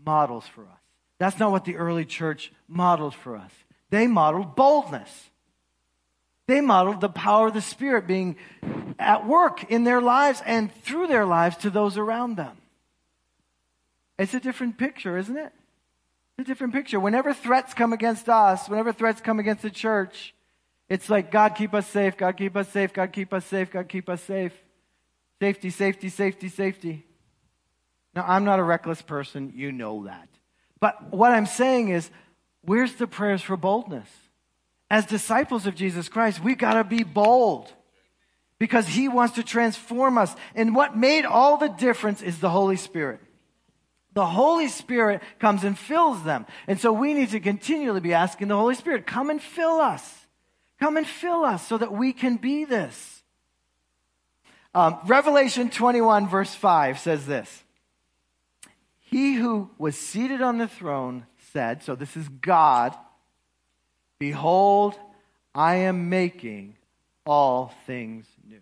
models 0.04 0.46
for 0.46 0.62
us. 0.62 0.80
That's 1.18 1.38
not 1.38 1.52
what 1.52 1.64
the 1.64 1.76
early 1.76 2.04
church 2.04 2.52
modeled 2.66 3.14
for 3.14 3.36
us. 3.36 3.52
They 3.90 4.06
modeled 4.06 4.56
boldness. 4.56 5.30
They 6.46 6.60
modeled 6.60 7.00
the 7.00 7.08
power 7.08 7.48
of 7.48 7.54
the 7.54 7.60
Spirit 7.60 8.06
being 8.06 8.36
at 8.98 9.26
work 9.26 9.70
in 9.70 9.84
their 9.84 10.00
lives 10.00 10.42
and 10.44 10.72
through 10.82 11.06
their 11.06 11.26
lives 11.26 11.56
to 11.58 11.70
those 11.70 11.96
around 11.96 12.36
them. 12.36 12.56
It's 14.18 14.34
a 14.34 14.40
different 14.40 14.78
picture, 14.78 15.16
isn't 15.16 15.36
it? 15.36 15.52
A 16.40 16.44
different 16.44 16.72
picture. 16.72 16.98
Whenever 16.98 17.34
threats 17.34 17.74
come 17.74 17.92
against 17.92 18.26
us, 18.30 18.66
whenever 18.66 18.94
threats 18.94 19.20
come 19.20 19.38
against 19.38 19.62
the 19.62 19.70
church, 19.70 20.34
it's 20.88 21.10
like, 21.10 21.30
God 21.30 21.50
keep 21.50 21.74
us 21.74 21.86
safe, 21.86 22.16
God 22.16 22.38
keep 22.38 22.56
us 22.56 22.68
safe, 22.70 22.94
God 22.94 23.12
keep 23.12 23.34
us 23.34 23.44
safe, 23.44 23.70
God 23.70 23.88
keep 23.88 24.08
us 24.08 24.22
safe. 24.22 24.54
Safety, 25.38 25.68
safety, 25.68 26.08
safety, 26.08 26.48
safety. 26.48 27.06
Now, 28.14 28.24
I'm 28.26 28.44
not 28.44 28.58
a 28.58 28.62
reckless 28.62 29.02
person. 29.02 29.52
You 29.54 29.70
know 29.70 30.04
that. 30.06 30.28
But 30.80 31.12
what 31.12 31.30
I'm 31.30 31.44
saying 31.44 31.90
is, 31.90 32.10
where's 32.62 32.94
the 32.94 33.06
prayers 33.06 33.42
for 33.42 33.58
boldness? 33.58 34.08
As 34.90 35.04
disciples 35.04 35.66
of 35.66 35.74
Jesus 35.74 36.08
Christ, 36.08 36.42
we 36.42 36.54
got 36.54 36.74
to 36.74 36.84
be 36.84 37.02
bold 37.04 37.70
because 38.58 38.88
he 38.88 39.08
wants 39.08 39.34
to 39.34 39.42
transform 39.42 40.16
us. 40.16 40.34
And 40.54 40.74
what 40.74 40.96
made 40.96 41.26
all 41.26 41.58
the 41.58 41.68
difference 41.68 42.22
is 42.22 42.40
the 42.40 42.50
Holy 42.50 42.76
Spirit. 42.76 43.20
The 44.12 44.26
Holy 44.26 44.68
Spirit 44.68 45.22
comes 45.38 45.64
and 45.64 45.78
fills 45.78 46.22
them. 46.24 46.46
And 46.66 46.80
so 46.80 46.92
we 46.92 47.14
need 47.14 47.30
to 47.30 47.40
continually 47.40 48.00
be 48.00 48.12
asking 48.12 48.48
the 48.48 48.56
Holy 48.56 48.74
Spirit, 48.74 49.06
come 49.06 49.30
and 49.30 49.40
fill 49.40 49.80
us. 49.80 50.26
Come 50.80 50.96
and 50.96 51.06
fill 51.06 51.44
us 51.44 51.66
so 51.66 51.78
that 51.78 51.92
we 51.92 52.12
can 52.12 52.36
be 52.36 52.64
this. 52.64 53.22
Um, 54.74 54.98
Revelation 55.06 55.70
21, 55.70 56.28
verse 56.28 56.54
5 56.54 56.98
says 56.98 57.26
this 57.26 57.64
he 58.98 59.34
who 59.34 59.70
was 59.76 59.96
seated 59.96 60.40
on 60.40 60.58
the 60.58 60.68
throne 60.68 61.26
said, 61.52 61.82
so 61.82 61.96
this 61.96 62.16
is 62.16 62.28
God, 62.28 62.96
Behold, 64.20 64.96
I 65.54 65.76
am 65.76 66.10
making 66.10 66.76
all 67.24 67.74
things 67.86 68.26
new. 68.46 68.60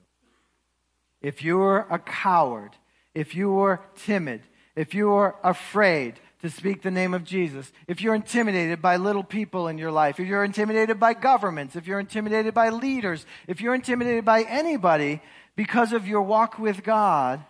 If 1.21 1.43
you 1.43 1.59
were 1.59 1.85
a 1.91 1.99
coward, 1.99 2.71
if 3.13 3.35
you 3.35 3.51
were 3.51 3.81
timid, 3.97 4.43
if 4.79 4.95
you 4.95 5.11
are 5.11 5.35
afraid 5.43 6.15
to 6.41 6.49
speak 6.49 6.83
the 6.83 6.91
name 6.91 7.13
of 7.13 7.25
Jesus, 7.25 7.73
if 7.89 8.01
you're 8.01 8.15
intimidated 8.15 8.81
by 8.81 8.97
little 8.97 9.25
people 9.25 9.67
in 9.67 9.77
your 9.77 9.91
life, 9.91 10.21
if 10.21 10.29
you're 10.29 10.45
intimidated 10.45 11.01
by 11.01 11.15
governments, 11.15 11.75
if 11.75 11.89
you're 11.89 11.99
intimidated 11.99 12.55
by 12.55 12.69
leaders, 12.69 13.27
if 13.49 13.61
you're 13.61 13.75
intimidated 13.75 14.25
by 14.25 14.43
anybody 14.43 15.21
because 15.57 15.93
of 15.93 16.07
your 16.07 16.23
walk 16.23 16.61
with 16.61 16.85
God, 16.85 17.45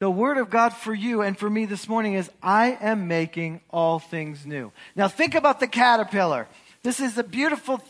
the 0.00 0.10
word 0.10 0.38
of 0.38 0.48
God 0.48 0.70
for 0.70 0.94
you 0.94 1.20
and 1.20 1.36
for 1.36 1.50
me 1.50 1.66
this 1.66 1.86
morning 1.86 2.14
is 2.14 2.30
I 2.42 2.78
am 2.80 3.06
making 3.06 3.60
all 3.68 3.98
things 3.98 4.46
new. 4.46 4.72
Now 4.96 5.08
think 5.08 5.34
about 5.34 5.60
the 5.60 5.66
caterpillar. 5.66 6.48
This 6.82 6.98
is 6.98 7.18
a 7.18 7.24
beautiful, 7.24 7.82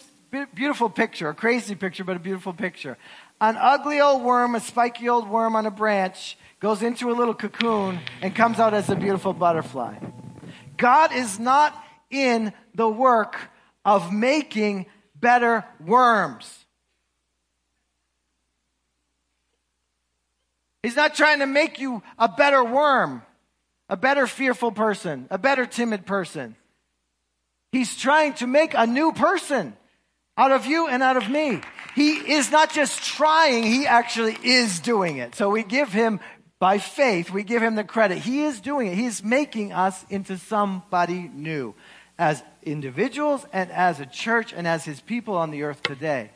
beautiful 0.52 0.90
picture, 0.90 1.28
a 1.28 1.34
crazy 1.34 1.76
picture, 1.76 2.02
but 2.02 2.16
a 2.16 2.20
beautiful 2.20 2.54
picture. 2.54 2.98
An 3.40 3.56
ugly 3.56 4.00
old 4.00 4.24
worm, 4.24 4.56
a 4.56 4.60
spiky 4.60 5.08
old 5.08 5.28
worm 5.28 5.54
on 5.54 5.64
a 5.64 5.70
branch, 5.70 6.36
goes 6.60 6.82
into 6.82 7.10
a 7.10 7.14
little 7.14 7.34
cocoon 7.34 8.00
and 8.20 8.34
comes 8.34 8.58
out 8.58 8.74
as 8.74 8.88
a 8.88 8.96
beautiful 8.96 9.32
butterfly. 9.32 9.96
God 10.76 11.14
is 11.14 11.38
not 11.38 11.74
in 12.10 12.52
the 12.74 12.88
work 12.88 13.36
of 13.84 14.12
making 14.12 14.86
better 15.14 15.64
worms. 15.84 16.64
He's 20.82 20.96
not 20.96 21.14
trying 21.14 21.40
to 21.40 21.46
make 21.46 21.80
you 21.80 22.02
a 22.18 22.28
better 22.28 22.62
worm, 22.64 23.22
a 23.88 23.96
better 23.96 24.26
fearful 24.26 24.72
person, 24.72 25.26
a 25.30 25.38
better 25.38 25.66
timid 25.66 26.06
person. 26.06 26.56
He's 27.72 27.96
trying 27.96 28.34
to 28.34 28.46
make 28.46 28.74
a 28.74 28.86
new 28.86 29.12
person 29.12 29.76
out 30.36 30.52
of 30.52 30.66
you 30.66 30.86
and 30.86 31.02
out 31.02 31.16
of 31.16 31.28
me. 31.28 31.60
He 31.94 32.12
is 32.12 32.50
not 32.50 32.72
just 32.72 33.02
trying, 33.02 33.64
he 33.64 33.86
actually 33.86 34.38
is 34.42 34.78
doing 34.78 35.18
it. 35.18 35.34
So 35.34 35.50
we 35.50 35.64
give 35.64 35.92
him 35.92 36.20
by 36.58 36.78
faith, 36.78 37.30
we 37.30 37.42
give 37.44 37.62
him 37.62 37.76
the 37.76 37.84
credit. 37.84 38.18
He 38.18 38.42
is 38.42 38.60
doing 38.60 38.88
it. 38.88 38.94
He 38.94 39.06
is 39.06 39.22
making 39.22 39.72
us 39.72 40.04
into 40.10 40.36
somebody 40.36 41.30
new 41.32 41.74
as 42.18 42.42
individuals 42.64 43.46
and 43.52 43.70
as 43.70 44.00
a 44.00 44.06
church 44.06 44.52
and 44.52 44.66
as 44.66 44.84
his 44.84 45.00
people 45.00 45.36
on 45.36 45.50
the 45.50 45.62
earth 45.62 45.82
today. 45.82 46.30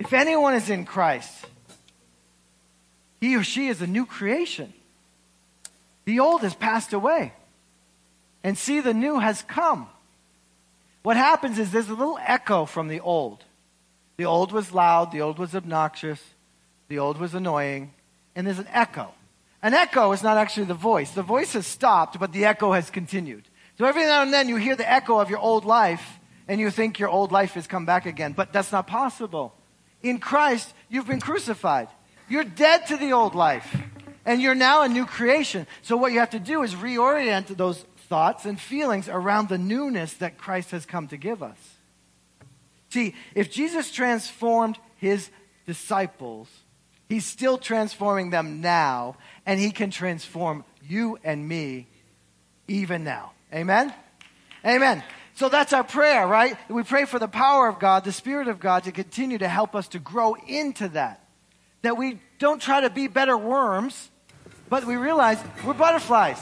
If 0.00 0.12
anyone 0.12 0.54
is 0.54 0.68
in 0.68 0.84
Christ, 0.84 1.46
he 3.20 3.36
or 3.36 3.44
she 3.44 3.68
is 3.68 3.80
a 3.80 3.86
new 3.86 4.04
creation. 4.04 4.72
The 6.04 6.20
old 6.20 6.42
has 6.42 6.54
passed 6.54 6.92
away. 6.92 7.32
And 8.42 8.58
see, 8.58 8.80
the 8.80 8.92
new 8.92 9.20
has 9.20 9.40
come. 9.42 9.88
What 11.02 11.16
happens 11.16 11.58
is 11.58 11.70
there's 11.70 11.88
a 11.88 11.94
little 11.94 12.18
echo 12.20 12.66
from 12.66 12.88
the 12.88 13.00
old. 13.00 13.44
The 14.16 14.26
old 14.26 14.52
was 14.52 14.72
loud, 14.72 15.12
the 15.12 15.22
old 15.22 15.38
was 15.38 15.54
obnoxious, 15.54 16.22
the 16.88 16.98
old 16.98 17.18
was 17.18 17.34
annoying, 17.34 17.93
and 18.34 18.46
there's 18.46 18.58
an 18.58 18.68
echo. 18.72 19.12
An 19.62 19.74
echo 19.74 20.12
is 20.12 20.22
not 20.22 20.36
actually 20.36 20.66
the 20.66 20.74
voice. 20.74 21.10
The 21.12 21.22
voice 21.22 21.54
has 21.54 21.66
stopped, 21.66 22.18
but 22.18 22.32
the 22.32 22.44
echo 22.44 22.72
has 22.72 22.90
continued. 22.90 23.44
So 23.78 23.86
every 23.86 24.04
now 24.04 24.22
and 24.22 24.32
then 24.32 24.48
you 24.48 24.56
hear 24.56 24.76
the 24.76 24.90
echo 24.90 25.18
of 25.18 25.30
your 25.30 25.38
old 25.38 25.64
life 25.64 26.20
and 26.46 26.60
you 26.60 26.70
think 26.70 26.98
your 26.98 27.08
old 27.08 27.32
life 27.32 27.54
has 27.54 27.66
come 27.66 27.86
back 27.86 28.06
again, 28.06 28.32
but 28.32 28.52
that's 28.52 28.70
not 28.70 28.86
possible. 28.86 29.54
In 30.02 30.18
Christ, 30.18 30.72
you've 30.88 31.06
been 31.06 31.20
crucified. 31.20 31.88
You're 32.28 32.44
dead 32.44 32.86
to 32.88 32.96
the 32.96 33.12
old 33.12 33.34
life 33.34 33.74
and 34.26 34.40
you're 34.40 34.54
now 34.54 34.82
a 34.82 34.88
new 34.88 35.06
creation. 35.06 35.66
So 35.82 35.96
what 35.96 36.12
you 36.12 36.18
have 36.18 36.30
to 36.30 36.40
do 36.40 36.62
is 36.62 36.74
reorient 36.74 37.56
those 37.56 37.84
thoughts 38.08 38.44
and 38.44 38.60
feelings 38.60 39.08
around 39.08 39.48
the 39.48 39.58
newness 39.58 40.14
that 40.14 40.38
Christ 40.38 40.70
has 40.70 40.86
come 40.86 41.08
to 41.08 41.16
give 41.16 41.42
us. 41.42 41.58
See, 42.90 43.14
if 43.34 43.50
Jesus 43.50 43.90
transformed 43.90 44.78
his 44.96 45.30
disciples, 45.66 46.48
He's 47.08 47.26
still 47.26 47.58
transforming 47.58 48.30
them 48.30 48.60
now, 48.60 49.16
and 49.46 49.60
He 49.60 49.70
can 49.70 49.90
transform 49.90 50.64
you 50.86 51.18
and 51.22 51.46
me 51.46 51.86
even 52.68 53.04
now. 53.04 53.32
Amen? 53.52 53.92
Amen. 54.64 55.02
So 55.34 55.48
that's 55.48 55.72
our 55.72 55.84
prayer, 55.84 56.26
right? 56.26 56.56
We 56.68 56.82
pray 56.84 57.04
for 57.04 57.18
the 57.18 57.28
power 57.28 57.68
of 57.68 57.78
God, 57.78 58.04
the 58.04 58.12
Spirit 58.12 58.48
of 58.48 58.60
God, 58.60 58.84
to 58.84 58.92
continue 58.92 59.38
to 59.38 59.48
help 59.48 59.74
us 59.74 59.88
to 59.88 59.98
grow 59.98 60.34
into 60.34 60.88
that. 60.88 61.26
That 61.82 61.96
we 61.96 62.20
don't 62.38 62.62
try 62.62 62.80
to 62.80 62.90
be 62.90 63.08
better 63.08 63.36
worms, 63.36 64.10
but 64.68 64.84
we 64.84 64.96
realize 64.96 65.38
we're 65.66 65.74
butterflies. 65.74 66.40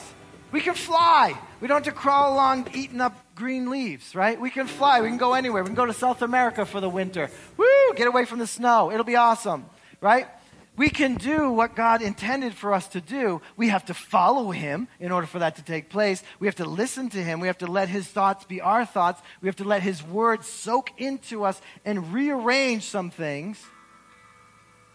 We 0.53 0.61
can 0.61 0.75
fly. 0.75 1.37
We 1.61 1.69
don't 1.69 1.85
have 1.85 1.95
to 1.95 1.99
crawl 1.99 2.35
along 2.35 2.69
eating 2.75 3.01
up 3.01 3.17
green 3.35 3.71
leaves, 3.71 4.15
right? 4.15 4.39
We 4.39 4.51
can 4.51 4.67
fly. 4.67 5.01
We 5.01 5.09
can 5.09 5.17
go 5.17 5.33
anywhere. 5.33 5.63
We 5.63 5.69
can 5.69 5.75
go 5.75 5.87
to 5.87 5.95
South 5.95 6.21
America 6.21 6.67
for 6.67 6.81
the 6.81 6.91
winter. 6.91 7.31
Woo! 7.57 7.95
Get 7.97 8.07
away 8.07 8.27
from 8.27 8.39
the 8.39 8.47
snow. 8.47 8.93
It'll 8.93 9.05
be 9.05 9.17
awesome, 9.17 9.65
right? 10.03 10.29
We 10.77 10.89
can 10.89 11.17
do 11.17 11.51
what 11.51 11.77
God 11.77 12.01
intended 12.01 12.55
for 12.55 12.73
us 12.73 12.89
to 12.89 13.01
do. 13.01 13.43
We 13.57 13.69
have 13.69 13.85
to 13.87 13.95
follow 13.95 14.51
Him 14.51 14.89
in 14.99 15.13
order 15.13 15.27
for 15.27 15.39
that 15.41 15.57
to 15.57 15.63
take 15.63 15.91
place. 15.91 16.23
We 16.41 16.47
have 16.47 16.57
to 16.57 16.65
listen 16.65 17.11
to 17.11 17.23
Him. 17.23 17.41
We 17.41 17.47
have 17.47 17.59
to 17.59 17.67
let 17.67 17.89
His 17.89 18.07
thoughts 18.07 18.45
be 18.45 18.61
our 18.61 18.87
thoughts. 18.87 19.21
We 19.43 19.49
have 19.49 19.57
to 19.57 19.65
let 19.65 19.83
His 19.83 20.03
words 20.03 20.47
soak 20.47 20.91
into 20.99 21.45
us 21.45 21.61
and 21.85 22.13
rearrange 22.13 22.85
some 22.85 23.11
things 23.11 23.63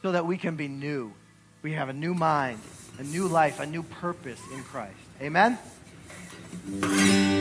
so 0.01 0.13
that 0.13 0.25
we 0.25 0.38
can 0.38 0.55
be 0.55 0.67
new. 0.67 1.13
We 1.61 1.73
have 1.73 1.89
a 1.89 1.93
new 1.93 2.15
mind, 2.15 2.59
a 2.97 3.03
new 3.03 3.28
life, 3.28 3.59
a 3.59 3.65
new 3.65 3.84
purpose 3.84 4.41
in 4.53 4.63
Christ. 4.63 4.97
Amen? 5.21 5.59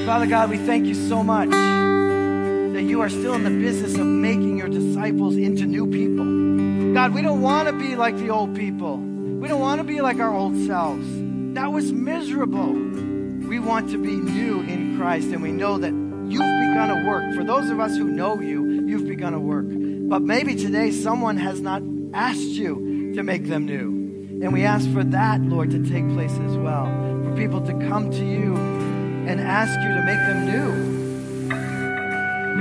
Father 0.05 0.26
God, 0.26 0.51
we 0.51 0.59
thank 0.59 0.87
you 0.87 0.95
so 0.95 1.22
much 1.22 1.49
that 2.77 2.83
you 2.83 3.01
are 3.01 3.09
still 3.09 3.33
in 3.33 3.43
the 3.43 3.49
business 3.49 3.95
of 3.95 4.05
making 4.05 4.59
your 4.59 4.68
disciples 4.68 5.35
into 5.35 5.64
new 5.64 5.87
people. 5.87 6.93
God, 6.93 7.14
we 7.14 7.22
don't 7.22 7.41
want 7.41 7.68
to 7.68 7.72
be 7.72 7.97
like 7.97 8.18
the 8.18 8.29
old 8.29 8.55
people. 8.55 8.99
We 8.99 9.49
don't 9.49 9.61
want 9.61 9.81
to 9.81 9.85
be 9.85 10.03
like 10.03 10.18
our 10.18 10.31
old 10.31 10.55
selves. 10.66 11.07
That 11.55 11.72
was 11.72 11.91
miserable. 11.91 12.74
We 12.74 13.61
want 13.61 13.93
to 13.93 13.99
be 13.99 14.11
new 14.11 14.61
in 14.61 14.99
Christ, 14.99 15.29
and 15.29 15.43
we 15.43 15.53
know 15.53 15.79
that 15.79 15.89
you've 15.89 16.68
begun 16.68 16.91
a 16.91 17.07
work. 17.09 17.35
For 17.35 17.45
those 17.45 17.70
of 17.70 17.81
us 17.81 17.97
who 17.97 18.05
know 18.05 18.39
you, 18.43 18.87
you've 18.87 19.09
begun 19.09 19.33
a 19.33 19.41
work. 19.41 19.64
But 19.70 20.20
maybe 20.20 20.55
today 20.55 20.91
someone 20.91 21.39
has 21.39 21.62
not 21.62 21.83
asked 22.12 22.41
you 22.41 23.14
to 23.14 23.22
make 23.22 23.47
them 23.47 23.64
new. 23.64 24.43
And 24.45 24.53
we 24.53 24.64
ask 24.64 24.87
for 24.93 25.03
that, 25.03 25.41
Lord, 25.41 25.70
to 25.70 25.83
take 25.83 26.07
place 26.11 26.33
as 26.33 26.59
well. 26.59 26.85
For 27.24 27.35
people 27.39 27.62
to 27.62 27.72
come 27.89 28.11
to 28.11 28.22
you 28.22 28.55
and 28.55 29.41
ask 29.41 29.72
you 29.81 29.95
to 29.95 30.03
make 30.05 30.18
them 30.18 30.45
new, 30.45 30.96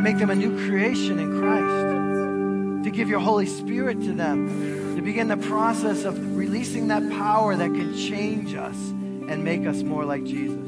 make 0.05 0.19
them 0.19 0.29
a 0.29 0.35
new 0.35 0.55
creation 0.67 1.17
in 1.17 1.39
Christ 1.39 2.83
to 2.85 2.91
give 2.95 3.09
your 3.09 3.19
Holy 3.19 3.47
Spirit 3.47 3.99
to 4.01 4.13
them, 4.13 4.95
to 4.95 5.01
begin 5.01 5.29
the 5.29 5.37
process 5.37 6.03
of 6.03 6.37
releasing 6.37 6.89
that 6.89 7.01
power 7.09 7.55
that 7.55 7.73
can 7.73 7.97
change 7.97 8.53
us 8.53 8.75
and 8.75 9.43
make 9.43 9.65
us 9.65 9.81
more 9.81 10.05
like 10.05 10.23
Jesus. 10.23 10.59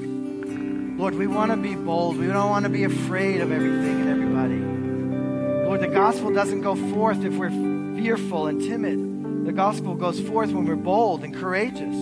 Lord, 1.00 1.14
we 1.14 1.28
want 1.28 1.52
to 1.52 1.58
be 1.58 1.76
bold. 1.76 2.18
We 2.18 2.26
don't 2.26 2.50
want 2.50 2.64
to 2.64 2.70
be 2.70 2.84
afraid 2.84 3.42
of 3.42 3.52
everything 3.52 4.02
and 4.02 4.10
everybody. 4.10 5.68
Lord, 5.68 5.82
the 5.82 5.94
gospel 5.94 6.34
doesn't 6.34 6.62
go 6.62 6.76
forth 6.96 7.24
if 7.24 7.36
we're 7.36 7.52
fearful 7.96 8.48
and 8.48 8.60
timid. 8.60 9.46
The 9.46 9.54
gospel 9.54 9.94
goes 9.94 10.20
forth 10.20 10.52
when 10.52 10.66
we're 10.66 10.76
bold 10.76 11.24
and 11.24 11.32
courageous. 11.32 11.96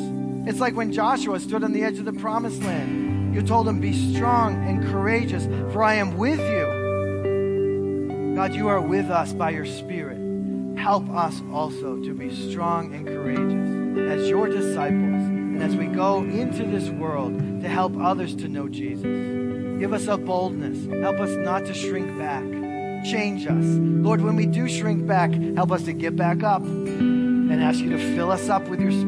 It's 0.47 0.61
like 0.61 0.73
when 0.73 0.93
Joshua 0.93 1.41
stood 1.41 1.65
on 1.65 1.73
the 1.73 1.83
edge 1.83 1.99
of 1.99 2.05
the 2.05 2.13
promised 2.13 2.63
land. 2.63 3.35
You 3.35 3.41
told 3.41 3.67
him, 3.67 3.81
Be 3.81 4.13
strong 4.13 4.65
and 4.65 4.81
courageous, 4.85 5.43
for 5.73 5.83
I 5.83 5.95
am 5.95 6.15
with 6.15 6.39
you. 6.39 6.64
God, 8.35 8.53
you 8.53 8.67
are 8.67 8.81
with 8.81 9.09
us 9.09 9.31
by 9.31 9.51
your 9.51 9.65
Spirit. 9.65 10.17
Help 10.77 11.09
us 11.09 11.41
also 11.53 11.95
to 12.03 12.13
be 12.13 12.29
strong 12.51 12.93
and 12.93 13.07
courageous 13.07 14.11
as 14.11 14.27
your 14.27 14.47
disciples 14.49 14.91
and 14.91 15.63
as 15.63 15.73
we 15.77 15.85
go 15.85 16.17
into 16.17 16.65
this 16.65 16.89
world 16.89 17.39
to 17.61 17.69
help 17.69 17.95
others 17.97 18.35
to 18.35 18.49
know 18.49 18.67
Jesus. 18.67 19.05
Give 19.79 19.93
us 19.93 20.07
a 20.07 20.17
boldness. 20.17 20.85
Help 21.01 21.17
us 21.21 21.29
not 21.37 21.65
to 21.67 21.73
shrink 21.73 22.17
back. 22.17 22.43
Change 23.05 23.47
us. 23.47 23.63
Lord, 24.03 24.19
when 24.19 24.35
we 24.35 24.45
do 24.45 24.67
shrink 24.67 25.07
back, 25.07 25.33
help 25.55 25.71
us 25.71 25.83
to 25.83 25.93
get 25.93 26.17
back 26.17 26.43
up 26.43 26.61
and 26.61 27.63
ask 27.63 27.79
you 27.79 27.91
to 27.91 28.15
fill 28.17 28.33
us 28.33 28.49
up 28.49 28.67
with 28.67 28.81
your 28.81 28.91
Spirit 28.91 29.04